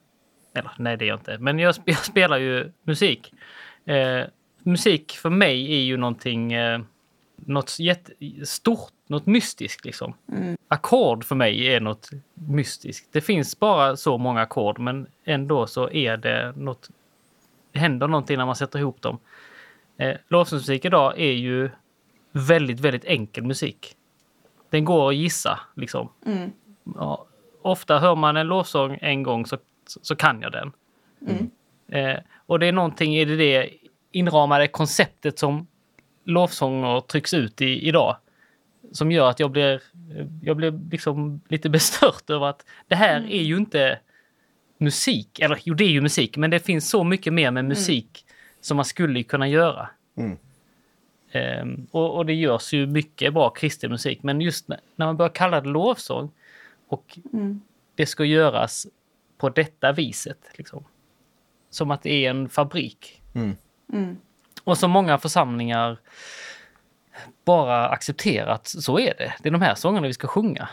Eller 0.53 0.71
nej, 0.77 0.97
det 0.97 1.05
är 1.05 1.07
jag 1.07 1.19
inte. 1.19 1.37
Men 1.37 1.59
jag, 1.59 1.75
jag 1.85 1.97
spelar 1.97 2.37
ju 2.37 2.71
musik. 2.83 3.33
Eh, 3.85 4.23
musik 4.63 5.11
för 5.11 5.29
mig 5.29 5.73
är 5.73 5.81
ju 5.81 5.97
någonting 5.97 6.53
eh, 6.53 6.81
något 7.35 7.79
jättestort, 7.79 8.93
något 9.13 9.25
mystiskt 9.25 9.85
liksom. 9.85 10.13
Ackord 10.67 11.23
för 11.23 11.35
mig 11.35 11.73
är 11.73 11.79
något 11.79 12.09
mystiskt. 12.33 13.09
Det 13.11 13.21
finns 13.21 13.59
bara 13.59 13.95
så 13.97 14.17
många 14.17 14.41
ackord 14.41 14.79
men 14.79 15.07
ändå 15.23 15.67
så 15.67 15.89
är 15.89 16.17
det 16.17 16.53
något, 16.55 16.89
det 17.71 17.79
händer 17.79 18.07
någonting 18.07 18.37
när 18.37 18.45
man 18.45 18.55
sätter 18.55 18.79
ihop 18.79 19.01
dem. 19.01 19.19
Eh, 19.97 20.15
lovsångsmusik 20.27 20.85
idag 20.85 21.19
är 21.19 21.31
ju 21.31 21.69
väldigt, 22.31 22.79
väldigt 22.79 23.05
enkel 23.05 23.43
musik. 23.43 23.95
Den 24.69 24.85
går 24.85 25.09
att 25.09 25.15
gissa 25.15 25.59
liksom. 25.75 26.09
Ja, 26.95 27.25
ofta 27.61 27.99
hör 27.99 28.15
man 28.15 28.37
en 28.37 28.47
lovsång 28.47 28.97
en 29.01 29.23
gång 29.23 29.45
så, 29.45 29.57
så 30.01 30.15
kan 30.15 30.41
jag 30.41 30.51
den. 30.51 30.71
Eh, 31.87 32.19
och 32.45 32.59
det 32.59 32.67
är 32.67 32.71
någonting 32.71 33.15
i 33.15 33.25
det 33.25 33.69
inramade 34.11 34.67
konceptet 34.67 35.39
som 35.39 35.67
lovsånger 36.23 36.99
trycks 37.01 37.33
ut 37.33 37.61
i 37.61 37.87
idag. 37.87 38.17
Som 38.93 39.11
gör 39.11 39.29
att 39.29 39.39
jag 39.39 39.51
blir, 39.51 39.81
jag 40.41 40.57
blir 40.57 40.79
liksom 40.91 41.41
lite 41.47 41.69
bestört 41.77 42.29
över 42.29 42.45
att 42.45 42.65
det 42.87 42.95
här 42.95 43.31
är 43.31 43.41
ju 43.41 43.57
inte 43.57 43.99
musik. 44.77 45.39
Eller 45.39 45.59
jo, 45.63 45.73
det 45.73 45.83
är 45.83 45.89
ju 45.89 46.01
musik, 46.01 46.37
men 46.37 46.49
det 46.49 46.59
finns 46.59 46.89
så 46.89 47.03
mycket 47.03 47.33
mer 47.33 47.51
med 47.51 47.65
musik 47.65 48.25
som 48.61 48.77
man 48.77 48.85
skulle 48.85 49.23
kunna 49.23 49.47
göra. 49.47 49.89
Mm. 50.17 50.37
Ehm, 51.31 51.87
och, 51.91 52.17
och 52.17 52.25
det 52.25 52.33
görs 52.33 52.73
ju 52.73 52.87
mycket 52.87 53.33
bra 53.33 53.49
kristen 53.49 53.91
musik, 53.91 54.23
men 54.23 54.41
just 54.41 54.67
när, 54.67 54.79
när 54.95 55.05
man 55.05 55.17
börjar 55.17 55.29
kalla 55.29 55.61
det 55.61 55.69
lovsång 55.69 56.31
och 56.87 57.19
det 57.95 58.05
ska 58.05 58.25
göras 58.25 58.87
på 59.37 59.49
detta 59.49 59.91
viset. 59.91 60.39
Liksom. 60.55 60.85
Som 61.69 61.91
att 61.91 62.03
det 62.03 62.25
är 62.25 62.29
en 62.29 62.49
fabrik. 62.49 63.21
Mm. 63.33 64.17
Och 64.63 64.77
som 64.77 64.91
många 64.91 65.17
församlingar 65.17 65.97
bara 67.45 67.89
accepterat, 67.89 68.67
så 68.67 68.99
är 68.99 69.13
det. 69.17 69.33
Det 69.41 69.49
är 69.49 69.51
de 69.51 69.61
här 69.61 69.75
sångerna 69.75 70.07
vi 70.07 70.13
ska 70.13 70.27
sjunga. 70.27 70.69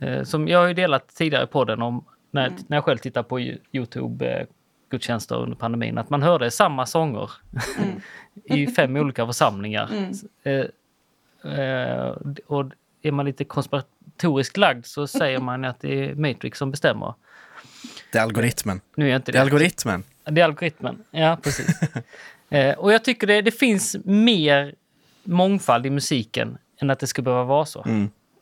Eh, 0.00 0.22
Som 0.22 0.48
jag 0.48 0.58
har 0.58 0.66
ju 0.68 0.74
delat 0.74 1.08
tidigare 1.08 1.44
i 1.44 1.46
podden 1.46 1.82
om 1.82 2.04
när, 2.30 2.52
när 2.66 2.76
jag 2.76 2.84
själv 2.84 2.98
tittar 2.98 3.22
på 3.22 3.38
Yo- 3.40 3.58
Youtube 3.72 4.26
eh, 4.26 4.46
under 5.30 5.56
pandemin, 5.56 5.98
att 5.98 6.10
man 6.10 6.22
hörde 6.22 6.50
samma 6.50 6.86
sånger 6.86 7.30
i 8.44 8.66
fem 8.66 8.96
olika 8.96 9.26
församlingar. 9.26 9.90
Eh, 10.42 10.64
eh, 11.52 12.14
och 12.46 12.64
är 13.02 13.10
man 13.12 13.26
lite 13.26 13.44
konspiratoriskt 13.44 14.56
lagd 14.56 14.86
så 14.86 15.06
säger 15.06 15.38
man 15.50 15.64
att 15.64 15.80
det 15.80 16.04
är 16.10 16.14
Matrix 16.14 16.58
som 16.58 16.70
bestämmer. 16.70 17.14
Det 18.12 18.18
är 18.18 18.22
algoritmen. 18.22 18.80
Nu 18.96 19.04
är 19.06 19.10
jag 19.10 19.18
inte 19.18 19.32
Det 19.32 19.38
är 19.38 19.42
algoritmen. 19.42 20.02
det 20.24 20.40
är 20.40 20.44
algoritmen. 20.44 21.04
Ja, 21.10 21.38
precis. 21.42 21.80
eh, 22.50 22.78
och 22.78 22.92
jag 22.92 23.04
tycker 23.04 23.26
det, 23.26 23.42
det 23.42 23.50
finns 23.50 23.96
mer 24.04 24.74
mångfald 25.24 25.86
i 25.86 25.90
musiken 25.90 26.58
än 26.80 26.90
att 26.90 26.98
det 26.98 27.06
ska 27.06 27.22
behöva 27.22 27.44
vara 27.44 27.64
så. 27.66 27.82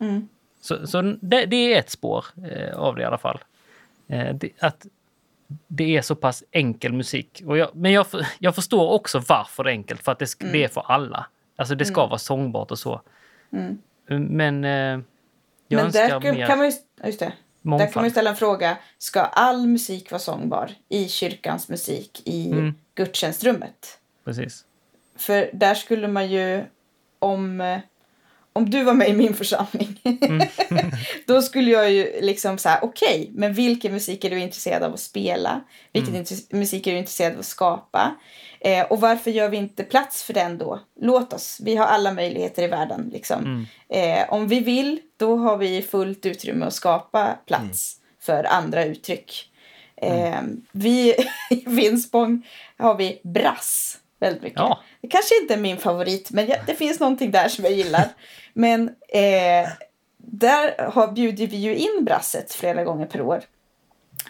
Mm. 0.00 0.28
Så, 0.60 0.86
så 0.86 1.02
det, 1.02 1.46
det 1.46 1.74
är 1.74 1.78
ett 1.78 1.90
spår 1.90 2.24
eh, 2.52 2.76
av 2.78 2.96
det 2.96 3.02
i 3.02 3.04
alla 3.04 3.18
fall. 3.18 3.38
Eh, 4.08 4.34
det, 4.34 4.50
att 4.60 4.86
det 5.68 5.96
är 5.96 6.02
så 6.02 6.14
pass 6.14 6.44
enkel 6.50 6.92
musik. 6.92 7.42
Och 7.46 7.58
jag, 7.58 7.70
men 7.74 7.92
jag, 7.92 8.06
jag 8.38 8.54
förstår 8.54 8.90
också 8.90 9.22
varför 9.28 9.64
det 9.64 9.70
är 9.70 9.72
enkelt, 9.72 10.02
för 10.04 10.12
att 10.12 10.18
det, 10.18 10.24
sk- 10.24 10.52
det 10.52 10.64
är 10.64 10.68
för 10.68 10.80
alla. 10.86 11.26
Alltså 11.56 11.74
det 11.74 11.84
ska 11.84 12.06
vara 12.06 12.18
sångbart 12.18 12.70
och 12.70 12.78
så. 12.78 13.00
Men 14.08 14.64
eh, 14.64 14.70
jag 14.70 15.02
Men 15.68 15.78
önskar 15.86 16.08
där 16.08 16.20
kan, 16.20 16.34
mer... 16.36 16.46
kan 16.46 16.58
man 16.58 16.66
Just 16.66 17.18
det. 17.20 17.24
Där 17.24 17.32
kan 17.32 17.70
man 17.70 17.78
ju 17.80 17.84
mångfald. 17.84 18.10
ställa 18.12 18.30
en 18.30 18.36
fråga. 18.36 18.76
Ska 18.98 19.20
all 19.20 19.66
musik 19.66 20.10
vara 20.10 20.18
sångbar 20.18 20.70
i 20.88 21.08
kyrkans 21.08 21.68
musik 21.68 22.22
i 22.24 22.50
Mm. 22.52 22.74
gudstjänstrummet? 22.94 23.98
Precis. 24.24 24.64
För 25.20 25.50
där 25.52 25.74
skulle 25.74 26.08
man 26.08 26.30
ju, 26.30 26.64
om, 27.18 27.60
eh, 27.60 27.78
om 28.52 28.70
du 28.70 28.82
var 28.84 28.94
med 28.94 29.08
i 29.08 29.12
min 29.12 29.34
församling, 29.34 30.00
Mm. 30.04 30.46
då 31.26 31.42
skulle 31.42 31.70
jag 31.70 31.90
ju 31.92 32.20
liksom 32.20 32.58
säga 32.58 32.78
okej, 32.82 33.30
men 33.34 33.52
vilken 33.54 33.92
musik 33.92 34.24
är 34.24 34.30
du 34.30 34.38
intresserad 34.40 34.82
av 34.82 34.94
att 34.94 35.00
spela? 35.00 35.60
Vilken 35.92 36.14
Mm. 36.14 36.26
musik 36.50 36.86
är 36.86 36.92
du 36.92 36.98
intresserad 36.98 37.32
av 37.32 37.38
att 37.38 37.44
skapa? 37.46 38.14
Eh, 38.60 38.84
och 38.86 39.00
varför 39.00 39.30
gör 39.30 39.48
vi 39.48 39.56
inte 39.56 39.82
plats 39.84 40.22
för 40.22 40.34
den 40.34 40.58
då? 40.58 40.80
Låt 41.00 41.32
oss, 41.32 41.58
vi 41.62 41.76
har 41.76 41.86
alla 41.86 42.12
möjligheter 42.12 42.62
i 42.62 42.66
världen. 42.66 43.10
Liksom. 43.12 43.40
Mm. 43.44 43.66
Eh, 44.20 44.32
om 44.32 44.48
vi 44.48 44.60
vill, 44.60 45.00
då 45.16 45.36
har 45.36 45.56
vi 45.56 45.82
fullt 45.82 46.26
utrymme 46.26 46.66
att 46.66 46.74
skapa 46.74 47.38
plats 47.46 47.96
för 48.20 48.44
andra 48.44 48.84
uttryck. 48.84 49.46
Eh, 49.96 50.40
vi, 50.72 51.14
I 51.50 51.56
Finspång 51.76 52.46
har 52.78 52.94
vi 52.94 53.20
brass 53.24 53.98
väldigt 54.20 54.42
mycket. 54.42 54.58
Ja. 54.58 54.80
Det 55.00 55.08
kanske 55.08 55.40
inte 55.42 55.54
är 55.54 55.58
min 55.58 55.76
favorit, 55.76 56.30
men 56.30 56.46
jag, 56.46 56.58
det 56.66 56.74
finns 56.74 57.00
någonting 57.00 57.30
där 57.30 57.48
som 57.48 57.64
jag 57.64 57.72
gillar. 57.72 58.08
Men 58.52 58.88
eh, 59.08 59.68
där 60.16 60.90
har, 60.90 61.12
bjuder 61.12 61.46
vi 61.46 61.56
ju 61.56 61.76
in 61.76 62.04
brasset 62.04 62.52
flera 62.52 62.84
gånger 62.84 63.06
per 63.06 63.20
år 63.20 63.42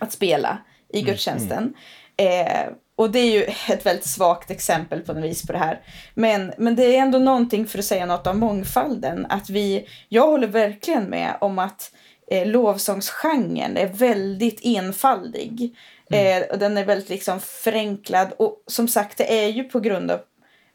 att 0.01 0.13
spela 0.13 0.59
i 0.89 1.03
gudstjänsten. 1.03 1.75
Eh, 2.17 2.73
och 2.97 3.11
det 3.11 3.19
är 3.19 3.33
ju 3.33 3.43
ett 3.69 3.87
väldigt 3.87 4.07
svagt 4.07 4.51
exempel 4.51 5.01
på 5.01 5.13
något 5.13 5.25
vis 5.25 5.47
på 5.47 5.53
det 5.53 5.59
här. 5.59 5.81
Men, 6.15 6.53
men 6.59 6.77
det 6.77 6.97
är 6.97 7.03
ändå 7.03 7.19
någonting 7.19 7.67
för 7.67 7.79
att 7.79 7.85
säga 7.85 8.07
något 8.07 8.27
om 8.27 8.39
mångfalden. 8.39 9.27
Att 9.29 9.51
vi, 9.51 9.89
jag 10.09 10.27
håller 10.27 10.47
verkligen 10.47 11.05
med 11.05 11.37
om 11.41 11.59
att 11.59 11.93
eh, 12.31 12.47
lovsångsgenren 12.47 13.77
är 13.77 13.87
väldigt 13.87 14.61
enfaldig. 14.65 15.77
Eh, 16.11 16.43
och 16.51 16.59
den 16.59 16.79
är 16.79 16.85
väldigt 16.85 17.09
liksom 17.09 17.41
förenklad. 17.41 18.33
Och 18.37 18.63
som 18.67 18.89
sagt, 18.89 19.19
det 19.19 19.45
är 19.45 19.49
ju 19.49 19.65
på 19.65 19.81
grund 19.81 20.11
av 20.11 20.21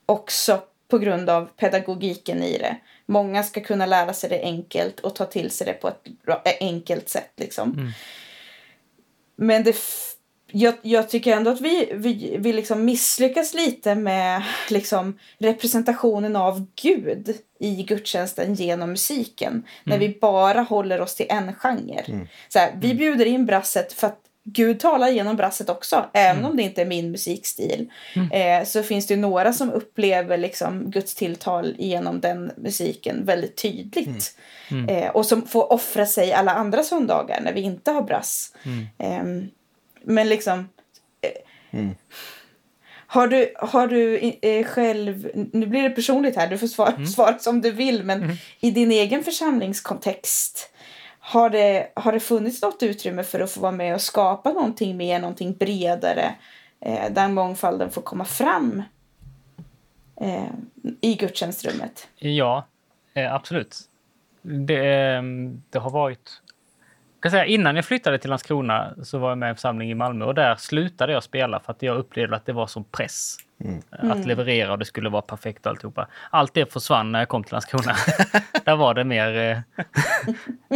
också 0.05 0.61
på 0.87 0.97
grund 0.97 1.29
av 1.29 1.45
pedagogiken 1.45 2.43
i 2.43 2.57
det. 2.57 2.77
Många 3.05 3.43
ska 3.43 3.61
kunna 3.61 3.85
lära 3.85 4.13
sig 4.13 4.29
det 4.29 4.41
enkelt 4.41 4.99
och 4.99 5.15
ta 5.15 5.25
till 5.25 5.51
sig 5.51 5.67
det 5.67 5.73
på 5.73 5.87
ett 5.87 6.03
bra, 6.25 6.41
eh, 6.45 6.53
enkelt 6.59 7.09
sätt. 7.09 7.31
Liksom. 7.37 7.93
Men 9.35 9.63
det 9.63 9.75
jag, 10.51 10.73
jag 10.81 11.09
tycker 11.09 11.35
ändå 11.35 11.51
att 11.51 11.61
vi, 11.61 11.89
vi, 11.93 12.35
vi 12.39 12.53
liksom 12.53 12.85
misslyckas 12.85 13.53
lite 13.53 13.95
med 13.95 14.43
liksom 14.69 15.19
representationen 15.37 16.35
av 16.35 16.65
Gud 16.81 17.37
i 17.59 17.83
gudstjänsten 17.83 18.53
genom 18.53 18.89
musiken. 18.89 19.65
När 19.83 19.97
vi 19.97 20.17
bara 20.21 20.61
håller 20.61 21.01
oss 21.01 21.15
till 21.15 21.25
en 21.29 21.55
genre. 21.55 22.27
Så 22.49 22.59
här, 22.59 22.73
vi 22.81 22.93
bjuder 22.93 23.25
in 23.25 23.45
brasset 23.45 23.93
för 23.93 24.07
att 24.07 24.19
Gud 24.47 24.79
talar 24.79 25.09
genom 25.09 25.35
brasset 25.35 25.69
också, 25.69 26.05
även 26.13 26.45
om 26.45 26.57
det 26.57 26.63
inte 26.63 26.81
är 26.81 26.85
min 26.85 27.11
musikstil. 27.11 27.91
Eh, 28.31 28.65
så 28.65 28.83
finns 28.83 29.07
det 29.07 29.13
ju 29.13 29.19
några 29.19 29.53
som 29.53 29.71
upplever 29.71 30.37
liksom 30.37 30.91
Guds 30.91 31.15
tilltal 31.15 31.75
genom 31.77 32.19
den 32.19 32.51
musiken 32.57 33.25
väldigt 33.25 33.55
tydligt. 33.61 34.37
Eh, 34.89 35.09
och 35.09 35.25
som 35.25 35.47
får 35.47 35.73
offra 35.73 36.05
sig 36.05 36.33
alla 36.33 36.51
andra 36.51 36.83
söndagar 36.83 37.41
när 37.41 37.53
vi 37.53 37.61
inte 37.61 37.91
har 37.91 38.01
brass. 38.01 38.55
Ehm, 38.97 39.47
men 40.03 40.29
liksom... 40.29 40.69
Eh, 41.21 41.79
Har 43.07 43.27
du, 43.27 43.53
har 43.59 43.87
du 43.87 44.17
eh, 44.41 44.65
själv... 44.65 45.31
Nu 45.53 45.65
blir 45.65 45.83
det 45.83 45.89
personligt 45.89 46.35
här, 46.35 46.47
du 46.47 46.57
får 46.57 46.67
svara, 46.67 47.05
svara 47.05 47.39
som 47.39 47.61
du 47.61 47.71
vill. 47.71 48.03
Men 48.03 48.37
i 48.59 48.71
din 48.71 48.91
egen 48.91 49.23
församlingskontext, 49.23 50.69
har 51.27 51.49
det, 51.49 51.87
har 51.93 52.11
det 52.11 52.19
funnits 52.19 52.61
något 52.61 52.83
utrymme 52.83 53.23
för 53.23 53.39
att 53.39 53.51
få 53.51 53.59
vara 53.59 53.71
med 53.71 53.93
och 53.93 54.01
skapa 54.01 54.53
någonting 54.53 54.97
mer, 54.97 55.19
någonting 55.19 55.53
bredare, 55.53 56.35
eh, 56.79 57.11
där 57.11 57.27
mångfalden 57.27 57.91
får 57.91 58.01
komma 58.01 58.25
fram 58.25 58.83
eh, 60.21 60.49
i 61.01 61.15
gudstjänstrummet? 61.15 62.07
Ja, 62.15 62.65
eh, 63.13 63.33
absolut. 63.33 63.79
Det, 64.41 65.13
eh, 65.15 65.23
det 65.69 65.79
har 65.79 65.89
varit... 65.89 66.41
Jag 67.15 67.21
kan 67.21 67.31
säga, 67.31 67.45
innan 67.45 67.75
jag 67.75 67.85
flyttade 67.85 68.19
till 68.19 68.29
Landskrona 68.29 68.93
så 69.03 69.17
var 69.17 69.29
jag 69.29 69.37
med 69.37 69.47
i 69.47 69.49
en 69.49 69.55
församling 69.55 69.91
i 69.91 69.95
Malmö 69.95 70.25
och 70.25 70.35
där 70.35 70.55
slutade 70.55 71.13
jag 71.13 71.23
spela 71.23 71.59
för 71.59 71.71
att 71.71 71.81
jag 71.81 71.97
upplevde 71.97 72.35
att 72.35 72.45
det 72.45 72.53
var 72.53 72.67
som 72.67 72.83
press. 72.83 73.37
Eh, 73.59 74.11
Att 74.11 74.25
leverera 74.25 74.71
och 74.71 74.79
det 74.79 74.85
skulle 74.85 75.09
vara 75.09 75.21
perfekt 75.21 75.65
och 75.65 75.69
alltihopa. 75.69 76.07
Allt 76.29 76.53
det 76.53 76.73
försvann 76.73 77.11
när 77.11 77.19
jag 77.19 77.27
kom 77.29 77.43
till 77.43 77.51
Landskrona. 77.51 77.95
där 78.65 78.75
var 78.75 78.93
det 78.93 79.03
mer... 79.03 79.37
Eh, 79.37 79.57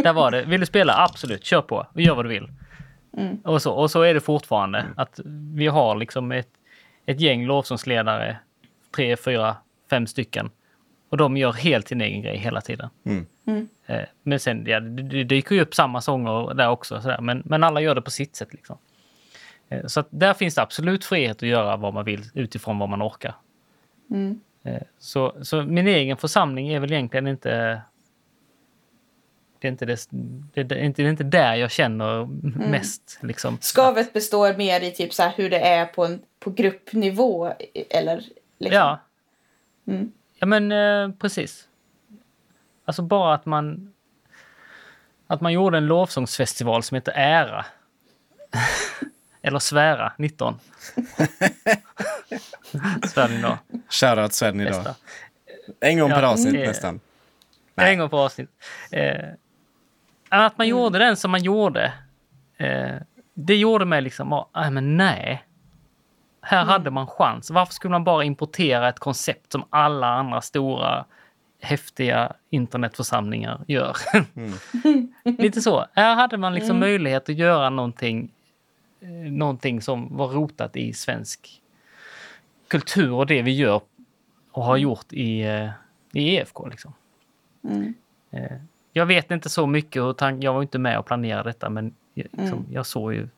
där 0.02 0.12
var 0.12 0.30
det, 0.30 0.42
vill 0.42 0.60
du 0.60 0.66
spela? 0.66 0.94
Absolut, 0.96 1.44
kör 1.44 1.62
på. 1.62 1.86
Gör 1.94 2.14
vad 2.14 2.24
du 2.24 2.28
vill. 2.28 2.48
Och, 3.44 3.62
så, 3.62 3.72
och 3.72 3.90
så 3.90 4.02
är 4.02 4.14
det 4.14 4.20
fortfarande. 4.20 4.86
Att 4.96 5.20
vi 5.54 5.66
har 5.66 5.96
liksom 5.96 6.32
ett, 6.32 6.48
ett 7.06 7.20
gäng 7.20 7.46
lovsångsledare, 7.46 8.36
tre, 8.96 9.16
fyra, 9.16 9.56
fem 9.90 10.06
stycken. 10.06 10.50
Och 11.10 11.16
de 11.16 11.36
gör 11.36 11.52
helt 11.52 11.88
sin 11.88 12.00
egen 12.00 12.22
grej 12.22 12.36
hela 12.36 12.60
tiden. 12.60 12.88
Eh, 13.86 14.00
Men 14.22 14.40
sen, 14.40 14.64
ja, 14.66 14.80
det, 14.80 15.02
det 15.02 15.24
dyker 15.24 15.54
ju 15.54 15.60
upp 15.60 15.74
samma 15.74 16.00
sånger 16.00 16.54
där 16.54 16.68
också. 16.70 17.00
Sådär. 17.00 17.20
Men, 17.20 17.42
men 17.44 17.64
alla 17.64 17.80
gör 17.80 17.94
det 17.94 18.02
på 18.02 18.10
sitt 18.10 18.36
sätt. 18.36 18.52
Liksom. 18.52 18.78
Eh, 19.70 19.86
Så 19.86 20.04
där 20.10 20.34
finns 20.34 20.54
det 20.54 20.62
absolut 20.62 21.04
frihet 21.04 21.36
att 21.36 21.48
göra 21.48 21.76
vad 21.76 21.94
man 21.94 22.04
vill 22.04 22.24
utifrån 22.34 22.78
vad 22.78 22.88
man 22.88 23.02
orkar. 23.02 23.34
Eh, 24.62 24.82
Så, 24.98 25.34
så 25.42 25.62
min 25.62 25.86
egen 25.88 26.16
församling 26.16 26.68
är 26.68 26.80
väl 26.80 26.92
egentligen 26.92 27.26
inte... 27.26 27.82
Det 29.58 29.68
är 29.68 29.72
inte, 29.72 29.86
det, 29.86 30.06
det, 30.54 30.62
det, 30.62 30.74
är 30.74 30.84
inte, 30.84 31.02
det 31.02 31.08
är 31.08 31.10
inte 31.10 31.24
där 31.24 31.54
jag 31.54 31.70
känner 31.70 32.26
mest. 32.70 33.18
Liksom. 33.22 33.58
Skavet 33.60 34.12
består 34.12 34.54
mer 34.56 34.80
i 34.80 34.90
typ 34.90 35.14
så 35.14 35.22
hur 35.28 35.50
det 35.50 35.58
är 35.60 35.86
på, 35.86 36.04
en, 36.04 36.22
på 36.38 36.50
gruppnivå. 36.50 37.52
Eller 37.90 38.16
liksom. 38.58 38.76
Ja. 38.76 39.00
Ja, 40.38 40.46
men 40.46 40.72
eh, 40.72 41.10
precis. 41.18 41.68
Alltså 42.84 43.02
bara 43.02 43.34
att 43.34 43.46
man... 43.46 43.92
Att 45.26 45.40
man 45.40 45.52
gjorde 45.52 45.78
en 45.78 45.86
lovsångsfestival 45.86 46.82
som 46.82 46.94
heter 46.94 47.12
Ära. 47.16 47.66
Eller 49.42 49.58
Svära, 49.58 50.12
19. 50.18 50.58
Svära 53.08 53.32
idag. 53.32 53.58
Shoutout 53.88 54.32
Sven 54.32 54.60
idag. 54.60 54.72
Bästa. 54.74 54.94
En 55.80 55.98
gång 55.98 56.10
per 56.10 56.22
Ja, 56.22 56.28
avsnitt 56.28 56.52
det- 56.54 56.66
nästan. 56.66 57.00
En 57.76 57.98
gång 57.98 58.08
på 58.10 58.18
avsnitt. 58.18 58.50
Eh, 58.92 59.28
att 60.28 60.58
man 60.58 60.68
gjorde 60.68 60.98
den 60.98 61.16
som 61.16 61.30
man 61.30 61.42
gjorde. 61.42 61.92
Eh, 62.56 62.94
det 63.34 63.56
gjorde 63.56 63.84
mig 63.84 64.02
liksom, 64.02 64.32
ah, 64.32 64.48
nej 64.54 64.70
men 64.70 64.96
nej. 64.96 65.44
Här 66.42 66.64
hade 66.64 66.90
man 66.90 67.06
chans. 67.06 67.50
Varför 67.50 67.72
skulle 67.74 67.90
man 67.92 68.04
bara 68.04 68.24
importera 68.24 68.88
ett 68.88 68.98
koncept 68.98 69.52
som 69.52 69.64
alla 69.70 70.06
andra 70.06 70.40
stora 70.40 71.04
häftiga 71.62 72.32
internetförsamlingar 72.50 73.60
gör? 73.68 73.96
Lite 75.38 75.60
så. 75.62 75.86
Här 75.94 76.14
hade 76.14 76.36
man 76.36 76.54
liksom 76.54 76.78
möjlighet 76.78 77.28
att 77.28 77.34
göra 77.36 77.70
någonting, 77.70 78.24
eh, 78.24 78.30
någonting 79.30 79.82
som 79.82 80.16
var 80.16 80.28
rotat 80.28 80.76
i 80.76 80.92
svensk 80.92 81.62
kultur 82.68 83.12
och 83.12 83.26
det 83.26 83.42
vi 83.42 83.50
gör 83.56 83.80
och 84.52 84.64
har 84.64 84.76
gjort 84.76 85.12
i, 85.12 85.40
eh, 85.42 85.70
i 86.12 86.34
EFK. 86.36 86.66
Liksom. 86.66 86.92
Eh, 88.30 88.56
Jag 88.92 89.06
vet 89.06 89.30
inte 89.30 89.48
så 89.48 89.66
mycket, 89.66 90.02
hur 90.02 90.12
tank- 90.12 90.44
jag 90.44 90.52
var 90.54 90.62
inte 90.62 90.78
med 90.78 90.98
och 90.98 91.06
planerade 91.06 91.48
detta 91.48 91.70
men 91.70 91.94
jag, 92.14 92.26
liksom, 92.32 92.66
jag 92.70 92.86
såg 92.86 93.14
ju 93.14 93.28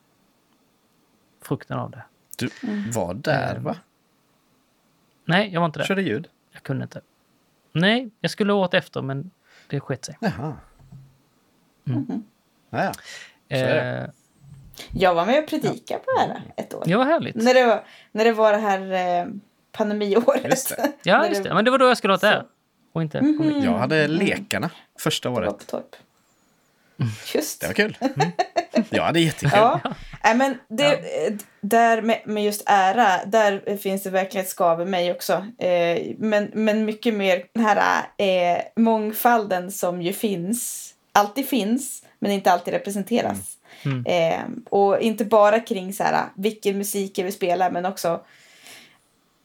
frukten 1.41 1.77
av 1.79 1.91
det. 1.91 2.03
Du 2.37 2.49
var 2.91 3.13
där 3.13 3.59
va? 3.59 3.75
Nej, 5.25 5.49
jag 5.53 5.59
var 5.61 5.65
inte 5.65 5.79
där. 5.79 5.85
Körde 5.85 6.01
ljud? 6.01 6.27
Jag 6.51 6.63
kunde 6.63 6.83
inte. 6.83 7.01
Nej, 7.71 8.09
jag 8.19 8.31
skulle 8.31 8.53
åt 8.53 8.73
efter 8.73 9.01
men 9.01 9.31
det 9.67 9.79
skett 9.79 10.05
sig. 10.05 10.17
Jaha. 10.21 10.57
Ja, 12.69 12.83
ja. 12.83 12.93
är 13.47 13.67
det. 13.75 14.11
Jag 14.91 15.13
var 15.13 15.25
med 15.25 15.43
och 15.43 15.49
predikade 15.49 15.99
på 15.99 16.11
det 16.11 16.19
här 16.19 16.41
ett 16.57 16.73
år. 16.73 16.83
det 16.85 16.95
var 16.95 17.05
härligt. 17.05 17.35
När, 17.35 17.53
det 17.53 17.65
var, 17.65 17.83
när 18.11 18.25
det 18.25 18.31
var 18.31 18.51
det 18.51 18.57
här 18.57 18.91
eh, 19.21 19.25
pandemiåret. 19.71 20.45
Just 20.45 20.69
det. 20.69 20.91
Ja, 21.03 21.27
just 21.27 21.43
det. 21.43 21.53
Men 21.53 21.65
det 21.65 21.71
var 21.71 21.77
då 21.77 21.85
jag 21.85 21.97
skulle 21.97 22.13
ha 22.13 22.17
det. 22.17 22.45
Och 22.93 23.01
inte 23.01 23.19
kom 23.19 23.53
dit. 23.53 23.63
Jag 23.63 23.77
hade 23.77 24.07
lekarna 24.07 24.69
första 24.99 25.29
året. 25.29 25.67
på. 25.71 25.81
Just. 27.33 27.61
Det 27.61 27.67
var 27.67 27.73
kul. 27.73 27.97
Jag 28.89 29.03
hade 29.03 29.19
jättekul. 29.19 29.51
Ja, 29.53 29.79
Nej, 30.23 30.35
men 30.35 30.57
det, 30.67 30.85
eh, 30.93 31.33
där 31.61 32.01
med, 32.01 32.21
med 32.25 32.43
just 32.43 32.63
ära, 32.65 33.25
där 33.25 33.77
finns 33.77 34.03
det 34.03 34.09
verkligen 34.09 34.43
ett 34.45 34.49
skav 34.49 34.81
i 34.81 34.85
mig 34.85 35.11
också. 35.11 35.33
Eh, 35.57 36.01
men, 36.17 36.51
men 36.53 36.85
mycket 36.85 37.13
mer 37.13 37.45
den 37.53 37.65
här 37.65 38.05
eh, 38.17 38.61
mångfalden 38.75 39.71
som 39.71 40.01
ju 40.01 40.13
finns, 40.13 40.93
alltid 41.11 41.47
finns, 41.47 42.03
men 42.19 42.31
inte 42.31 42.51
alltid 42.51 42.73
representeras. 42.73 43.57
Eh, 44.05 44.43
och 44.69 44.99
inte 44.99 45.25
bara 45.25 45.59
kring 45.59 45.93
så 45.93 46.03
här, 46.03 46.25
vilken 46.35 46.77
musik 46.77 47.17
jag 47.17 47.25
vill 47.25 47.33
spela, 47.33 47.69
men 47.69 47.85
också 47.85 48.21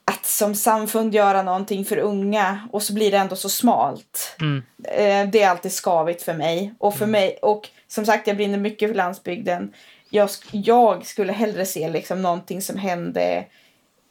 att 0.05 0.27
som 0.27 0.55
samfund 0.55 1.15
göra 1.15 1.43
någonting 1.43 1.85
för 1.85 1.97
unga 1.97 2.69
och 2.73 2.83
så 2.83 2.95
blir 2.95 3.11
det 3.11 3.17
ändå 3.17 3.37
så 3.37 3.49
smalt. 3.49 4.37
Mm. 4.41 4.63
Eh, 4.85 5.31
det 5.31 5.43
är 5.43 5.51
alltid 5.51 5.73
skavigt 5.73 6.23
för 6.23 6.35
mig. 6.35 6.75
Och 6.79 6.95
för 6.95 7.07
mig, 7.07 7.39
och 7.43 7.69
som 7.89 8.07
sagt 8.07 8.27
jag 8.27 8.37
brinner 8.37 8.59
mycket 8.59 8.89
för 8.89 8.95
landsbygden. 8.95 9.73
Jag, 10.11 10.31
jag 10.51 11.07
skulle 11.07 11.33
hellre 11.33 11.67
se 11.67 11.89
liksom 11.89 12.23
någonting 12.23 12.63
som 12.63 12.77
hände 12.77 13.45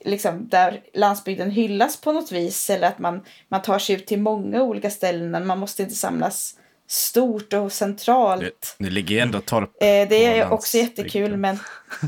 liksom 0.06 0.48
där 0.48 0.82
landsbygden 0.94 1.52
hyllas 1.52 2.02
på 2.02 2.12
något 2.12 2.32
vis 2.32 2.70
eller 2.70 2.88
att 2.88 3.00
man, 3.00 3.24
man 3.48 3.62
tar 3.62 3.80
sig 3.80 3.96
ut 3.96 4.08
till 4.08 4.20
många 4.20 4.64
olika 4.64 4.90
ställen. 4.90 5.48
Man 5.48 5.60
måste 5.60 5.84
inte 5.84 5.96
samlas 5.96 6.56
stort 6.88 7.54
och 7.54 7.72
centralt. 7.72 8.76
nu 8.78 8.90
ligger 8.90 9.16
ju 9.16 9.22
ändå 9.22 9.40
torp 9.40 9.70
Eh, 9.82 9.88
det 10.10 10.26
är 10.26 10.52
också 10.52 10.78
jättekul, 10.78 11.38
men 11.38 11.60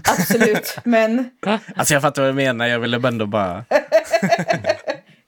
absolut. 0.03 0.77
Men 0.83 1.29
Alltså 1.75 1.93
jag 1.93 2.01
fattar 2.01 2.21
vad 2.21 2.31
du 2.31 2.35
menar, 2.35 2.67
jag 2.67 2.79
ville 2.79 3.07
ändå 3.07 3.25
bara... 3.25 3.65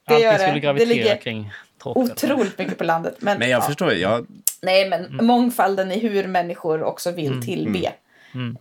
Det 0.07 0.19
gör 0.19 0.31
det. 0.31 0.39
skulle 0.39 0.53
Det 0.53 0.59
gravitera 0.59 0.89
ligger 0.89 1.17
kring 1.17 1.51
otroligt 1.83 2.57
mycket 2.57 2.77
på 2.77 2.83
landet. 2.83 3.15
Men, 3.19 3.39
Men 3.39 3.49
jag 3.49 3.61
ja. 3.61 3.67
förstår, 3.67 3.93
jag, 3.93 4.27
Nej, 4.61 4.89
men 4.89 5.25
mångfalden 5.25 5.91
i 5.91 5.99
hur 5.99 6.27
människor 6.27 6.83
också 6.83 7.11
vill 7.11 7.41
tillbe. 7.45 7.91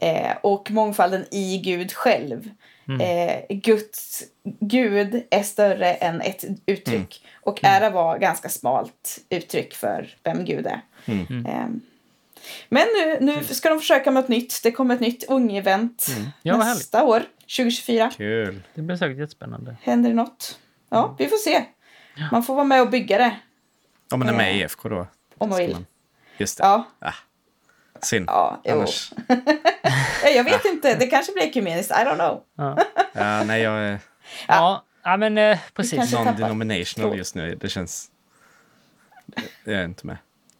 Eh, 0.01 0.37
och 0.41 0.71
mångfalden 0.71 1.25
i 1.31 1.59
Gud 1.65 1.93
själv. 1.93 2.51
Eh, 3.01 3.57
Guds, 3.57 4.23
Gud 4.61 5.23
är 5.31 5.43
större 5.43 5.95
än 5.95 6.21
ett 6.21 6.45
uttryck. 6.67 7.25
Och 7.43 7.65
ära 7.65 7.91
var 7.91 8.19
ganska 8.19 8.49
smalt 8.49 9.19
uttryck 9.29 9.75
för 9.75 10.17
vem 10.25 10.45
Gud 10.45 10.67
är. 10.67 10.81
Eh, 11.47 11.67
men 12.69 12.87
nu, 12.97 13.19
nu 13.21 13.45
ska 13.45 13.69
de 13.71 13.79
försöka 13.79 14.11
med 14.11 14.23
något 14.23 14.29
nytt. 14.29 14.61
Det 14.63 14.73
kommer 14.73 14.95
ett 14.95 15.01
nytt 15.01 15.29
ung-event 15.29 16.09
Ja, 16.43 16.57
vad 16.57 16.67
härligt. 16.67 16.79
nästa 16.79 17.05
år, 17.05 17.23
2024. 17.41 18.11
kul. 18.17 18.63
Det 18.75 18.83
blir 18.83 18.97
säkert 18.97 19.19
jättespännande. 19.19 19.77
Händer 19.83 20.11
det 20.11 20.17
något? 20.17 20.59
Ja, 20.89 21.15
vi 21.19 21.29
får 21.29 21.37
se. 21.37 21.65
Man 22.33 22.43
får 22.43 22.55
vara 22.55 22.65
med 22.65 22.83
och 22.83 22.91
bygga 22.91 23.19
det 23.19 23.37
Om 24.13 24.19
man 24.19 24.29
är 24.29 24.33
med 24.33 24.57
i 24.57 24.61
IFK 24.61 24.89
då. 24.89 25.07
om 25.39 25.49
man 25.49 25.59
vill. 25.59 25.77
Just 26.39 26.59
det. 26.59 26.65
Ja, 26.65 26.87
Synd. 28.03 28.25
Ja. 28.29 28.61
Annars. 28.71 29.13
Jag 30.35 30.45
vet 30.45 30.65
inte, 30.65 30.95
det 30.95 31.07
kanske 31.07 31.33
blir 31.33 31.43
ekumeniskt. 31.43 31.91
I 31.91 31.95
don't 31.95 32.15
know. 32.15 32.43
Ja, 33.13 33.45
nej, 33.45 33.63
jag 33.63 33.79
är 33.79 33.99
Ja, 34.49 34.85
ja 35.03 35.17
men 35.17 35.39
eh, 35.39 35.59
precis. 35.75 36.15
non-denominational 36.15 37.17
just 37.17 37.35
nu. 37.35 37.55
Det 37.55 37.69
känns... 37.69 38.11
Jag 39.65 39.75
är 39.75 39.85
inte 39.85 40.07
med. 40.07 40.17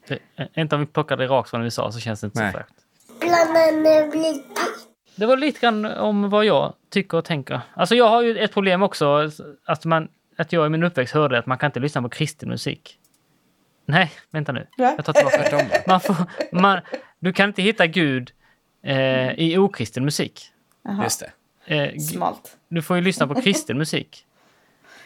Det- 0.09 0.49
Inte 0.61 0.75
om 0.75 0.81
vi 0.81 0.87
plockade 0.87 1.27
rakt 1.27 1.51
från 1.51 1.63
USA 1.63 1.93
så 1.93 2.01
känns 2.01 2.21
det 2.21 2.25
inte 2.27 2.41
Nej. 2.41 2.53
så 2.53 2.59
blir 3.21 3.31
Det 5.17 5.27
var 5.27 5.37
lite 5.37 5.61
grann 5.61 5.85
om 5.85 6.31
vad 6.31 6.45
jag 6.45 6.75
tycker 6.91 7.19
och 7.19 7.25
tänker. 7.25 7.61
Alltså 7.75 7.95
jag 7.95 8.09
har 8.09 8.23
ju 8.23 8.39
ett 8.39 8.53
problem 8.53 8.83
också. 8.83 9.31
Att, 9.65 9.85
man, 9.85 10.09
att 10.37 10.53
jag 10.53 10.67
i 10.67 10.69
min 10.69 10.83
uppväxt 10.83 11.15
hörde 11.15 11.39
att 11.39 11.47
man 11.47 11.59
kan 11.59 11.69
inte 11.69 11.81
lyssna 11.81 12.03
på 12.03 12.09
kristen 12.09 12.49
musik. 12.49 12.99
Nej, 13.87 14.13
vänta 14.31 14.53
nu. 14.53 14.67
Jag 14.77 15.05
tar 15.05 15.13
tillbaka 15.13 15.57
det. 15.57 15.85
Man 15.87 16.01
får, 16.01 16.17
man, 16.53 16.81
du 17.19 17.33
kan 17.33 17.49
inte 17.49 17.63
hitta 17.63 17.87
Gud 17.87 18.33
eh, 18.83 19.31
i 19.33 19.57
okristen 19.59 20.05
musik. 20.05 20.53
Jaha, 20.85 21.03
Just 21.05 21.21
det. 21.21 21.31
Eh, 21.77 21.99
smalt. 21.99 22.57
du 22.69 22.83
får 22.83 22.97
ju 22.97 23.03
lyssna 23.03 23.27
på 23.27 23.35
kristen 23.35 23.79
musik. 23.79 24.27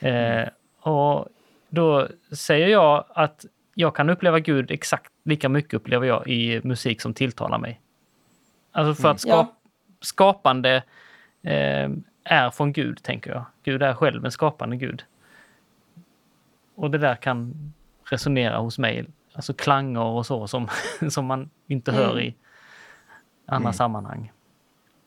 Eh, 0.04 0.48
och 0.80 1.28
då 1.68 2.08
säger 2.32 2.68
jag 2.68 3.04
att 3.08 3.44
jag 3.74 3.96
kan 3.96 4.10
uppleva 4.10 4.40
Gud 4.40 4.70
exakt 4.70 5.12
lika 5.22 5.48
mycket 5.48 5.74
upplever 5.74 6.06
jag 6.06 6.28
i 6.28 6.60
musik 6.64 7.00
som 7.00 7.14
tilltalar 7.14 7.58
mig. 7.58 7.80
Alltså 8.72 9.02
för 9.02 9.10
att 9.10 9.20
skap, 9.20 9.46
Ja. 9.62 9.70
skapande 10.00 10.82
eh, 11.42 11.90
är 12.24 12.50
från 12.50 12.72
Gud, 12.72 13.02
tänker 13.02 13.30
jag. 13.30 13.44
Gud 13.62 13.82
är 13.82 13.94
själv 13.94 14.24
en 14.24 14.30
skapande 14.30 14.76
Gud. 14.76 15.04
Och 16.74 16.90
det 16.90 16.98
där 16.98 17.14
kan 17.16 17.54
resonera 18.04 18.58
hos 18.58 18.78
mig. 18.78 19.06
Alltså 19.32 19.54
klanger 19.54 20.00
och 20.00 20.26
så 20.26 20.46
som, 20.48 20.68
som 21.10 21.26
man 21.26 21.50
inte 21.66 21.92
hör 21.92 22.20
i 22.20 22.34
andra 23.46 23.72
sammanhang. 23.72 24.32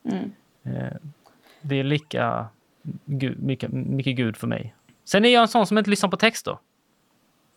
Mm. 0.03 0.31
Eh, 0.63 0.97
det 1.61 1.75
är 1.75 1.83
lika 1.83 2.47
Gud, 3.05 3.43
mycket, 3.43 3.71
mycket 3.71 4.15
Gud 4.15 4.37
för 4.37 4.47
mig. 4.47 4.73
Sen 5.07 5.25
är 5.25 5.29
jag 5.29 5.41
en 5.41 5.47
sån 5.47 5.67
som 5.67 5.77
inte 5.77 5.89
lyssnar 5.89 6.09
på 6.09 6.17
texter. 6.17 6.57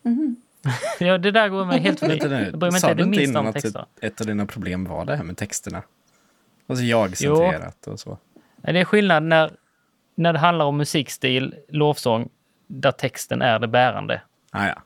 ja, 0.98 1.18
det 1.18 1.30
där 1.30 1.48
går 1.48 1.64
mig 1.64 1.80
helt 1.80 1.98
förbi. 2.00 2.18
Vänta 2.18 2.28
nu, 2.28 2.44
Jag 2.50 2.58
bryr 2.58 2.70
mig 2.70 2.80
sa 2.80 2.90
inte 2.90 3.02
du 3.02 3.02
det 3.02 3.08
inte 3.08 3.18
minsta 3.18 3.30
innan 3.30 3.40
om 3.44 3.48
att 3.48 3.54
texter. 3.54 3.86
ett 4.00 4.20
av 4.20 4.26
dina 4.26 4.46
problem 4.46 4.84
var 4.84 5.04
det 5.04 5.16
här 5.16 5.24
med 5.24 5.36
texterna? 5.36 5.82
Alltså 6.66 6.84
jag-centrerat 6.84 7.86
och 7.86 8.00
så. 8.00 8.18
Nej, 8.56 8.72
Det 8.72 8.80
är 8.80 8.84
skillnad 8.84 9.22
när, 9.22 9.52
när 10.14 10.32
det 10.32 10.38
handlar 10.38 10.64
om 10.64 10.76
musikstil, 10.76 11.54
lovsång, 11.68 12.28
där 12.66 12.92
texten 12.92 13.42
är 13.42 13.58
det 13.58 13.68
bärande. 13.68 14.22
Ah, 14.50 14.66
ja. 14.66 14.82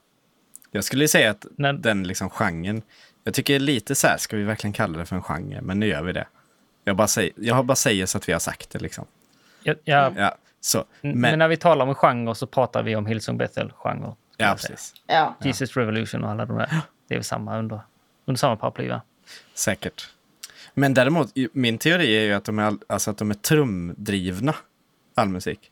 Jag 0.70 0.84
skulle 0.84 1.08
säga 1.08 1.30
att 1.30 1.46
När- 1.56 1.72
den 1.72 2.02
liksom 2.06 2.30
genren, 2.30 2.82
jag 3.24 3.34
tycker 3.34 3.58
lite 3.58 3.94
så 3.94 4.06
här, 4.06 4.16
ska 4.16 4.36
vi 4.36 4.42
verkligen 4.42 4.72
kalla 4.72 4.98
det 4.98 5.06
för 5.06 5.16
en 5.16 5.22
genre? 5.22 5.60
Men 5.62 5.80
nu 5.80 5.86
gör 5.86 6.02
vi 6.02 6.12
det. 6.12 6.26
Jag, 6.84 6.96
bara 6.96 7.08
säger, 7.08 7.32
jag 7.36 7.54
har 7.54 7.62
bara 7.62 7.74
säger 7.76 8.06
så 8.06 8.18
att 8.18 8.28
vi 8.28 8.32
har 8.32 8.40
sagt 8.40 8.70
det 8.70 8.78
liksom. 8.78 9.04
Jag, 9.62 9.76
jag, 9.84 10.12
Ja, 10.16 10.34
så. 10.64 10.84
men, 11.00 11.20
Men, 11.20 11.38
när 11.38 11.48
vi 11.48 11.56
talar 11.56 11.86
om 11.86 11.94
genre 11.94 12.34
så 12.34 12.46
pratar 12.46 12.82
vi 12.82 12.96
om 12.96 13.06
Hillsong 13.06 13.36
Bethel-genre. 13.38 14.14
ja, 14.36 14.52
precis. 14.52 14.94
Ja. 15.06 15.36
Jesus 15.42 15.76
Revolution 15.76 16.24
och 16.24 16.30
alla 16.30 16.46
de 16.46 16.58
där. 16.58 16.68
Det 17.08 17.14
är 17.14 17.18
väl 17.18 17.24
samma 17.24 17.58
under, 17.58 17.80
under 18.24 18.38
samma 18.38 18.56
paraply, 18.56 18.88
va? 18.88 19.00
Säkert. 19.54 20.10
Men 20.74 20.94
däremot, 20.94 21.32
min 21.52 21.78
teori 21.78 22.16
är 22.16 22.22
ju 22.24 22.32
att 22.32 22.44
de 22.44 22.58
är, 22.58 22.62
all, 22.62 22.78
alltså 22.86 23.10
att 23.10 23.18
de 23.18 23.30
är 23.30 23.34
trumdrivna, 23.34 24.54
all 25.14 25.28
musik. 25.28 25.70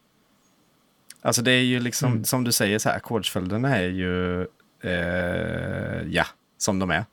Alltså 1.22 1.42
det 1.42 1.50
är 1.52 1.62
ju 1.62 1.80
liksom, 1.80 2.12
Mm. 2.12 2.24
som 2.24 2.44
du 2.44 2.52
säger, 2.52 2.78
så 2.78 2.88
här, 2.88 2.96
ackordsföljderna 2.96 3.76
är 3.76 3.88
ju, 3.88 4.40
eh, 4.82 6.02
ja, 6.10 6.24
som 6.58 6.78
de 6.78 6.90
är. 6.90 7.04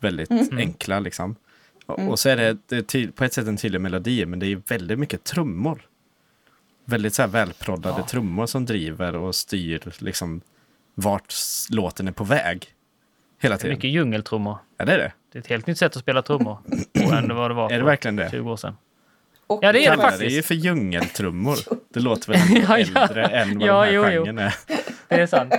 Väldigt 0.00 0.30
Mm. 0.30 0.58
enkla 0.58 1.00
liksom. 1.00 1.36
Och, 1.86 2.08
och 2.08 2.18
så 2.18 2.28
är 2.28 2.36
det, 2.36 2.56
det 2.66 2.94
är 2.94 3.08
på 3.10 3.24
ett 3.24 3.32
sätt 3.32 3.46
en 3.46 3.56
tydlig 3.56 3.80
melodi, 3.80 4.26
men 4.26 4.38
det 4.38 4.46
är 4.46 4.48
ju 4.48 4.60
väldigt 4.68 4.98
mycket 4.98 5.24
trummor. 5.24 5.82
Väldigt 6.88 7.14
så 7.14 7.22
här 7.22 7.28
välproddade 7.28 8.02
trummor 8.02 8.46
som 8.46 8.64
driver 8.66 9.16
och 9.16 9.34
styr 9.34 9.80
liksom 9.98 10.40
vart 10.94 11.34
låten 11.70 12.08
är 12.08 12.12
på 12.12 12.24
väg. 12.24 12.66
Hela 13.40 13.56
tiden. 13.56 13.74
Mycket 13.76 13.90
djungeltrummor. 13.90 14.56
Ja, 14.76 14.84
det 14.84 14.92
är 14.92 14.98
det. 14.98 15.12
Det 15.32 15.38
är 15.38 15.40
ett 15.40 15.46
helt 15.48 15.66
nytt 15.66 15.78
sätt 15.78 15.96
att 15.96 16.02
spela 16.02 16.22
trummor 16.22 16.58
på 17.08 17.14
än 17.14 17.36
vad 17.36 17.50
det 17.50 17.54
var 17.54 17.64
Är 17.70 17.74
det 17.74 17.78
för 17.78 17.86
verkligen 17.86 18.16
det? 18.16 18.30
20 18.30 18.50
år 18.52 18.56
sedan. 18.56 18.76
Och 19.46 19.58
Ja, 19.62 19.72
det 19.72 19.86
är 19.86 19.90
det 19.90 20.02
faktiskt. 20.02 20.20
det 20.20 20.28
ju 20.30 20.42
för 20.42 20.54
djungeltrummor. 20.54 21.56
Det 21.94 22.00
låter 22.00 22.32
väl 22.32 22.62
Ja, 22.68 22.78
ja. 22.78 23.00
äldre 23.02 23.24
än 23.26 23.58
vad 23.58 23.68
Ja, 23.68 23.84
den 23.84 23.94
jo, 23.94 24.02
här 24.02 24.12
jo. 24.12 24.24
genren 24.24 24.38
är. 24.38 24.54
Det 25.08 25.14
är 25.20 25.26
sant. 25.26 25.54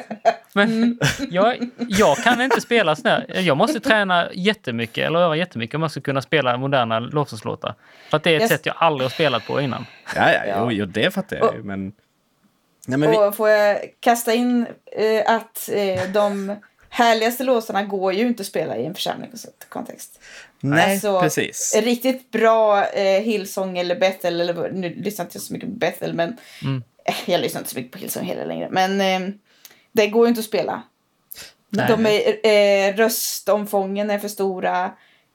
Men 0.54 1.00
jag, 1.30 1.70
jag 1.90 2.18
kan 2.18 2.42
inte 2.42 2.62
spela 2.62 2.96
sån 2.96 3.06
här. 3.12 3.26
Jag 3.40 3.58
måste 3.58 3.80
träna 3.80 4.30
jättemycket 4.34 5.08
eller 5.08 5.20
öva 5.20 5.36
jättemycket 5.36 5.76
om 5.76 5.82
jag 5.82 5.92
ska 5.92 6.02
kunna 6.02 6.22
spela 6.22 6.58
moderna 6.58 7.00
lovsångslåtar. 7.00 7.76
För 8.10 8.18
att 8.18 8.24
det 8.24 8.30
är 8.32 8.36
ett 8.36 8.42
Yes. 8.42 8.52
sätt 8.52 8.66
jag 8.66 8.76
aldrig 8.80 9.06
har 9.06 9.10
spelat 9.10 9.46
på 9.48 9.62
innan. 9.62 9.86
Ja, 10.16 10.32
ja, 10.32 10.40
Ja. 10.48 10.56
Jo, 10.60 10.72
jo, 10.72 10.86
det 10.86 11.12
fattar 11.14 11.38
jag 11.38 11.56
ju, 11.56 11.64
men... 11.64 11.92
Nej, 12.88 12.98
men 13.00 13.12
vi... 13.12 13.18
Och 13.18 13.36
får 13.36 13.50
jag 13.50 13.78
kasta 14.00 14.34
in 14.34 14.68
eh, 14.92 15.34
att 15.36 15.70
eh, 15.74 16.12
de 16.14 16.56
härligaste 16.90 17.44
låtarna 17.44 17.84
går 17.84 18.14
ju 18.14 18.28
inte 18.28 18.42
att 18.42 18.48
spela 18.48 18.78
i 18.78 18.86
en 18.86 18.94
församlingskontext. 18.96 20.20
Nej, 20.60 20.92
Alltså, 20.94 21.22
precis. 21.22 21.76
Riktigt 21.84 22.32
bra 22.32 22.86
eh, 22.86 23.22
Hillsong 23.22 23.78
eller 23.78 23.96
Bethel, 24.00 24.42
eller 24.42 24.72
nu 24.72 24.90
lyssnar 24.90 25.26
jag 25.26 25.28
inte 25.28 25.40
så 25.40 25.54
mycket 25.54 25.70
på 25.70 25.76
Bethel, 25.76 26.14
men 26.14 26.38
Mm. 26.64 26.84
Eh, 27.10 27.16
jag 27.26 27.42
lyssnar 27.42 27.62
inte 27.62 27.72
så 27.72 27.78
mycket 27.78 27.92
på 27.92 27.98
Hillsong 27.98 28.26
heller 28.26 28.46
längre. 28.46 28.68
Men 28.72 29.02
eh, 29.02 29.34
det 29.92 30.08
går 30.08 30.26
ju 30.26 30.30
inte 30.30 30.40
att 30.40 30.46
spela. 30.46 30.82
Nej. 31.70 31.88
De 31.88 32.06
är, 32.06 32.48
eh, 32.48 32.96
röstomfången 32.96 34.10
är 34.10 34.20
för 34.20 34.28
stora. 34.28 34.92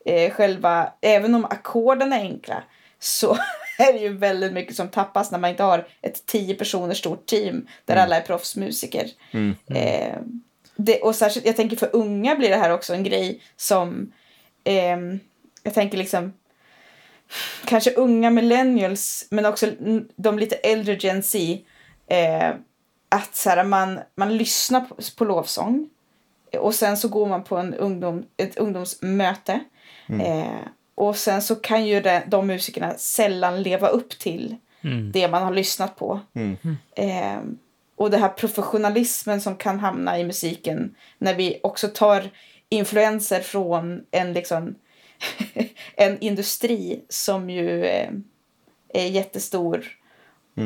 Eh, 0.06 0.30
själva, 0.30 0.92
även 1.00 1.34
om 1.34 1.44
ackorden 1.44 2.12
är 2.12 2.20
enkla 2.20 2.62
så 2.98 3.38
är 3.78 3.92
det 3.92 3.98
ju 3.98 4.16
väldigt 4.16 4.52
mycket 4.52 4.76
som 4.76 4.88
tappas 4.88 5.30
när 5.30 5.38
man 5.38 5.50
inte 5.50 5.62
har 5.62 5.88
ett 6.02 6.26
tio 6.26 6.54
personer 6.54 6.94
stort 6.94 7.26
team 7.26 7.66
där 7.84 7.96
alla 7.96 8.16
är 8.16 8.20
proffsmusiker. 8.20 9.10
Mm. 9.30 9.54
Eh, 9.68 10.18
det, 10.76 11.00
och 11.00 11.16
särskilt, 11.16 11.46
jag 11.46 11.56
tänker 11.56 11.76
för 11.76 11.90
unga 11.92 12.36
blir 12.36 12.50
det 12.50 12.56
här 12.56 12.70
också 12.70 12.94
en 12.94 13.04
grej 13.04 13.42
som 13.56 14.12
ehm, 14.64 15.20
jag 15.62 15.74
tänker 15.74 15.98
liksom 15.98 16.32
kanske 17.64 17.94
unga 17.94 18.30
millennials 18.30 19.26
men 19.30 19.46
också 19.46 19.66
de 20.16 20.38
lite 20.38 20.56
äldre 20.56 20.94
Gen 20.94 21.22
Z 21.22 21.38
eh, 22.06 22.50
att 23.08 23.36
så 23.36 23.50
här, 23.50 23.64
man, 23.64 24.00
man 24.16 24.36
lyssnar 24.36 24.80
på, 24.80 24.96
på 25.16 25.24
lovsång 25.24 25.88
och 26.58 26.74
sen 26.74 26.96
så 26.96 27.08
går 27.08 27.26
man 27.26 27.44
på 27.44 27.56
en 27.56 27.74
ungdom, 27.74 28.24
ett 28.36 28.58
ungdomsmöte 28.58 29.60
eh, 30.08 30.68
och 30.94 31.16
sen 31.16 31.42
så 31.42 31.54
kan 31.54 31.86
ju 31.86 32.00
det, 32.00 32.22
de 32.26 32.46
musikerna 32.46 32.94
sällan 32.98 33.62
leva 33.62 33.88
upp 33.88 34.18
till 34.18 34.56
Mm. 34.84 35.12
det 35.12 35.28
man 35.28 35.42
har 35.42 35.52
lyssnat 35.52 35.96
på. 35.96 36.20
Mm. 36.34 36.56
Eh, 36.96 37.42
och 37.96 38.10
det 38.10 38.16
här 38.16 38.28
professionalismen 38.28 39.40
som 39.40 39.56
kan 39.56 39.80
hamna 39.80 40.18
i 40.18 40.24
musiken 40.24 40.94
när 41.18 41.34
vi 41.34 41.60
också 41.62 41.88
tar 41.88 42.30
influenser 42.68 43.40
från 43.40 44.04
en, 44.10 44.32
liksom, 44.32 44.74
en 45.96 46.18
industri 46.20 47.04
som 47.08 47.50
ju 47.50 47.84
eh, 47.84 48.10
är 48.88 49.06
jättestor 49.06 49.84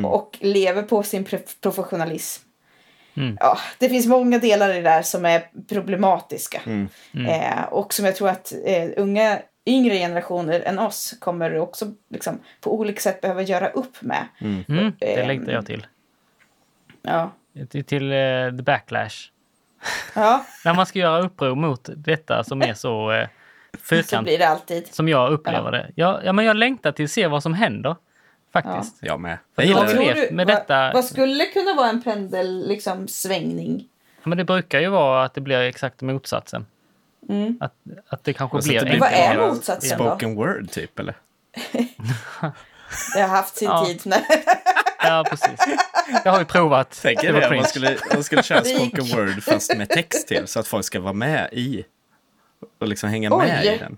och 0.05 0.37
lever 0.41 0.81
på 0.83 1.03
sin 1.03 1.25
professionalism. 1.61 2.43
Mm. 3.13 3.37
Ja, 3.39 3.57
det 3.77 3.89
finns 3.89 4.07
många 4.07 4.39
delar 4.39 4.69
i 4.69 4.73
det 4.73 4.81
där 4.81 5.01
som 5.01 5.25
är 5.25 5.43
problematiska. 5.69 6.61
Mm. 6.65 6.89
Eh, 7.27 7.63
och 7.63 7.93
som 7.93 8.05
jag 8.05 8.15
tror 8.15 8.29
att 8.29 8.53
eh, 8.65 8.89
unga, 8.97 9.39
yngre 9.65 9.97
generationer 9.97 10.61
än 10.61 10.79
oss 10.79 11.15
kommer 11.19 11.57
också 11.59 11.85
liksom, 12.09 12.39
på 12.61 12.79
olika 12.79 13.01
sätt 13.01 13.21
behöva 13.21 13.41
göra 13.41 13.69
upp 13.69 14.01
med. 14.01 14.27
Mm, 14.41 14.93
det 14.99 15.19
Ehm. 15.19 15.27
längtar 15.27 15.51
jag 15.51 15.65
till. 15.65 15.87
Ja. 17.01 17.31
Till, 17.69 17.83
till 17.83 18.11
eh, 18.11 18.57
the 18.57 18.63
backlash. 18.63 19.31
Ja, 20.13 20.45
När 20.65 20.73
man 20.73 20.85
ska 20.85 20.99
göra 20.99 21.21
uppror 21.25 21.55
mot 21.55 21.89
detta 21.95 22.43
som 22.43 22.61
är 22.61 22.73
så 22.73 23.11
eh, 23.79 23.83
så 23.83 23.95
fyrkant 23.95 24.23
blir 24.25 24.37
det 24.37 24.47
alltid. 24.47 24.87
som 24.93 25.09
jag 25.09 25.31
upplever 25.31 25.71
det. 25.71 25.91
Jag, 25.95 26.25
ja, 26.25 26.33
men 26.33 26.45
jag 26.45 26.55
längtar 26.55 26.91
till 26.91 27.05
att 27.05 27.11
se 27.11 27.27
vad 27.27 27.43
som 27.43 27.53
händer. 27.53 27.95
Faktiskt. 28.53 28.97
Jag 29.01 29.19
med. 29.19 29.37
Jag 29.55 29.65
jag 29.65 29.87
det. 29.87 29.93
levt 29.93 30.31
med 30.31 30.47
detta- 30.47 30.91
vad 30.93 31.05
skulle 31.05 31.45
kunna 31.45 31.73
vara 31.73 31.89
en 31.89 32.03
pendel 32.03 32.67
liksom, 32.67 33.07
svängning? 33.07 33.87
Ja, 34.23 34.29
men 34.29 34.37
det 34.37 34.43
brukar 34.43 34.79
ju 34.79 34.89
vara 34.89 35.23
att 35.23 35.33
det 35.33 35.41
blir 35.41 35.57
exakt 35.59 36.01
motsatsen. 36.01 36.65
Mm. 37.29 37.57
Att, 37.61 37.73
att 38.07 38.23
det 38.23 38.33
kanske 38.33 38.57
blir 38.57 38.79
det 38.79 38.85
blir 38.85 38.99
Vad 38.99 39.09
är 39.13 39.37
motsatsen 39.47 39.97
då? 39.97 40.03
Spoken 40.05 40.35
word 40.35 40.69
typ 40.71 40.99
eller? 40.99 41.15
Det 43.15 43.21
har 43.21 43.27
haft 43.27 43.57
sin 43.57 43.67
Ja. 43.67 43.85
tid. 43.85 44.01
Nej. 44.05 44.23
Ja, 45.03 45.25
precis. 45.29 45.59
Jag 46.23 46.31
har 46.31 46.39
ju 46.39 46.45
provat. 46.45 46.99
Tänk 47.01 47.23
var 47.23 47.31
det 47.41 47.49
om 47.49 47.55
man 47.55 47.65
skulle, 47.65 47.97
man 48.13 48.23
skulle 48.23 48.43
köra 48.43 48.59
Det 48.63 48.65
spoken 48.69 49.05
word 49.05 49.43
fast 49.43 49.77
med 49.77 49.89
text 49.89 50.27
till 50.27 50.47
så 50.47 50.59
att 50.59 50.67
folk 50.67 50.85
ska 50.85 50.99
vara 50.99 51.13
med 51.13 51.49
i 51.51 51.85
och 52.79 52.87
liksom 52.87 53.09
hänga 53.09 53.29
Oj. 53.31 53.47
med 53.47 53.65
i 53.65 53.77
den. 53.77 53.97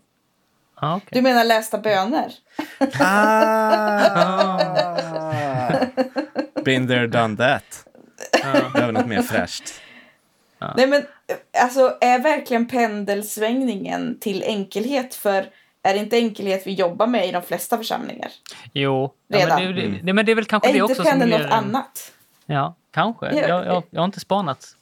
Ja, 0.81 0.95
okej. 0.95 1.09
Du 1.11 1.21
menar 1.21 1.43
lästa 1.43 1.77
böner? 1.77 2.33
Ah. 2.99 4.59
Been 6.65 6.87
there, 6.87 7.07
done 7.07 7.37
that. 7.37 7.87
Behöver 8.73 8.91
något 8.91 9.07
mer 9.07 9.21
fräscht. 9.21 9.73
Nej 10.75 10.87
men 10.87 11.05
alltså 11.61 11.97
är 12.01 12.19
verkligen 12.19 12.67
pendelsvängningen 12.67 14.17
till 14.19 14.43
enkelhet? 14.43 15.15
För 15.15 15.49
är 15.83 15.93
det 15.93 15.99
inte 15.99 16.17
enkelhet 16.17 16.67
vi 16.67 16.73
jobbar 16.73 17.07
med 17.07 17.27
i 17.27 17.31
de 17.31 17.41
flesta 17.41 17.77
församlingar? 17.77 18.31
Jo, 18.73 19.13
ja, 19.27 19.37
Redan. 19.37 19.63
men, 19.63 19.75
det, 19.75 19.99
det, 20.03 20.13
men 20.13 20.25
det 20.25 20.31
är 20.31 20.35
väl 20.35 20.45
kanske 20.45 20.69
Är 20.69 20.73
det 20.73 20.79
inte 20.79 20.83
också 20.91 20.95
som 21.03 21.05
pendeln 21.11 21.29
blir... 21.29 21.39
något 21.39 21.51
annat? 21.51 22.11
Ja, 22.45 22.75
kanske. 22.91 23.25
Ja. 23.25 23.47
Jag, 23.47 23.65
jag, 23.65 23.83
jag 23.89 24.01
har 24.01 24.05
inte 24.05 24.19
spanat. 24.19 24.75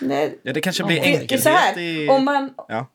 Nej, 0.00 0.38
Ja, 0.42 0.52
det 0.52 0.60
kanske 0.60 0.84
blir 0.84 1.00
enkelhet 1.02 1.76
i... 1.78 2.08
om 2.08 2.24
man, 2.24 2.54
Ja. 2.68 2.86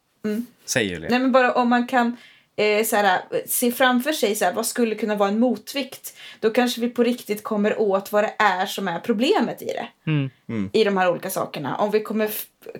Säg 0.65 0.85
Julia. 0.85 1.09
nej 1.09 1.19
men 1.19 1.31
bara 1.31 1.51
om 1.53 1.69
man 1.69 1.87
kan 1.87 2.17
eh, 2.55 2.85
så 2.85 2.95
här, 2.95 3.21
se 3.47 3.71
framför 3.71 4.11
sig 4.13 4.35
så 4.35 4.45
här, 4.45 4.53
vad 4.53 4.65
skulle 4.65 4.95
kunna 4.95 5.15
vara 5.15 5.29
en 5.29 5.39
motvikt. 5.39 6.17
Då 6.39 6.49
kanske 6.49 6.81
vi 6.81 6.89
på 6.89 7.03
riktigt 7.03 7.43
kommer 7.43 7.79
åt 7.81 8.11
vad 8.11 8.23
det 8.23 8.33
är 8.39 8.65
som 8.65 8.87
är 8.87 8.99
problemet 8.99 9.61
i 9.61 9.65
det. 9.65 9.87
Mm. 10.07 10.29
I 10.73 10.83
de 10.83 10.97
här 10.97 11.09
olika 11.11 11.29
sakerna. 11.29 11.75
Om 11.77 11.91
vi 11.91 11.99
kommer 11.99 12.29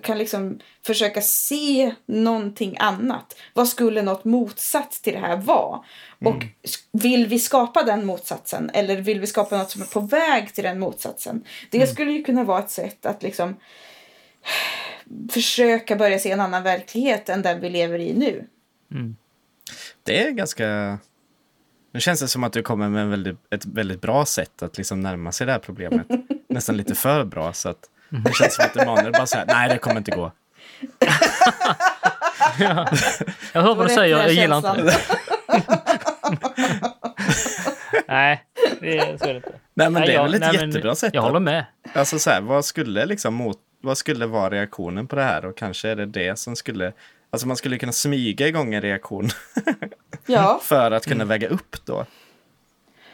kan 0.02 0.18
liksom 0.18 0.60
försöka 0.86 1.20
se 1.22 1.94
någonting 2.06 2.76
annat. 2.78 3.36
Vad 3.52 3.68
skulle 3.68 4.02
något 4.02 4.24
motsats 4.24 5.00
till 5.02 5.12
det 5.12 5.18
här 5.18 5.36
vara? 5.36 5.80
Och 6.24 6.44
s- 6.62 6.74
vill 6.92 7.26
vi 7.26 7.38
skapa 7.38 7.82
den 7.82 8.06
motsatsen? 8.06 8.70
Eller 8.74 8.96
vill 8.96 9.20
vi 9.20 9.26
skapa 9.26 9.58
något 9.58 9.70
som 9.70 9.82
är 9.82 9.86
på 9.86 10.00
väg 10.00 10.54
till 10.54 10.64
den 10.64 10.78
motsatsen? 10.78 11.44
Det 11.70 11.86
skulle 11.86 12.12
ju 12.12 12.22
kunna 12.24 12.44
vara 12.44 12.58
ett 12.58 12.70
sätt 12.70 13.06
att 13.06 13.22
liksom 13.22 13.56
försöka 15.30 15.96
börja 15.96 16.18
se 16.18 16.30
en 16.30 16.40
annan 16.40 16.62
verklighet 16.62 17.28
än 17.28 17.42
den 17.42 17.60
vi 17.60 17.70
lever 17.70 17.98
i 17.98 18.12
nu. 18.14 18.46
Det 20.02 20.22
är 20.26 20.30
ganska... 20.30 20.98
Nu 21.92 22.00
känns 22.00 22.20
det 22.20 22.28
som 22.28 22.44
att 22.44 22.52
du 22.52 22.62
kommer 22.62 22.88
med 22.88 23.02
en 23.02 23.10
väldigt, 23.10 23.36
ett 23.50 23.64
väldigt 23.66 24.00
bra 24.00 24.24
sätt 24.26 24.62
att 24.62 24.78
liksom 24.78 25.00
närma 25.00 25.32
sig 25.32 25.46
det 25.46 25.52
här 25.52 25.58
problemet. 25.58 26.06
Nästan 26.48 26.76
lite 26.76 26.94
för 26.94 27.24
bra 27.24 27.52
så 27.52 27.68
att 27.68 27.90
det 28.08 28.34
känns 28.34 28.54
som 28.56 28.64
att 28.64 28.76
Emanuel 28.76 29.12
bara 29.12 29.26
säger 29.26 29.46
nej 29.46 29.68
det 29.68 29.78
kommer 29.78 29.96
inte 29.96 30.10
gå. 30.10 30.32
Jag 33.52 33.62
hör 33.62 33.74
vad 33.74 33.88
du 33.88 33.94
säger, 33.94 34.18
jag 34.18 34.32
gillar 34.32 34.56
inte 34.70 34.82
det. 34.82 34.98
Nej, 38.08 38.44
det 38.80 38.98
är, 38.98 39.16
så 39.18 39.24
är 39.24 39.28
det 39.28 39.36
inte. 39.36 39.48
Nej 39.74 39.90
men 39.90 39.92
Nej, 39.92 40.06
det 40.06 40.12
är 40.12 40.16
jag- 40.16 40.22
väl 40.22 40.34
ett 40.34 40.40
nej, 40.40 40.56
men 40.58 40.68
jättebra 40.70 40.94
sätt. 40.94 41.14
Jag 41.14 41.20
att- 41.22 41.26
håller 41.26 41.40
med. 41.40 41.64
Alltså 41.92 42.18
så 42.18 42.30
här, 42.30 42.40
vad 42.40 42.64
skulle 42.64 43.06
liksom 43.06 43.34
mot, 43.34 43.58
vad 43.80 43.98
skulle 43.98 44.26
vara 44.26 44.50
reaktionen 44.50 45.06
på 45.06 45.16
det 45.16 45.22
här 45.22 45.44
och 45.44 45.56
kanske 45.56 45.88
är 45.88 45.96
det 45.96 46.06
det 46.06 46.38
som 46.38 46.56
skulle, 46.56 46.92
alltså 47.34 47.46
man 47.48 47.56
skulle 47.56 47.78
kunna 47.78 47.92
smyga 47.92 48.48
igång 48.48 48.74
en 48.74 48.82
reaktion 48.82 49.28
Ja. 50.26 50.60
för 50.62 50.90
att 50.90 51.06
kunna 51.06 51.24
väga 51.24 51.48
upp 51.48 51.76
då. 51.84 52.06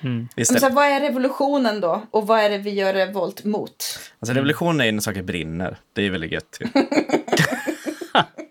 Mm. 0.01 0.29
Men 0.37 0.47
så 0.47 0.59
här, 0.67 0.71
vad 0.71 0.87
är 0.87 1.01
revolutionen 1.01 1.81
då? 1.81 2.03
Och 2.11 2.27
vad 2.27 2.41
är 2.41 2.51
det 2.51 2.59
vi 2.59 2.71
gör 2.71 2.95
revolt 2.95 3.45
mot? 3.45 3.99
Alltså 4.21 4.35
revolution 4.35 4.81
är 4.81 4.85
ju 4.85 4.93
när 4.93 5.01
saker 5.01 5.23
brinner, 5.23 5.77
det 5.93 6.07
är 6.07 6.11
väldigt 6.11 6.33
gött. 6.33 6.59
ju. 6.61 6.67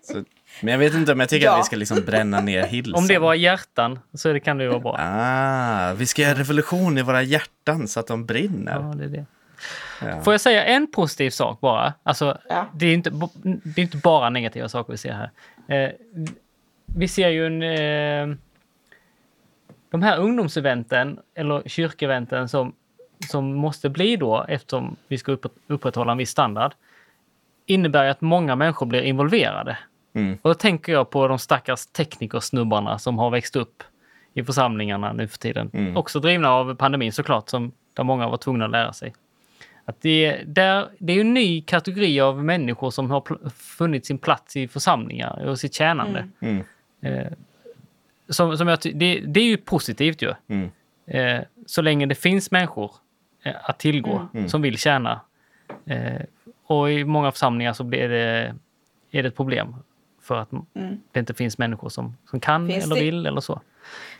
så, 0.02 0.24
men 0.62 0.72
jag 0.72 0.78
vet 0.78 0.94
inte 0.94 1.12
om 1.12 1.20
jag 1.20 1.28
tycker 1.28 1.46
Ja. 1.46 1.52
att 1.54 1.58
vi 1.60 1.64
ska 1.64 1.76
liksom 1.76 2.00
bränna 2.06 2.40
ner 2.40 2.62
Hillsong. 2.66 2.98
Om 3.02 3.06
det 3.08 3.18
var 3.18 3.34
hjärtan 3.34 3.98
så 4.14 4.32
det 4.32 4.40
kan 4.40 4.58
det 4.58 4.64
ju 4.64 4.70
vara 4.70 4.80
bra. 4.80 4.96
Ah, 5.00 5.92
vi 5.94 6.06
ska 6.06 6.22
göra 6.22 6.34
revolution 6.38 6.98
i 6.98 7.02
våra 7.02 7.22
hjärtan 7.22 7.88
så 7.88 8.00
att 8.00 8.06
de 8.06 8.26
brinner. 8.26 8.72
Ja, 8.72 8.94
det 8.96 9.04
är 9.04 9.08
det. 9.08 9.26
Ja. 10.02 10.20
Får 10.20 10.32
jag 10.32 10.40
säga 10.40 10.64
en 10.64 10.86
positiv 10.90 11.30
sak 11.30 11.60
bara? 11.60 11.94
Alltså, 12.02 12.38
Ja. 12.48 12.66
det, 12.74 12.86
är 12.86 12.94
inte, 12.94 13.10
det 13.42 13.80
är 13.80 13.82
inte 13.82 13.96
bara 13.96 14.30
negativa 14.30 14.68
saker 14.68 14.92
vi 14.92 14.96
ser 14.96 15.12
här. 15.12 15.30
Eh, 15.76 15.90
vi 16.96 17.08
ser 17.08 17.28
ju 17.28 17.46
en... 17.46 17.62
Eh, 17.62 18.36
de 19.90 20.02
här 20.02 20.18
ungdomseventen, 20.18 21.18
eller 21.34 21.62
kyrkeventen 21.66 22.48
som, 22.48 22.72
som 23.30 23.54
måste 23.54 23.88
bli 23.88 24.16
då 24.16 24.44
eftersom 24.48 24.96
vi 25.08 25.18
ska 25.18 25.32
upp, 25.32 25.46
upprätthålla 25.66 26.12
en 26.12 26.18
viss 26.18 26.30
standard, 26.30 26.72
innebär 27.66 28.04
ju 28.04 28.10
att 28.10 28.20
många 28.20 28.56
människor 28.56 28.86
blir 28.86 29.02
involverade. 29.02 29.78
Mm. 30.12 30.38
Och 30.42 30.50
då 30.50 30.54
tänker 30.54 30.92
jag 30.92 31.10
på 31.10 31.28
de 31.28 31.38
stackars 31.38 31.86
teknikersnubbarna 31.86 32.98
som 32.98 33.18
har 33.18 33.30
växt 33.30 33.56
upp 33.56 33.82
i 34.34 34.44
församlingarna 34.44 35.12
nu 35.12 35.28
för 35.28 35.38
tiden. 35.38 35.70
Mm. 35.72 35.96
Också 35.96 36.20
drivna 36.20 36.50
av 36.50 36.74
pandemin 36.74 37.12
såklart, 37.12 37.48
som, 37.48 37.72
där 37.94 38.04
många 38.04 38.28
var 38.28 38.36
tvungna 38.36 38.64
att 38.64 38.70
lära 38.70 38.92
sig. 38.92 39.14
Att 39.90 40.00
det, 40.00 40.42
där, 40.46 40.88
det 40.98 41.12
är 41.12 41.20
en 41.20 41.34
ny 41.34 41.62
kategori 41.62 42.20
av 42.20 42.44
människor 42.44 42.90
som 42.90 43.10
har 43.10 43.50
funnit 43.50 44.06
sin 44.06 44.18
plats 44.18 44.56
i 44.56 44.68
församlingar 44.68 45.44
och 45.46 45.58
sitt 45.60 45.74
tjänande. 45.74 46.28
Mm. 46.40 46.64
Eh, 47.02 47.32
som, 48.28 48.56
som 48.58 48.68
jag, 48.68 48.78
det, 48.94 49.20
det 49.26 49.40
är 49.40 49.44
ju 49.44 49.56
positivt 49.56 50.22
ju. 50.22 50.34
Mm. 50.48 50.70
Eh, 51.06 51.44
så 51.66 51.82
länge 51.82 52.06
det 52.06 52.14
finns 52.14 52.50
människor 52.50 52.90
eh, 53.44 53.54
att 53.62 53.78
tillgå 53.78 54.28
Mm. 54.34 54.48
som 54.48 54.62
vill 54.62 54.78
tjäna. 54.78 55.20
Eh, 55.86 56.20
och 56.66 56.92
i 56.92 57.04
många 57.04 57.32
församlingar 57.32 57.72
så 57.72 57.84
blir 57.84 58.08
det, 58.08 58.54
är 59.10 59.22
det 59.22 59.28
ett 59.28 59.36
problem 59.36 59.74
för 60.22 60.34
att 60.36 60.52
Mm. 60.52 61.00
det 61.12 61.20
inte 61.20 61.34
finns 61.34 61.58
människor 61.58 61.88
som, 61.88 62.16
som 62.30 62.40
kan 62.40 62.68
Finns 62.68 62.84
eller 62.84 62.94
det- 62.94 63.00
vill 63.02 63.26
eller 63.26 63.40
så. 63.40 63.60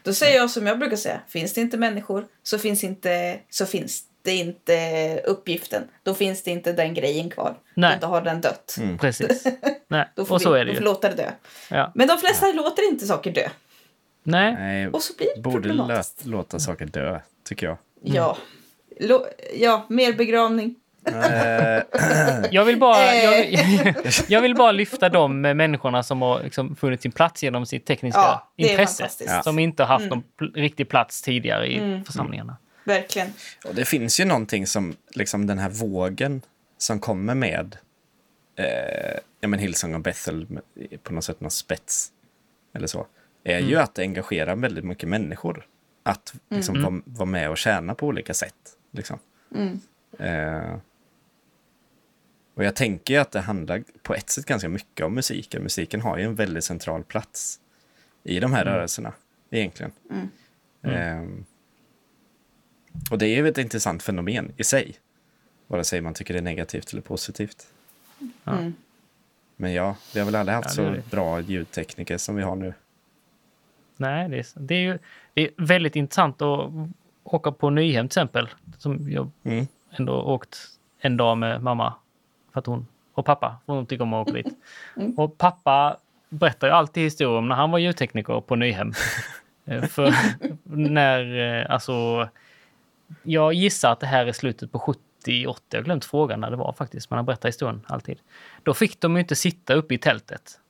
Då 0.03 0.13
säger 0.13 0.37
jag 0.37 0.51
som 0.51 0.67
jag 0.67 0.79
brukar 0.79 0.97
säga, 0.97 1.21
finns 1.29 1.55
det 1.55 1.61
inte 1.61 1.77
människor 1.79 2.27
så 2.43 2.59
finns, 2.59 2.85
inte, 2.85 3.41
så 3.51 3.67
finns 3.67 4.03
det 4.23 4.35
inte 4.37 5.21
uppgiften. 5.25 5.83
Då 6.03 6.15
finns 6.15 6.43
det 6.43 6.51
inte 6.51 6.73
den 6.73 6.95
grejen 6.95 7.31
kvar. 7.31 7.55
Nej. 7.75 7.99
Då 8.01 8.07
har 8.07 8.21
den 8.23 8.41
dött. 8.41 8.77
Mm. 8.81 8.99
Precis. 8.99 9.45
Nej, 9.89 10.09
Då 10.17 10.25
får 10.25 10.35
och 10.35 10.43
så 10.43 10.53
vi, 10.53 10.61
är 10.61 10.65
det 10.65 10.71
då 10.71 10.75
får 10.77 10.81
ju. 10.83 10.85
låta 10.85 11.09
det 11.09 11.15
dö. 11.15 11.31
Ja. 11.71 11.93
Men 11.95 12.09
de 12.09 12.19
flesta 12.19 12.47
låter 12.53 12.89
inte 12.91 13.07
saker 13.07 13.31
dö. 13.33 13.49
Nej, 14.23 14.55
Nej, 14.55 14.89
Och 14.89 15.03
så 15.03 15.13
blir 15.17 15.29
det 15.37 15.41
borde 15.43 15.69
problematiskt. 15.69 16.27
låta 16.27 16.59
saker 16.59 16.87
dö, 16.87 17.21
tycker 17.49 17.67
jag. 17.67 17.77
Ja. 18.03 18.37
Lo- 19.01 19.27
ja, 19.55 19.87
mer 19.89 20.13
begravning. 20.13 20.75
Eh, 21.07 21.83
jag 22.51 22.65
vill 22.65 22.79
bara, 22.79 23.13
Eh. 23.15 23.25
jag, 23.25 23.65
vill- 23.65 23.95
jag 24.29 24.41
vill 24.41 24.55
bara 24.55 24.73
lyfta 24.73 25.09
de 25.09 25.41
människorna 25.41 26.03
som 26.03 26.23
har 26.23 26.43
liksom 26.43 26.77
funnit 26.77 27.03
sin 27.03 27.13
plats 27.13 27.43
genom 27.43 27.67
sitt 27.67 27.87
tekniska 27.87 28.21
Ja, 28.21 28.53
intresse. 28.57 29.09
Mm. 29.29 29.43
Som 29.43 29.59
inte 29.59 29.83
har 29.83 29.89
haft 29.99 30.07
någon 30.11 30.23
pl- 30.41 30.55
riktig 30.55 30.89
plats 30.89 31.23
tidigare 31.23 31.67
i 31.73 32.03
församlingarna. 32.07 32.57
Verkligen. 32.91 33.33
Och 33.65 33.75
det 33.75 33.85
finns 33.85 34.21
ju 34.21 34.25
någonting 34.25 34.67
som, 34.67 34.97
liksom 35.11 35.47
den 35.47 35.59
här 35.59 35.71
vågen 35.71 36.43
som 36.79 37.01
kommer 37.01 37.35
med 37.35 37.77
eh, 38.57 39.19
ja, 39.41 39.49
men 39.49 39.59
Hillsong 39.59 39.95
och 39.95 40.01
Bethel 40.01 40.47
på 41.03 41.13
något 41.13 41.25
sätt 41.25 41.41
någon 41.41 41.51
spets 41.51 42.13
eller 42.73 42.87
så, 42.87 43.07
är 43.45 43.59
ju 43.59 43.77
att 43.77 43.95
det 43.95 44.03
engagerar 44.03 44.57
väldigt 44.57 44.85
mycket 44.85 45.09
människor. 45.09 45.67
Att 46.03 46.35
liksom 46.49 46.83
vara, 46.83 47.03
vara 47.05 47.27
med 47.27 47.51
och 47.51 47.59
tjäna 47.59 47.95
på 47.95 48.07
olika 48.07 48.35
sätt. 48.35 48.77
Liksom. 48.91 49.19
Eh, 50.19 50.77
och 52.55 52.65
jag 52.65 52.77
tänker 52.77 53.15
ju 53.15 53.21
att 53.21 53.31
det 53.31 53.41
handlar 53.41 53.85
på 54.03 54.15
ett 54.15 54.31
sätt 54.31 54.47
ganska 54.47 54.69
mycket 54.69 55.07
om 55.07 55.15
musiken. 55.15 55.63
Musiken 55.63 56.01
har 56.01 56.19
ju 56.19 56.25
en 56.25 56.35
väldigt 56.35 56.65
central 56.65 57.05
plats 57.05 57.61
i 58.23 58.41
de 58.41 58.53
här 58.53 58.65
rörelserna, 58.65 59.13
egentligen. 59.51 59.93
Ehm, 60.83 61.45
och 63.11 63.19
det 63.19 63.27
är 63.27 63.37
ju 63.37 63.49
ett 63.49 63.59
intressant 63.59 64.03
fenomen 64.03 64.53
i 64.57 64.65
sig. 64.65 64.95
Vare 65.67 65.85
sig 65.85 66.01
man 66.01 66.15
tycker 66.15 66.35
det 66.35 66.41
är 66.41 66.45
negativt 66.45 66.93
eller 66.93 67.03
positivt. 67.03 67.67
Mm. 68.45 68.75
Men 69.57 69.73
ja, 69.73 69.97
vi 70.15 70.21
har 70.21 70.27
väl 70.27 70.35
aldrig 70.35 70.57
haft 70.57 70.69
Ja, 70.69 70.75
så 70.75 70.83
det. 70.91 71.11
bra 71.11 71.41
ljudtekniker 71.41 72.19
som 72.19 72.37
vi 72.37 72.43
har 72.43 72.57
nu. 72.57 72.75
Nej, 73.97 74.29
det 74.29 74.39
är, 74.39 74.47
det 74.55 74.75
är 74.75 74.81
ju 74.81 74.99
det 75.35 75.43
är 75.43 75.51
väldigt 75.57 75.97
intressant 75.97 76.43
att, 76.43 76.71
åka 77.25 77.53
på 77.53 77.71
Nyhem 77.71 78.09
till 78.09 78.19
exempel. 78.19 78.49
Som 78.79 79.11
jag 79.11 79.31
Mm. 79.43 79.67
ändå 79.91 80.23
åkt 80.23 80.59
en 81.01 81.17
dag 81.17 81.39
med 81.39 81.63
mamma. 81.63 81.95
För 82.53 82.61
att 82.61 82.67
hon, 82.67 82.87
och 83.15 83.25
pappa, 83.27 83.57
för 83.67 83.73
hon 83.73 83.87
tycker 83.87 84.03
om 84.03 84.15
att 84.15 84.29
åka 84.29 84.37
dit. 84.43 84.55
Och 85.17 85.39
pappa 85.39 85.97
berättar 86.29 86.67
ju 86.69 86.73
alltid 86.75 87.03
historier 87.03 87.39
om 87.39 87.49
när 87.49 87.57
han 87.57 87.71
var 87.71 87.79
ljudtekniker 87.79 88.41
på 88.41 88.57
Nyhem. 88.57 88.93
Eh, 89.65 89.83
för 89.85 90.15
när, 90.65 91.39
eh, 91.61 91.71
alltså, 91.75 92.29
jag 93.23 93.53
gissar 93.53 93.93
att 93.93 94.01
det 94.01 94.07
här 94.07 94.27
är 94.27 94.33
slutet 94.33 94.73
på 94.73 94.79
70, 94.79 95.47
80, 95.47 95.63
jag 95.71 95.79
har 95.79 95.85
glömt 95.85 96.05
frågan 96.05 96.41
när 96.41 96.51
det 96.51 96.57
var 96.57 96.73
faktiskt, 96.73 97.11
men 97.11 97.17
han 97.17 97.27
berättar 97.27 97.49
historien 97.49 97.87
alltid. 97.87 98.19
Då 98.63 98.75
fick 98.75 99.01
de 99.01 99.15
ju 99.15 99.21
inte 99.21 99.37
sitta 99.37 99.75
uppe 99.75 99.95
i 99.95 99.99
tältet 99.99 100.61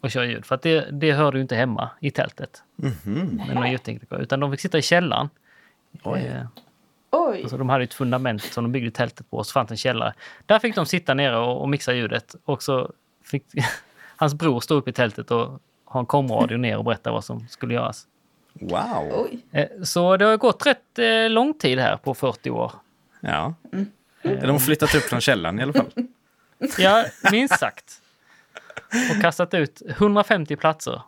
och 0.00 0.10
köra 0.10 0.24
ljud, 0.24 0.46
för 0.46 0.54
att 0.54 0.62
det, 0.62 0.90
det 0.90 1.12
hörde 1.12 1.38
ju 1.38 1.42
inte 1.42 1.56
hemma 1.56 1.90
i 2.00 2.10
tältet. 2.10 2.62
Mhm. 2.76 3.42
Med 3.54 3.70
ljudtekniker, 3.70 4.18
utan 4.22 4.40
de 4.40 4.50
fick 4.50 4.60
sitta 4.60 4.78
i 4.78 4.82
källaren. 4.82 5.28
Oj. 6.02 6.20
Eh, 6.20 6.46
Oj. 7.10 7.40
Alltså 7.42 7.56
de 7.56 7.68
hade 7.68 7.84
ett 7.84 7.94
fundament 7.94 8.42
som 8.42 8.64
de 8.64 8.72
byggde 8.72 8.90
tältet 8.90 9.30
på 9.30 9.36
och 9.36 9.46
så 9.46 9.52
fanns 9.52 9.70
en 9.70 9.76
källare. 9.76 10.14
Där 10.46 10.58
fick 10.58 10.74
de 10.74 10.86
sitta 10.86 11.14
nere 11.14 11.38
och, 11.38 11.60
och 11.60 11.68
mixa 11.68 11.92
ljudet. 11.92 12.34
Och 12.44 12.62
så 12.62 12.92
fick 13.24 13.44
hans 14.16 14.34
bror 14.34 14.60
stå 14.60 14.74
upp 14.74 14.88
i 14.88 14.92
tältet 14.92 15.30
och 15.30 15.60
ha 15.84 16.00
en 16.00 16.06
komradio 16.06 16.56
ner 16.56 16.78
och 16.78 16.84
berätta 16.84 17.12
vad 17.12 17.24
som 17.24 17.48
skulle 17.48 17.74
göras. 17.74 18.06
Wow. 18.60 19.12
Oj. 19.12 19.38
Eh, 19.52 19.66
Så 19.82 20.16
det 20.16 20.24
har 20.24 20.36
gått 20.36 20.66
rätt 20.66 20.98
eh, 20.98 21.30
lång 21.30 21.54
tid 21.54 21.78
här 21.78 21.96
på 21.96 22.14
40 22.14 22.50
år. 22.50 22.72
Ja. 23.20 23.54
De 24.22 24.46
har 24.50 24.58
flyttat 24.58 24.94
upp 24.94 25.02
från 25.02 25.20
källaren 25.20 25.58
i 25.58 25.62
alla 25.62 25.72
fall. 25.72 25.90
Ja, 26.78 27.04
minst 27.32 27.58
sagt. 27.58 28.00
Och 29.16 29.22
kastat 29.22 29.54
ut 29.54 29.82
150 29.86 30.56
platser 30.56 31.02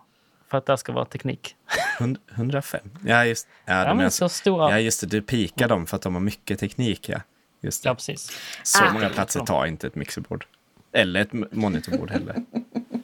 för 0.48 0.58
att 0.58 0.66
det 0.66 0.76
ska 0.78 0.92
vara 0.92 1.04
teknik. 1.04 1.56
Hund- 1.98 2.18
105. 2.34 2.80
Ja, 3.06 3.24
just, 3.24 3.48
ja, 3.64 3.74
Ja, 3.78 3.84
de 3.88 4.00
är 4.00 4.04
alltså, 4.04 4.28
så 4.28 4.34
stora. 4.34 4.70
ja, 4.70 4.78
just 4.80 5.00
det. 5.00 5.06
Du 5.06 5.22
pikar 5.22 5.68
dem 5.68 5.86
för 5.86 5.96
att 5.96 6.02
de 6.02 6.14
har 6.14 6.20
mycket 6.20 6.58
teknik. 6.60 7.08
Ja. 7.08 7.20
Just 7.60 7.82
det. 7.82 7.88
Ja, 7.88 7.94
precis. 7.94 8.38
Så 8.62 8.84
Ah. 8.84 8.92
många 8.92 9.08
platser 9.08 9.40
tar 9.40 9.66
inte 9.66 9.86
ett 9.86 9.94
mixerbord. 9.94 10.46
Eller 10.92 11.20
ett 11.20 11.32
monitorbord 11.52 12.10
heller. 12.10 12.36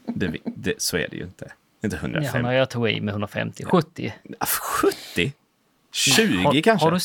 Det, 0.06 0.36
det, 0.44 0.82
så 0.82 0.96
är 0.96 1.08
det 1.10 1.16
ju 1.16 1.22
inte. 1.22 1.52
Inte 1.84 1.96
Ja, 1.96 2.00
105. 2.00 2.42
när 2.42 2.52
jag 2.52 2.70
tog 2.70 2.90
i 2.90 3.00
med 3.00 3.12
150, 3.12 3.64
70. 3.64 4.14
Ah, 4.38 4.46
70? 4.46 5.32
20 5.92 6.36
har, 6.44 6.60
kanske? 6.60 6.86
Har 6.86 6.90
du, 6.92 6.98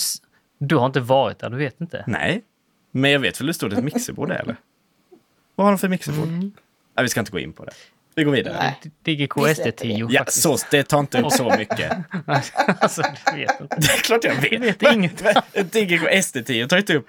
du 0.58 0.76
har 0.76 0.86
inte 0.86 1.00
varit 1.00 1.40
där, 1.40 1.50
du 1.50 1.58
vet 1.58 1.82
inte. 1.82 2.04
Nej. 2.08 2.44
Men 2.92 3.12
jag 3.12 3.20
vet 3.20 3.42
väl 3.42 3.48
hur 3.48 3.54
stort 3.54 3.74
ett 3.74 3.84
mixerbord 3.84 4.32
är, 4.32 4.36
eller? 4.36 4.56
Vad 5.56 5.68
har 5.68 5.72
de 5.72 5.78
för 5.78 5.88
mixerbord? 5.88 6.28
Mm. 6.28 6.52
Ja, 6.96 7.02
vi 7.02 7.10
ska 7.10 7.20
inte 7.20 7.32
gå 7.32 7.40
in 7.40 7.54
på 7.54 7.66
det. 7.66 7.72
Vi 8.20 8.26
går 8.26 8.32
vidare. 8.32 8.56
Nej. 9.06 9.16
DGK 9.16 9.38
Vi 9.38 9.56
släpper 9.56 9.72
SD10 9.72 10.08
Ja, 10.10 10.20
faktiskt. 10.20 10.42
så, 10.42 10.58
det 10.72 10.84
tar 10.84 11.00
inte 11.00 11.22
upp 11.22 11.32
så 11.32 11.56
mycket. 11.58 11.92
alltså, 12.80 13.02
du 13.32 13.38
vet 13.40 13.62
inte. 13.62 13.76
Det 13.80 13.92
är 13.94 13.98
klart 13.98 14.24
jag 14.24 14.36
vet. 14.36 14.52
Jag 14.52 14.60
vet 14.60 14.82
inget. 14.94 15.22
Ett 15.54 15.72
DGK 15.74 16.02
SD10 16.02 16.68
tar 16.68 16.78
inte 16.78 16.94
upp... 16.96 17.08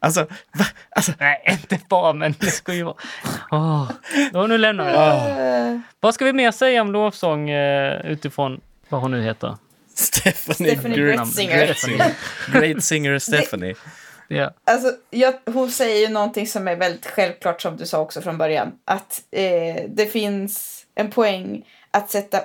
Alltså, 0.00 0.20
va? 0.52 0.64
alltså 0.90 1.12
Nej, 1.20 1.42
inte 1.46 1.78
bara, 1.88 2.12
men 2.12 2.34
det 2.38 2.50
ska 2.50 2.74
ju 2.74 2.82
vara... 2.82 2.96
Åh. 3.50 3.90
Då, 4.32 4.46
nu 4.46 4.58
lämnar 4.58 4.84
vi 4.84 4.90
det. 4.92 5.70
Eh, 5.74 5.80
Vad 6.00 6.14
ska 6.14 6.24
vi 6.24 6.32
mer 6.32 6.50
säga 6.50 6.82
om 6.82 6.92
lovsång 6.92 7.50
eh, 7.50 8.06
utifrån 8.06 8.60
vad 8.88 9.00
hon 9.00 9.10
nu 9.10 9.22
heter? 9.22 9.56
Stephanie, 9.94 10.70
Stephanie. 10.76 10.98
Great 10.98 11.28
singer. 11.28 11.76
Great 12.52 12.84
singer 12.84 13.18
Stephanie. 13.18 13.74
Ja. 14.28 14.50
Alltså, 14.64 14.92
jag, 15.10 15.34
hon 15.46 15.70
säger 15.70 16.08
ju 16.08 16.14
någonting 16.14 16.46
som 16.46 16.68
är 16.68 16.76
väldigt 16.76 17.06
självklart 17.06 17.62
som 17.62 17.76
du 17.76 17.86
sa 17.86 18.00
också 18.00 18.20
från 18.20 18.38
början. 18.38 18.72
Att 18.84 19.22
eh, 19.30 19.82
det 19.88 20.06
finns 20.06 20.84
en 20.94 21.10
poäng 21.10 21.66
att 21.90 22.10
sätta 22.10 22.40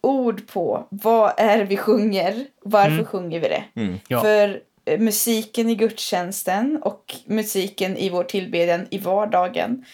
ord 0.00 0.46
på 0.46 0.86
vad 0.90 1.32
är 1.36 1.64
vi 1.64 1.76
sjunger, 1.76 2.46
varför 2.62 3.04
sjunger 3.04 3.40
vi 3.40 3.48
det. 3.48 3.64
Ja. 4.08 4.20
För 4.20 4.60
eh, 4.84 5.00
musiken 5.00 5.68
i 5.68 5.74
gudstjänsten 5.74 6.82
och 6.82 7.14
musiken 7.26 7.96
i 7.96 8.08
vår 8.08 8.24
tillbedjan 8.24 8.86
i 8.90 8.98
vardagen 8.98 9.84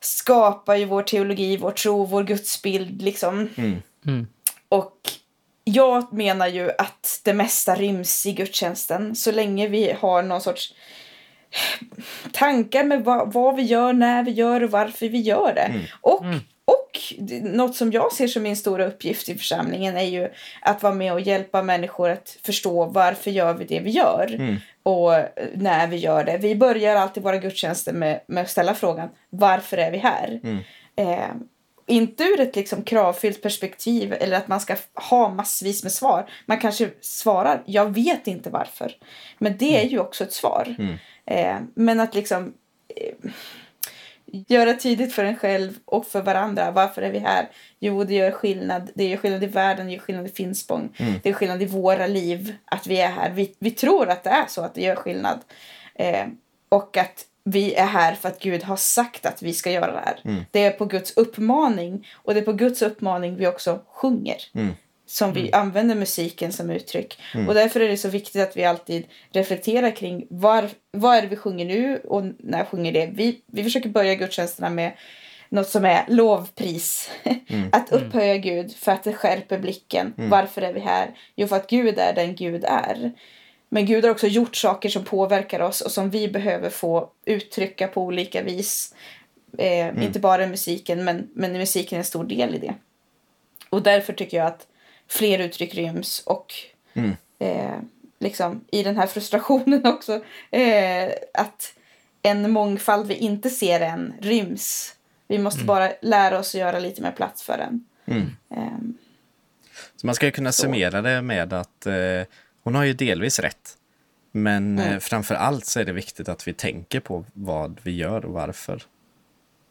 skapar 0.00 0.76
ju 0.76 0.84
vår 0.84 1.02
teologi, 1.02 1.56
vår 1.56 1.70
tro, 1.70 2.04
vår 2.04 2.24
gudsbild 2.24 3.02
liksom. 3.02 3.48
Mm. 3.56 4.26
Och 4.68 5.10
jag 5.68 6.12
menar 6.12 6.46
ju 6.46 6.70
att 6.78 7.20
det 7.24 7.32
mesta 7.34 7.74
ryms 7.74 8.26
i 8.26 8.32
gudstjänsten 8.32 9.16
så 9.16 9.32
länge 9.32 9.68
vi 9.68 9.92
har 10.00 10.22
någon 10.22 10.40
sorts 10.40 10.74
tankar 12.32 12.84
med 12.84 13.04
vad, 13.04 13.32
vad 13.32 13.56
vi 13.56 13.62
gör, 13.62 13.92
när 13.92 14.22
vi 14.22 14.30
gör 14.30 14.62
och 14.64 14.70
varför 14.70 15.08
vi 15.08 15.20
gör 15.20 15.52
det. 15.54 15.72
Och, 16.00 16.24
och 16.64 16.90
det- 17.18 17.40
något 17.44 17.76
som 17.76 17.92
jag 17.92 18.12
ser 18.12 18.26
som 18.28 18.42
min 18.42 18.56
stora 18.56 18.86
uppgift 18.86 19.28
i 19.28 19.34
församlingen 19.38 19.96
är 19.96 20.02
ju 20.04 20.28
att 20.62 20.82
vara 20.82 20.94
med 20.94 21.12
och 21.12 21.20
hjälpa 21.20 21.62
människor 21.62 22.10
att 22.10 22.38
förstå 22.44 22.84
varför 22.86 23.30
gör 23.30 23.54
vi 23.54 23.64
det 23.64 23.80
vi 23.80 23.90
gör 23.90 24.58
och 24.82 25.14
eh, 25.14 25.26
när 25.54 25.86
vi 25.86 25.96
gör 25.96 26.24
det. 26.24 26.38
Vi 26.38 26.54
börjar 26.56 26.96
alltid 26.96 27.22
våra 27.22 27.36
gudstjänster 27.36 27.92
med, 27.92 28.20
med 28.28 28.42
att 28.42 28.50
ställa 28.50 28.74
frågan 28.74 29.08
varför 29.30 29.76
är 29.76 29.90
vi 29.90 29.98
här? 29.98 30.40
Eh, 30.96 31.34
inte 31.88 32.24
ur 32.24 32.40
ett 32.40 32.56
liksom 32.56 32.82
kravfyllt 32.82 33.42
perspektiv 33.42 34.12
eller 34.12 34.36
att 34.36 34.48
man 34.48 34.60
ska 34.60 34.76
ha 34.94 35.28
massvis 35.28 35.82
med 35.82 35.92
svar. 35.92 36.30
Man 36.46 36.58
kanske 36.58 36.90
svarar, 37.00 37.62
jag 37.66 37.94
vet 37.94 38.26
inte 38.26 38.50
varför. 38.50 38.96
Men 39.38 39.56
det 39.56 39.84
är 39.84 39.88
ju 39.88 39.98
också 39.98 40.24
ett 40.24 40.32
svar. 40.32 40.76
Eh, 41.26 41.56
men 41.74 42.00
att 42.00 42.14
liksom 42.14 42.52
eh, 42.96 43.30
göra 44.26 44.74
tydligt 44.74 45.12
för 45.14 45.24
en 45.24 45.36
själv 45.36 45.72
och 45.84 46.06
för 46.06 46.22
varandra. 46.22 46.70
Varför 46.70 47.02
är 47.02 47.12
vi 47.12 47.18
här? 47.18 47.48
Jo, 47.78 48.04
det 48.04 48.14
gör 48.14 48.30
skillnad. 48.30 48.90
Det 48.94 49.04
gör 49.04 49.16
skillnad 49.16 49.44
i 49.44 49.46
världen, 49.46 49.86
det 49.86 49.92
gör 49.92 50.00
skillnad 50.00 50.26
i 50.26 50.28
Finspång. 50.28 50.88
Det 51.22 51.28
gör 51.28 51.36
skillnad 51.36 51.62
i 51.62 51.66
våra 51.66 52.06
liv 52.06 52.54
att 52.64 52.86
vi 52.86 53.00
är 53.00 53.10
här. 53.10 53.30
Vi, 53.30 53.54
vi 53.58 53.70
tror 53.70 54.08
att 54.08 54.24
det 54.24 54.30
är 54.30 54.46
så, 54.48 54.62
att 54.62 54.74
det 54.74 54.82
gör 54.82 54.96
skillnad. 54.96 55.40
Eh, 55.94 56.26
och 56.68 56.96
att 56.96 57.24
vi 57.50 57.74
är 57.74 57.86
här 57.86 58.14
för 58.14 58.28
att 58.28 58.40
Gud 58.40 58.62
har 58.62 58.76
sagt 58.76 59.26
att 59.26 59.42
vi 59.42 59.52
ska 59.52 59.70
göra 59.70 59.92
det 59.92 60.02
här. 60.04 60.44
Det 60.50 60.64
är 60.64 60.70
på 60.70 60.84
Guds 60.84 61.16
uppmaning. 61.16 62.06
Och 62.14 62.34
det 62.34 62.40
är 62.40 62.44
på 62.44 62.52
Guds 62.52 62.82
uppmaning 62.82 63.36
vi 63.36 63.46
också 63.46 63.80
sjunger. 63.88 64.36
Som 65.06 65.32
vi 65.32 65.52
använder 65.52 65.94
musiken 65.94 66.52
som 66.52 66.70
uttryck. 66.70 67.18
Och 67.48 67.54
därför 67.54 67.80
är 67.80 67.88
det 67.88 67.96
så 67.96 68.08
viktigt 68.08 68.42
att 68.42 68.56
vi 68.56 68.64
alltid 68.64 69.04
reflekterar 69.32 69.96
kring 69.96 70.26
var, 70.30 70.68
vad 70.90 71.16
är 71.16 71.22
det 71.22 71.28
vi 71.28 71.36
sjunger 71.36 71.64
nu 71.64 71.96
och 72.04 72.24
när 72.38 72.64
sjunger 72.64 72.92
det. 72.92 73.10
Vi, 73.12 73.40
vi 73.46 73.64
försöker 73.64 73.88
börja 73.88 74.14
gudstjänsterna 74.14 74.70
med 74.70 74.92
något 75.48 75.68
som 75.68 75.84
är 75.84 76.04
lovpris. 76.08 77.10
att 77.72 77.92
upphöja 77.92 78.36
Gud 78.36 78.76
för 78.76 78.92
att 78.92 79.04
det 79.04 79.12
skärper 79.12 79.58
blicken. 79.58 80.14
Varför 80.16 80.62
är 80.62 80.72
vi 80.72 80.80
här? 80.80 81.10
Jo, 81.36 81.46
för 81.46 81.56
att 81.56 81.70
Gud 81.70 81.98
är 81.98 82.14
den 82.14 82.34
Gud 82.34 82.64
är. 82.64 83.12
Men 83.68 83.86
Gud 83.86 84.04
har 84.04 84.10
också 84.10 84.26
gjort 84.26 84.56
saker 84.56 84.88
som 84.88 85.04
påverkar 85.04 85.60
oss 85.60 85.80
och 85.80 85.90
som 85.90 86.10
vi 86.10 86.28
behöver 86.28 86.70
få 86.70 87.10
uttrycka 87.24 87.88
på 87.88 88.02
olika 88.02 88.42
vis. 88.42 88.94
Eh, 89.58 90.04
Inte 90.04 90.20
bara 90.20 90.44
i 90.44 90.46
musiken, 90.46 91.04
men, 91.04 91.28
men 91.34 91.52
musiken 91.52 91.96
är 91.96 92.00
en 92.00 92.04
stor 92.04 92.24
del 92.24 92.54
i 92.54 92.58
det. 92.58 92.74
Och 93.70 93.82
därför 93.82 94.12
tycker 94.12 94.36
jag 94.36 94.46
att 94.46 94.66
fler 95.08 95.38
uttryck 95.38 95.74
ryms 95.74 96.22
och 96.26 96.52
eh, 97.38 97.76
liksom 98.18 98.60
i 98.70 98.82
den 98.82 98.96
här 98.96 99.06
frustrationen 99.06 99.86
också 99.86 100.20
eh, 100.50 101.12
att 101.34 101.74
en 102.22 102.50
mångfald 102.50 103.06
vi 103.06 103.14
inte 103.14 103.50
ser 103.50 103.80
än 103.80 104.14
ryms. 104.20 104.94
Vi 105.28 105.38
måste 105.38 105.64
bara 105.64 105.92
lära 106.02 106.38
oss 106.38 106.54
att 106.54 106.60
göra 106.60 106.78
lite 106.78 107.02
mer 107.02 107.12
plats 107.12 107.42
för 107.42 107.58
den. 107.58 107.84
Ehm, 108.50 108.98
Så 109.96 110.06
man 110.06 110.14
ska 110.14 110.26
ju 110.26 110.32
kunna 110.32 110.52
summera 110.52 111.02
det 111.02 111.22
med 111.22 111.52
att 111.52 111.86
eh, 111.86 111.94
hon 112.68 112.74
har 112.74 112.84
ju 112.84 112.92
delvis 112.92 113.38
rätt. 113.38 113.74
Men 114.32 114.78
eh, 114.78 114.98
framför 114.98 115.34
allt 115.34 115.64
så 115.66 115.80
är 115.80 115.84
det 115.84 115.92
viktigt 115.92 116.28
att 116.28 116.48
vi 116.48 116.52
tänker 116.52 117.00
på 117.00 117.24
vad 117.32 117.80
vi 117.82 117.96
gör 117.96 118.24
och 118.24 118.32
varför. 118.32 118.82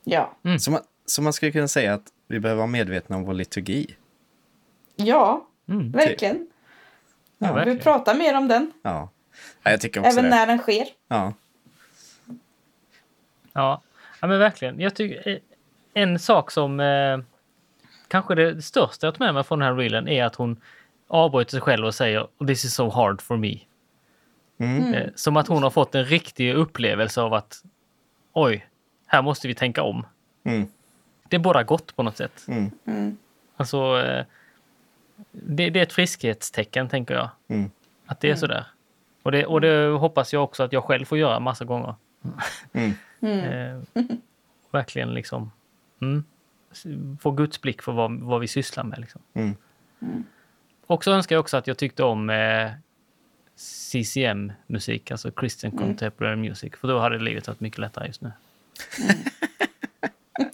ja. 0.03 0.37
Så, 0.59 0.71
man, 0.71 0.81
så 1.05 1.21
man 1.21 1.33
skulle 1.33 1.51
kunna 1.51 1.67
säga 1.67 1.93
att 1.93 2.03
vi 2.27 2.39
behöver 2.39 2.57
vara 2.57 2.67
medvetna 2.67 3.15
om 3.15 3.23
vår 3.23 3.33
liturgi. 3.33 3.95
ja, 4.95 5.47
Mm, 5.69 5.91
verkligen. 5.91 6.47
Ja, 7.37 7.47
Vi 7.47 7.53
verkligen. 7.53 7.79
pratar 7.79 8.15
mer 8.15 8.37
om 8.37 8.47
den, 8.47 8.71
Ja, 8.83 9.09
ja 9.63 9.71
jag 9.71 9.81
tycker 9.81 9.99
också 9.99 10.11
även 10.11 10.23
det. 10.23 10.29
när 10.29 10.47
den 10.47 10.57
sker. 10.57 10.85
Ja. 11.07 11.33
Ja. 13.53 13.81
ja, 14.21 14.27
men 14.27 14.39
verkligen. 14.39 14.79
Jag 14.79 14.95
tycker 14.95 15.29
eh, 15.29 15.37
en 15.93 16.19
sak 16.19 16.51
som 16.51 16.79
eh, 16.79 17.19
kanske 18.07 18.35
det 18.35 18.61
största 18.61 19.07
jag 19.07 19.15
tar 19.15 19.25
med 19.25 19.33
mig 19.33 19.43
från 19.43 19.59
den 19.59 19.67
här 19.67 19.75
reelen 19.75 20.07
är 20.07 20.23
att 20.25 20.35
hon 20.35 20.61
avbryter 21.07 21.51
sig 21.51 21.61
själv 21.61 21.85
och 21.85 21.95
säger 21.95 22.27
“This 22.47 22.65
is 22.65 22.73
so 22.73 22.89
hard 22.89 23.21
for 23.21 23.37
me”. 23.37 23.59
Mm. 24.57 24.93
Eh, 24.93 25.09
som 25.15 25.37
att 25.37 25.47
hon 25.47 25.63
har 25.63 25.69
fått 25.69 25.95
en 25.95 26.05
riktig 26.05 26.53
upplevelse 26.53 27.21
av 27.21 27.33
att 27.33 27.63
oj, 28.33 28.67
här 29.05 29.21
måste 29.21 29.47
vi 29.47 29.55
tänka 29.55 29.83
om. 29.83 30.05
Mm. 30.43 30.67
Det 31.29 31.35
är 31.35 31.39
bara 31.39 31.63
gott 31.63 31.95
på 31.95 32.03
något 32.03 32.17
sätt. 32.17 32.45
Mm. 32.47 33.17
Alltså, 33.57 34.01
eh, 34.01 34.25
det, 35.31 35.69
det 35.69 35.79
är 35.79 35.83
ett 35.83 35.93
friskhetstecken, 35.93 36.89
tänker 36.89 37.13
jag. 37.13 37.29
Mm. 37.47 37.71
Att 38.05 38.19
det 38.19 38.29
är 38.29 38.35
sådär. 38.35 38.65
Och 39.23 39.31
det, 39.31 39.45
och 39.45 39.61
det 39.61 39.87
hoppas 39.87 40.33
jag 40.33 40.43
också 40.43 40.63
att 40.63 40.73
jag 40.73 40.83
själv 40.83 41.05
får 41.05 41.17
göra 41.17 41.39
massa 41.39 41.65
gånger. 41.65 41.95
Mm. 42.73 42.93
Eh, 43.21 43.81
verkligen 44.71 45.13
liksom 45.13 45.51
mm, 46.01 46.23
få 47.19 47.31
Guds 47.31 47.61
blick 47.61 47.81
för 47.81 47.91
vad, 47.91 48.19
vad 48.19 48.41
vi 48.41 48.47
sysslar 48.47 48.83
med. 48.83 48.99
Liksom. 48.99 49.21
Mm. 50.87 50.95
Och 50.95 51.03
så 51.03 51.11
önskar 51.11 51.35
jag 51.35 51.39
också 51.39 51.57
att 51.57 51.67
jag 51.67 51.77
tyckte 51.77 52.03
om 52.03 52.29
eh, 52.29 52.71
CCM-musik, 53.55 55.11
alltså 55.11 55.31
Christian 55.39 55.71
Contemporary 55.71 56.35
Music. 56.35 56.73
För 56.81 56.87
då 56.87 56.99
hade 56.99 57.19
livet 57.19 57.47
varit 57.47 57.59
mycket 57.59 57.79
lättare 57.79 58.07
just 58.07 58.21
nu. 58.21 58.31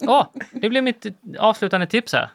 Åh, 0.00 0.26
det 0.52 0.68
blir 0.68 0.82
mitt 0.82 1.06
avslutande 1.38 1.86
tips 1.86 2.12
här. 2.12 2.30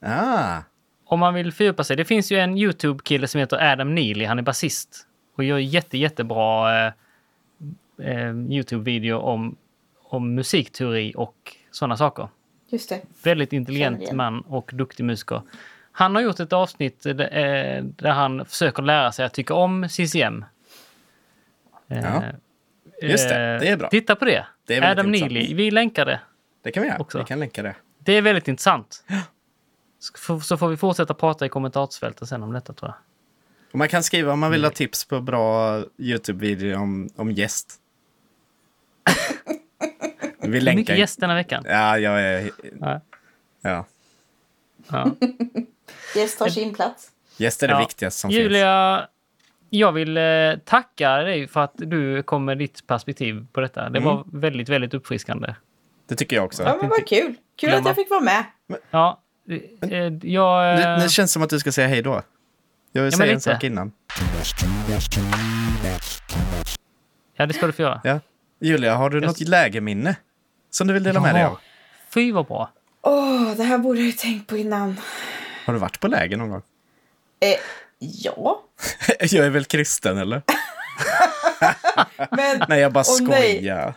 Ah, 0.00 0.62
Om 1.04 1.20
man 1.20 1.34
vill 1.34 1.52
fördjupa 1.52 1.84
sig. 1.84 1.96
Det 1.96 2.04
finns 2.04 2.32
ju 2.32 2.38
en 2.38 2.58
YouTube-kille 2.58 3.28
som 3.28 3.38
heter 3.38 3.72
Adam 3.72 3.94
Neely. 3.94 4.24
Han 4.24 4.38
är 4.38 4.42
basist 4.42 5.06
och 5.34 5.44
gör 5.44 5.58
jätte, 5.58 5.98
jättebra 5.98 6.78
eh, 6.86 6.92
eh, 7.98 8.34
YouTube-video 8.34 9.18
om, 9.18 9.56
om 10.02 10.34
musikteori 10.34 11.12
och 11.16 11.56
sådana 11.70 11.96
saker. 11.96 12.28
Just 12.68 12.88
det. 12.88 13.02
Väldigt 13.22 13.52
intelligent 13.52 14.02
igen. 14.02 14.16
man 14.16 14.40
och 14.40 14.70
duktig 14.74 15.04
musiker. 15.04 15.42
Han 15.92 16.14
har 16.14 16.22
gjort 16.22 16.40
ett 16.40 16.52
avsnitt 16.52 17.06
eh, 17.06 17.14
där 17.14 18.10
han 18.10 18.46
försöker 18.46 18.82
lära 18.82 19.12
sig 19.12 19.24
att 19.24 19.34
tycka 19.34 19.54
om 19.54 19.88
CCM. 19.88 20.44
Eh, 21.88 21.98
Ja. 22.02 22.22
Just 23.02 23.28
det, 23.28 23.54
eh, 23.54 23.60
det 23.60 23.68
är 23.68 23.76
bra. 23.76 23.88
Titta 23.88 24.16
på 24.16 24.24
det. 24.24 24.46
Det 24.66 24.74
är 24.76 24.90
Adam 24.90 25.06
intressant. 25.06 25.32
Neely. 25.32 25.54
Vi 25.54 25.70
länkar 25.70 26.06
det. 26.06 26.20
det 26.62 26.70
kan 26.70 26.82
vi 26.82 26.88
göra. 26.88 26.98
Också. 26.98 27.18
Vi 27.18 27.24
kan 27.24 27.40
länka 27.40 27.62
det. 27.62 27.74
Det 27.98 28.12
är 28.12 28.22
väldigt 28.22 28.48
intressant. 28.48 29.04
Så 30.42 30.56
får 30.56 30.68
vi 30.68 30.76
fortsätta 30.76 31.14
prata 31.14 31.46
i 31.46 31.48
kommentarsfältet 31.48 32.28
sen 32.28 32.42
om 32.42 32.52
detta 32.52 32.72
tror 32.72 32.88
jag. 32.90 32.96
Och 33.72 33.78
man 33.78 33.88
kan 33.88 34.02
skriva 34.02 34.32
om 34.32 34.40
man 34.40 34.50
vill 34.50 34.64
ha 34.64 34.70
tips 34.70 35.04
på 35.04 35.20
bra 35.20 35.78
YouTube-video 35.98 36.76
om, 36.76 37.08
om 37.16 37.32
gäst. 37.32 37.74
vi 40.40 40.60
länkar 40.60 40.80
mycket 40.80 40.98
gäst 40.98 41.20
denna 41.20 41.34
veckan? 41.34 41.64
Ja, 41.66 41.98
jag 41.98 42.22
är... 42.22 42.50
Ja. 42.80 43.00
Ja. 43.62 43.86
Ja. 44.90 45.10
Gäst 46.16 46.40
har 46.40 46.48
sin 46.48 46.74
plats. 46.74 47.08
Gäst 47.36 47.62
är 47.62 47.68
det 47.68 47.74
Ja. 47.74 47.78
viktigaste 47.78 48.20
som 48.20 48.30
finns. 48.30 48.38
Julia, 48.38 49.06
jag 49.70 49.92
vill 49.92 50.16
eh, 50.16 50.22
tacka 50.64 51.10
dig 51.16 51.48
för 51.48 51.60
att 51.60 51.72
du 51.76 52.22
kom 52.22 52.44
med 52.44 52.58
ditt 52.58 52.86
perspektiv 52.86 53.46
på 53.52 53.60
detta. 53.60 53.88
Det 53.90 54.00
var 54.00 54.24
väldigt, 54.32 54.68
väldigt 54.68 54.94
uppfriskande. 54.94 55.54
Det 56.08 56.16
tycker 56.16 56.36
jag 56.36 56.44
också. 56.44 56.62
Ja, 56.62 56.76
men 56.80 56.88
vad 56.90 57.06
kul. 57.06 57.34
Kul 57.56 57.68
Glömma. 57.70 57.78
att 57.80 57.86
jag 57.86 57.96
fick 57.96 58.10
vara 58.10 58.20
med. 58.20 58.44
Ja, 58.90 59.20
eh, 59.48 59.58
jag... 60.22 60.78
Det, 60.78 60.84
eh, 60.88 60.98
det 61.02 61.08
känns 61.08 61.32
som 61.32 61.42
att 61.42 61.50
du 61.50 61.58
ska 61.58 61.72
säga 61.72 61.88
hej 61.88 62.02
då. 62.02 62.22
Jag 62.92 63.02
vill 63.02 63.10
men 63.12 63.18
säga 63.18 63.32
en 63.32 63.40
sak 63.40 63.64
innan. 63.64 63.92
Ja, 67.36 67.46
det 67.46 67.52
ska 67.52 67.66
du 67.66 67.72
få 67.72 67.82
göra. 67.82 68.00
Ja. 68.04 68.20
Julia, 68.60 68.94
har 68.94 69.10
du 69.10 69.16
Jag- 69.16 69.26
något 69.26 69.40
lägerminne 69.40 70.16
som 70.70 70.86
du 70.86 70.94
vill 70.94 71.02
dela 71.02 71.20
med 71.20 71.34
dig 71.34 71.44
av? 71.44 71.58
Fy 72.14 72.32
vad 72.32 72.46
bra. 72.46 72.70
Åh, 73.02 73.52
det 73.56 73.62
här 73.62 73.78
borde 73.78 73.98
jag 73.98 74.06
ju 74.06 74.12
tänkt 74.12 74.46
på 74.48 74.56
innan. 74.56 75.00
Har 75.64 75.72
du 75.72 75.78
varit 75.78 76.00
på 76.00 76.08
läger 76.08 76.36
någon 76.36 76.50
gång? 76.50 76.62
Eh, 77.40 77.58
ja. 77.98 78.62
jag 79.20 79.46
är 79.46 79.50
väl 79.50 79.64
kristen, 79.64 80.18
eller? 80.18 80.42
Men 82.30 82.62
Nej, 82.68 82.80
jag 82.80 82.92
bara 82.92 83.04
nej. 83.20 83.56
skojar. 83.56 83.94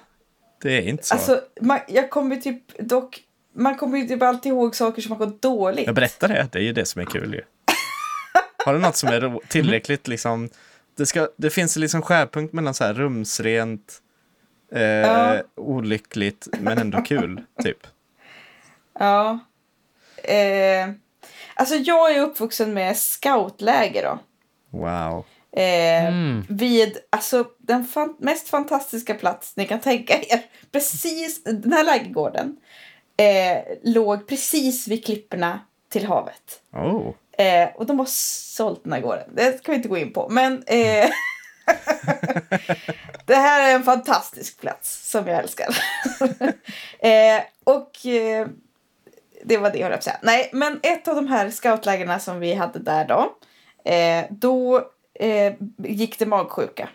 Det 0.61 0.77
är 0.77 0.81
inte 0.81 1.03
så. 1.03 1.13
alltså, 1.13 1.41
man, 1.61 1.79
jag 1.87 2.09
kommer 2.09 2.35
typ 2.35 2.77
dock... 2.79 3.21
Man 3.57 3.77
kommer 3.77 3.97
ju 3.97 4.07
typ 4.07 4.21
alltid 4.21 4.51
ihåg 4.51 4.75
saker 4.75 5.01
som 5.01 5.11
har 5.11 5.17
gått 5.19 5.41
dåligt. 5.41 5.85
Jag 5.85 5.95
berättar 5.95 6.27
det, 6.27 6.47
det 6.51 6.59
är 6.59 6.63
ju 6.63 6.73
det 6.73 6.85
som 6.85 7.01
är 7.01 7.05
kul 7.05 7.33
ju. 7.33 7.41
Har 8.65 8.73
du 8.73 8.79
något 8.79 8.95
som 8.95 9.09
är 9.09 9.39
tillräckligt 9.47 10.07
liksom... 10.07 10.49
Det, 10.97 11.05
ska, 11.05 11.27
det 11.37 11.49
finns 11.49 11.75
liksom 11.75 12.01
skärpunkt 12.01 12.53
mellan 12.53 12.73
så 12.73 12.83
här 12.83 12.93
rumsrent, 12.93 14.01
eh, 14.71 14.81
Ja. 14.81 15.41
olyckligt, 15.55 16.47
men 16.59 16.77
ändå 16.77 17.01
kul, 17.01 17.41
typ. 17.63 17.87
Ja. 18.99 19.39
Eh, 20.23 20.89
alltså 21.55 21.75
jag 21.75 22.15
är 22.15 22.19
uppvuxen 22.21 22.73
med 22.73 22.97
scoutläger 22.97 24.03
då. 24.03 24.19
Wow. 24.79 25.25
Eh, 25.57 26.05
Mm. 26.07 26.45
Vid 26.49 26.97
alltså, 27.09 27.45
den 27.57 27.85
fan- 27.85 28.15
mest 28.19 28.49
fantastiska 28.49 29.13
plats 29.13 29.53
ni 29.55 29.65
kan 29.67 29.79
tänka 29.79 30.13
er. 30.21 30.41
Precis, 30.71 31.43
den 31.43 31.73
här 31.73 31.83
lägergården 31.83 32.57
eh, 33.17 33.57
låg 33.83 34.27
precis 34.27 34.87
vid 34.87 35.05
klipporna 35.05 35.59
till 35.89 36.05
havet. 36.05 36.61
Oh. 36.73 37.13
Eh, 37.45 37.69
och 37.75 37.85
de 37.85 37.99
har 37.99 38.05
sålt 38.09 38.83
den 38.83 38.93
här 38.93 39.01
gården. 39.01 39.29
Det 39.33 39.57
ska 39.57 39.71
vi 39.71 39.75
inte 39.75 39.89
gå 39.89 39.97
in 39.97 40.13
på. 40.13 40.29
Men 40.29 40.63
eh, 40.67 41.09
det 43.25 43.35
här 43.35 43.69
är 43.69 43.75
en 43.75 43.83
fantastisk 43.83 44.61
plats 44.61 45.11
som 45.11 45.27
jag 45.27 45.39
älskar. 45.39 45.77
eh, 46.99 47.41
och 47.63 48.05
eh, 48.05 48.47
det 49.47 49.57
var 49.57 49.69
det 49.71 49.77
jag 49.79 49.89
höll 49.89 50.01
säga. 50.01 50.17
Nej, 50.21 50.49
men 50.53 50.79
ett 50.83 51.07
av 51.07 51.15
de 51.15 51.27
här 51.27 51.49
scoutlägren 51.49 52.19
som 52.19 52.39
vi 52.39 52.53
hade 52.53 52.79
där 52.79 53.05
då. 53.05 53.35
Eh, 53.91 54.25
då 54.29 54.77
eh, 55.19 55.53
gick 55.77 56.19
det 56.19 56.25
magsjuka. 56.25 56.89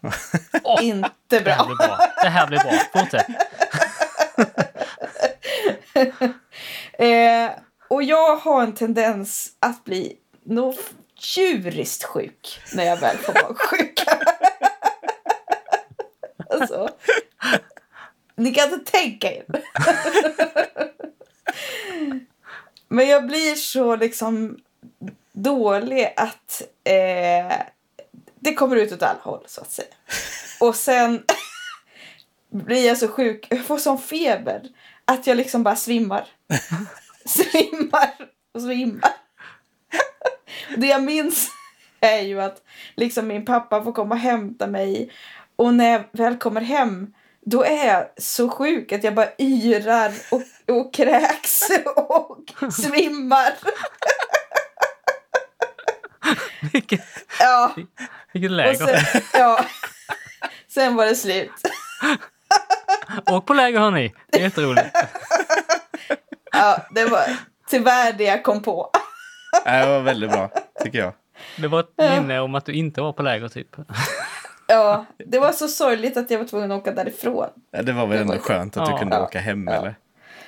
Åh, 0.64 0.84
Inte 0.84 1.10
det 1.28 1.50
här 1.50 1.56
bra. 1.56 1.64
blir 1.66 1.76
bra. 1.76 1.98
Det 2.22 2.28
här 2.28 2.46
blir 2.46 2.58
bra. 2.58 2.72
Fortsätt. 3.02 3.26
Eh, 6.98 7.50
och 7.88 8.02
jag 8.02 8.36
har 8.36 8.62
en 8.62 8.74
tendens 8.74 9.52
att 9.60 9.84
bli 9.84 10.16
nog 10.44 10.74
djuriskt 11.36 12.04
sjuk 12.04 12.60
när 12.74 12.84
jag 12.84 12.96
väl 12.96 13.16
får 13.16 13.32
magsjuka. 13.32 14.18
alltså, 16.50 16.88
ni 18.36 18.54
kan 18.54 18.72
inte 18.72 18.90
tänka 18.92 19.32
er. 19.32 19.44
Men 22.88 23.08
jag 23.08 23.26
blir 23.26 23.54
så 23.54 23.96
liksom 23.96 24.58
dålig 25.32 26.14
att 26.16 26.62
eh, 26.84 27.56
det 28.34 28.54
kommer 28.54 28.76
ut 28.76 28.92
åt 28.92 29.02
alla 29.02 29.20
håll 29.22 29.44
så 29.46 29.60
att 29.60 29.70
säga. 29.70 29.94
Och 30.60 30.76
sen 30.76 31.24
blir 32.50 32.86
jag 32.86 32.98
så 32.98 33.08
sjuk, 33.08 33.46
jag 33.50 33.64
får 33.64 33.78
sån 33.78 33.98
feber 33.98 34.62
att 35.04 35.26
jag 35.26 35.36
liksom 35.36 35.62
bara 35.62 35.76
svimmar. 35.76 36.28
svimmar 37.26 38.14
och 38.52 38.60
svimmar. 38.60 39.12
Det 40.76 40.86
jag 40.86 41.02
minns 41.02 41.48
är 42.00 42.20
ju 42.20 42.40
att 42.40 42.62
liksom 42.94 43.26
min 43.26 43.44
pappa 43.44 43.84
får 43.84 43.92
komma 43.92 44.14
och 44.14 44.20
hämta 44.20 44.66
mig 44.66 45.10
och 45.56 45.74
när 45.74 45.92
jag 45.92 46.04
väl 46.12 46.38
kommer 46.38 46.60
hem 46.60 47.14
då 47.46 47.64
är 47.64 47.86
jag 47.86 48.06
så 48.16 48.48
sjuk 48.48 48.92
att 48.92 49.04
jag 49.04 49.14
bara 49.14 49.28
yrar 49.38 50.12
och, 50.30 50.42
och 50.76 50.94
kräks 50.94 51.60
och 51.96 52.72
svimmar. 52.72 53.52
Vilket, 56.72 57.00
Ja, 57.40 57.74
vilket 58.32 58.50
och 58.50 58.56
läger. 58.56 58.86
sen, 58.86 59.22
ja. 59.32 59.64
sen 60.68 60.96
var 60.96 61.06
det 61.06 61.14
slut. 61.14 61.50
Åk 63.30 63.46
på 63.46 63.54
läger 63.54 63.78
hörni. 63.78 64.14
Det 64.32 64.38
är 64.38 64.42
jätteroligt. 64.42 64.86
Ja, 66.52 66.86
det 66.90 67.04
var 67.04 67.22
tyvärr 67.70 68.12
det 68.12 68.24
jag 68.24 68.42
kom 68.42 68.62
på. 68.62 68.90
Det 69.64 69.86
var 69.86 70.00
väldigt 70.00 70.30
bra, 70.30 70.50
tycker 70.82 70.98
jag. 70.98 71.12
Det 71.56 71.68
var 71.68 71.80
ett 71.80 71.94
minne 72.20 72.40
om 72.40 72.54
att 72.54 72.66
du 72.66 72.72
inte 72.72 73.00
var 73.00 73.12
på 73.12 73.22
läger 73.22 73.48
typ. 73.48 73.68
Ja, 74.66 75.04
det 75.26 75.38
var 75.38 75.52
så 75.52 75.68
sorgligt 75.68 76.16
att 76.16 76.30
jag 76.30 76.38
var 76.38 76.46
tvungen 76.46 76.72
att 76.72 76.80
åka 76.80 76.92
därifrån. 76.92 77.48
Ja, 77.70 77.82
Det 77.82 77.92
var 77.92 78.06
väl 78.06 78.18
ändå 78.18 78.38
skönt 78.38 78.76
att 78.76 78.86
du 78.86 78.92
Ja. 78.92 78.98
kunde 78.98 79.16
Ja. 79.16 79.22
åka 79.22 79.40
hem, 79.40 79.66
Ja. 79.68 79.72
eller? 79.74 79.94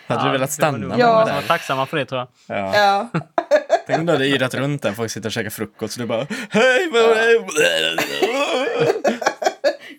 Hade 0.07 0.21
du 0.23 0.27
Ja, 0.27 0.33
velat 0.33 0.49
det 0.49 0.55
stanna 0.55 0.79
med 0.79 0.99
Ja. 0.99 1.21
det 1.21 1.27
som 1.27 1.35
var 1.35 1.43
tacksamma 1.43 1.87
för 1.87 1.97
det 1.97 2.05
tror 2.07 2.21
jag. 2.47 2.59
Ja. 2.59 2.73
Ja, 2.77 3.21
Tänk 3.87 3.99
om 4.01 4.07
du 4.07 4.13
hade 4.13 4.27
yrat 4.27 4.55
runt 4.55 4.83
där, 4.83 4.93
folk 4.93 5.11
sitter 5.11 5.29
och 5.29 5.33
käkar 5.33 5.51
frukost, 5.51 5.95
så 5.95 6.01
du 6.01 6.07
bara 6.07 6.27
Hej! 6.51 6.91
det?" 6.93 7.41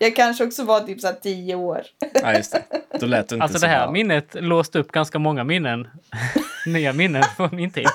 jag 0.00 0.16
kanske 0.16 0.44
också 0.44 0.64
var 0.64 0.80
typ 0.80 1.00
så 1.00 1.12
tio 1.22 1.54
år. 1.54 1.82
Ja, 2.22 2.32
just 2.34 2.52
det. 2.52 2.62
Då 3.00 3.06
lät 3.06 3.28
du 3.28 3.34
inte 3.34 3.42
Alltså 3.42 3.58
så 3.58 3.66
det 3.66 3.72
här 3.72 3.82
bra. 3.84 3.92
minnet 3.92 4.28
låste 4.34 4.78
upp 4.78 4.92
ganska 4.92 5.18
många 5.18 5.44
minnen. 5.44 5.88
Nya 6.66 6.92
minnen 6.92 7.22
från 7.36 7.48
min 7.52 7.70
tid. 7.70 7.86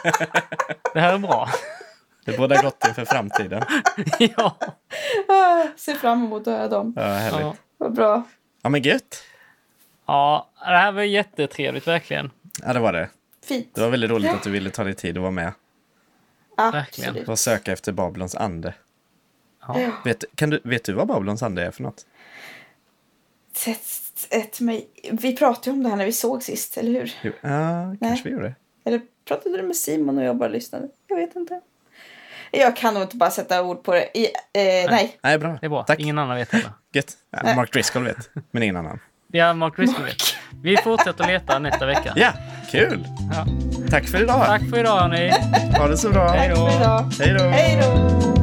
Det 0.93 0.99
här 0.99 1.13
är 1.13 1.17
bra. 1.17 1.49
Det 2.25 2.37
borde 2.37 2.55
ha 2.55 2.61
gått 2.63 2.87
inför 2.87 3.05
framtiden. 3.05 3.63
ja. 4.19 4.57
Ah, 5.27 5.63
Ser 5.77 5.93
fram 5.93 6.23
emot 6.25 6.47
att 6.47 6.53
höra 6.53 6.67
dem. 6.67 6.93
Ja, 6.95 7.01
härligt. 7.03 7.39
Ja. 7.41 7.55
Vad 7.77 7.93
bra. 7.93 8.23
Ja, 8.61 8.69
men 8.69 8.81
gött. 8.81 9.23
ja, 10.05 10.49
det 10.59 10.65
här 10.77 10.91
var 10.91 11.03
jättetrevligt 11.03 11.87
verkligen. 11.87 12.31
Ja, 12.61 12.73
det 12.73 12.79
var 12.79 12.93
det. 12.93 13.09
Fint. 13.45 13.75
Det 13.75 13.81
var 13.81 13.89
väldigt 13.89 14.09
roligt 14.11 14.31
att 14.31 14.43
du 14.43 14.51
ville 14.51 14.69
ta 14.69 14.83
dig 14.83 14.93
tid 14.93 15.17
att 15.17 15.21
vara 15.21 15.31
med 15.31 15.51
Absolut. 16.57 17.27
och 17.29 17.39
söka 17.39 17.71
efter 17.71 17.91
Babylons 17.91 18.35
ande. 18.35 18.73
Ja. 19.67 19.91
Vet, 20.05 20.23
kan 20.35 20.49
du, 20.49 20.61
vet 20.63 20.83
du 20.83 20.93
vad 20.93 21.07
Babylons 21.07 21.43
ande 21.43 21.65
är 21.65 21.71
för 21.71 21.83
något? 21.83 22.05
Sätt 23.53 23.79
ett 24.29 24.59
mig. 24.59 24.87
Vi 25.11 25.35
pratade 25.37 25.69
ju 25.69 25.73
om 25.73 25.83
det 25.83 25.89
här 25.89 25.95
när 25.95 26.05
vi 26.05 26.11
såg 26.11 26.43
sist, 26.43 26.77
eller 26.77 27.11
hur? 27.21 27.33
Ja, 27.41 27.95
kanske 27.99 28.29
vi 28.29 28.35
gjorde. 28.35 28.55
Eller 28.83 29.01
pratade 29.25 29.57
du 29.57 29.63
med 29.63 29.75
Simon 29.75 30.17
och 30.17 30.23
jag 30.23 30.35
bara 30.37 30.49
lyssnade? 30.49 30.89
Jag 31.07 31.15
vet 31.15 31.35
inte. 31.35 31.61
Jag 32.57 32.75
kan 32.75 32.93
nog 32.93 33.03
inte 33.03 33.15
bara 33.15 33.31
sätta 33.31 33.63
ord 33.63 33.83
på 33.83 33.91
det. 33.91 34.17
I, 34.17 34.25
eh, 34.25 34.91
nej. 34.91 35.17
Nej, 35.21 35.37
bra. 35.37 35.57
Det 35.61 35.65
är 35.65 35.69
bra. 35.69 35.83
Tack. 35.83 35.99
Ingen 35.99 36.17
annan 36.19 36.37
vet 36.37 36.51
heller. 36.51 36.71
Gött. 36.93 37.11
Ja, 37.31 37.55
Mark 37.55 37.73
Driscoll 37.73 38.03
vet, 38.03 38.29
men 38.51 38.63
ingen 38.63 38.75
annan. 38.75 38.99
Ja, 39.31 39.53
Mark 39.53 39.75
Driscoll 39.75 40.05
vet. 40.05 40.35
Vi 40.63 40.77
fortsätter 40.77 41.27
leta 41.27 41.59
nästa 41.59 41.85
vecka. 41.85 42.13
Ja, 42.15 42.31
kul! 42.71 43.07
Ja. 43.33 43.45
Tack 43.89 44.07
för 44.07 44.21
idag. 44.21 44.45
Tack 44.45 44.69
för 44.69 44.79
idag 44.79 44.99
hörni. 44.99 45.31
Ha 45.77 45.87
det 45.87 45.97
så 45.97 46.09
bra. 46.09 46.27
Hej 46.27 46.49
då. 46.49 46.67
Hej 47.51 47.81
då. 47.81 48.42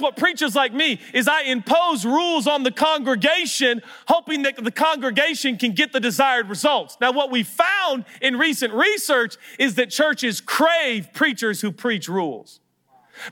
What 0.00 0.16
preachers 0.16 0.54
like 0.54 0.72
me 0.72 1.00
is 1.12 1.28
I 1.28 1.42
impose 1.42 2.04
rules 2.04 2.46
on 2.46 2.62
the 2.62 2.70
congregation 2.70 3.82
hoping 4.06 4.42
that 4.42 4.56
the 4.56 4.70
congregation 4.70 5.56
can 5.56 5.72
get 5.72 5.92
the 5.92 6.00
desired 6.00 6.48
results. 6.48 6.96
Now 7.00 7.12
what 7.12 7.30
we 7.30 7.42
found 7.42 8.04
in 8.20 8.36
recent 8.36 8.72
research 8.74 9.36
is 9.58 9.74
that 9.76 9.90
churches 9.90 10.40
crave 10.40 11.12
preachers 11.12 11.60
who 11.60 11.72
preach 11.72 12.08
rules. 12.08 12.60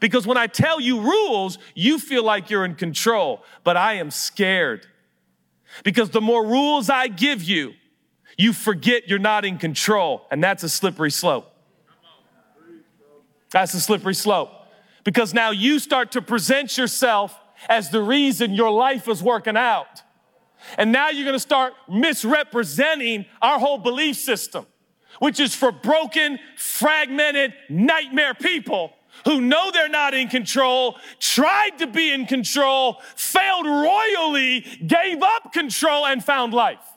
Because 0.00 0.26
when 0.26 0.36
I 0.36 0.46
tell 0.46 0.80
you 0.80 1.00
rules, 1.00 1.58
you 1.74 1.98
feel 1.98 2.22
like 2.22 2.50
you're 2.50 2.64
in 2.64 2.74
control, 2.74 3.42
but 3.64 3.76
I 3.76 3.94
am 3.94 4.10
scared. 4.10 4.86
Because 5.84 6.10
the 6.10 6.20
more 6.20 6.44
rules 6.44 6.90
I 6.90 7.08
give 7.08 7.42
you, 7.42 7.72
you 8.36 8.52
forget 8.52 9.08
you're 9.08 9.18
not 9.18 9.44
in 9.44 9.58
control, 9.58 10.26
and 10.30 10.42
that's 10.42 10.62
a 10.62 10.68
slippery 10.68 11.10
slope. 11.10 11.52
That's 13.50 13.74
a 13.74 13.80
slippery 13.80 14.14
slope. 14.14 14.50
Because 15.08 15.32
now 15.32 15.52
you 15.52 15.78
start 15.78 16.12
to 16.12 16.20
present 16.20 16.76
yourself 16.76 17.34
as 17.66 17.88
the 17.88 18.02
reason 18.02 18.52
your 18.52 18.70
life 18.70 19.08
is 19.08 19.22
working 19.22 19.56
out. 19.56 20.02
And 20.76 20.92
now 20.92 21.08
you're 21.08 21.24
gonna 21.24 21.38
start 21.38 21.72
misrepresenting 21.88 23.24
our 23.40 23.58
whole 23.58 23.78
belief 23.78 24.16
system, 24.16 24.66
which 25.18 25.40
is 25.40 25.54
for 25.54 25.72
broken, 25.72 26.38
fragmented, 26.58 27.54
nightmare 27.70 28.34
people 28.34 28.92
who 29.24 29.40
know 29.40 29.70
they're 29.70 29.88
not 29.88 30.12
in 30.12 30.28
control, 30.28 30.98
tried 31.18 31.78
to 31.78 31.86
be 31.86 32.12
in 32.12 32.26
control, 32.26 33.00
failed 33.16 33.64
royally, 33.64 34.60
gave 34.86 35.22
up 35.22 35.54
control, 35.54 36.04
and 36.04 36.22
found 36.22 36.52
life. 36.52 36.87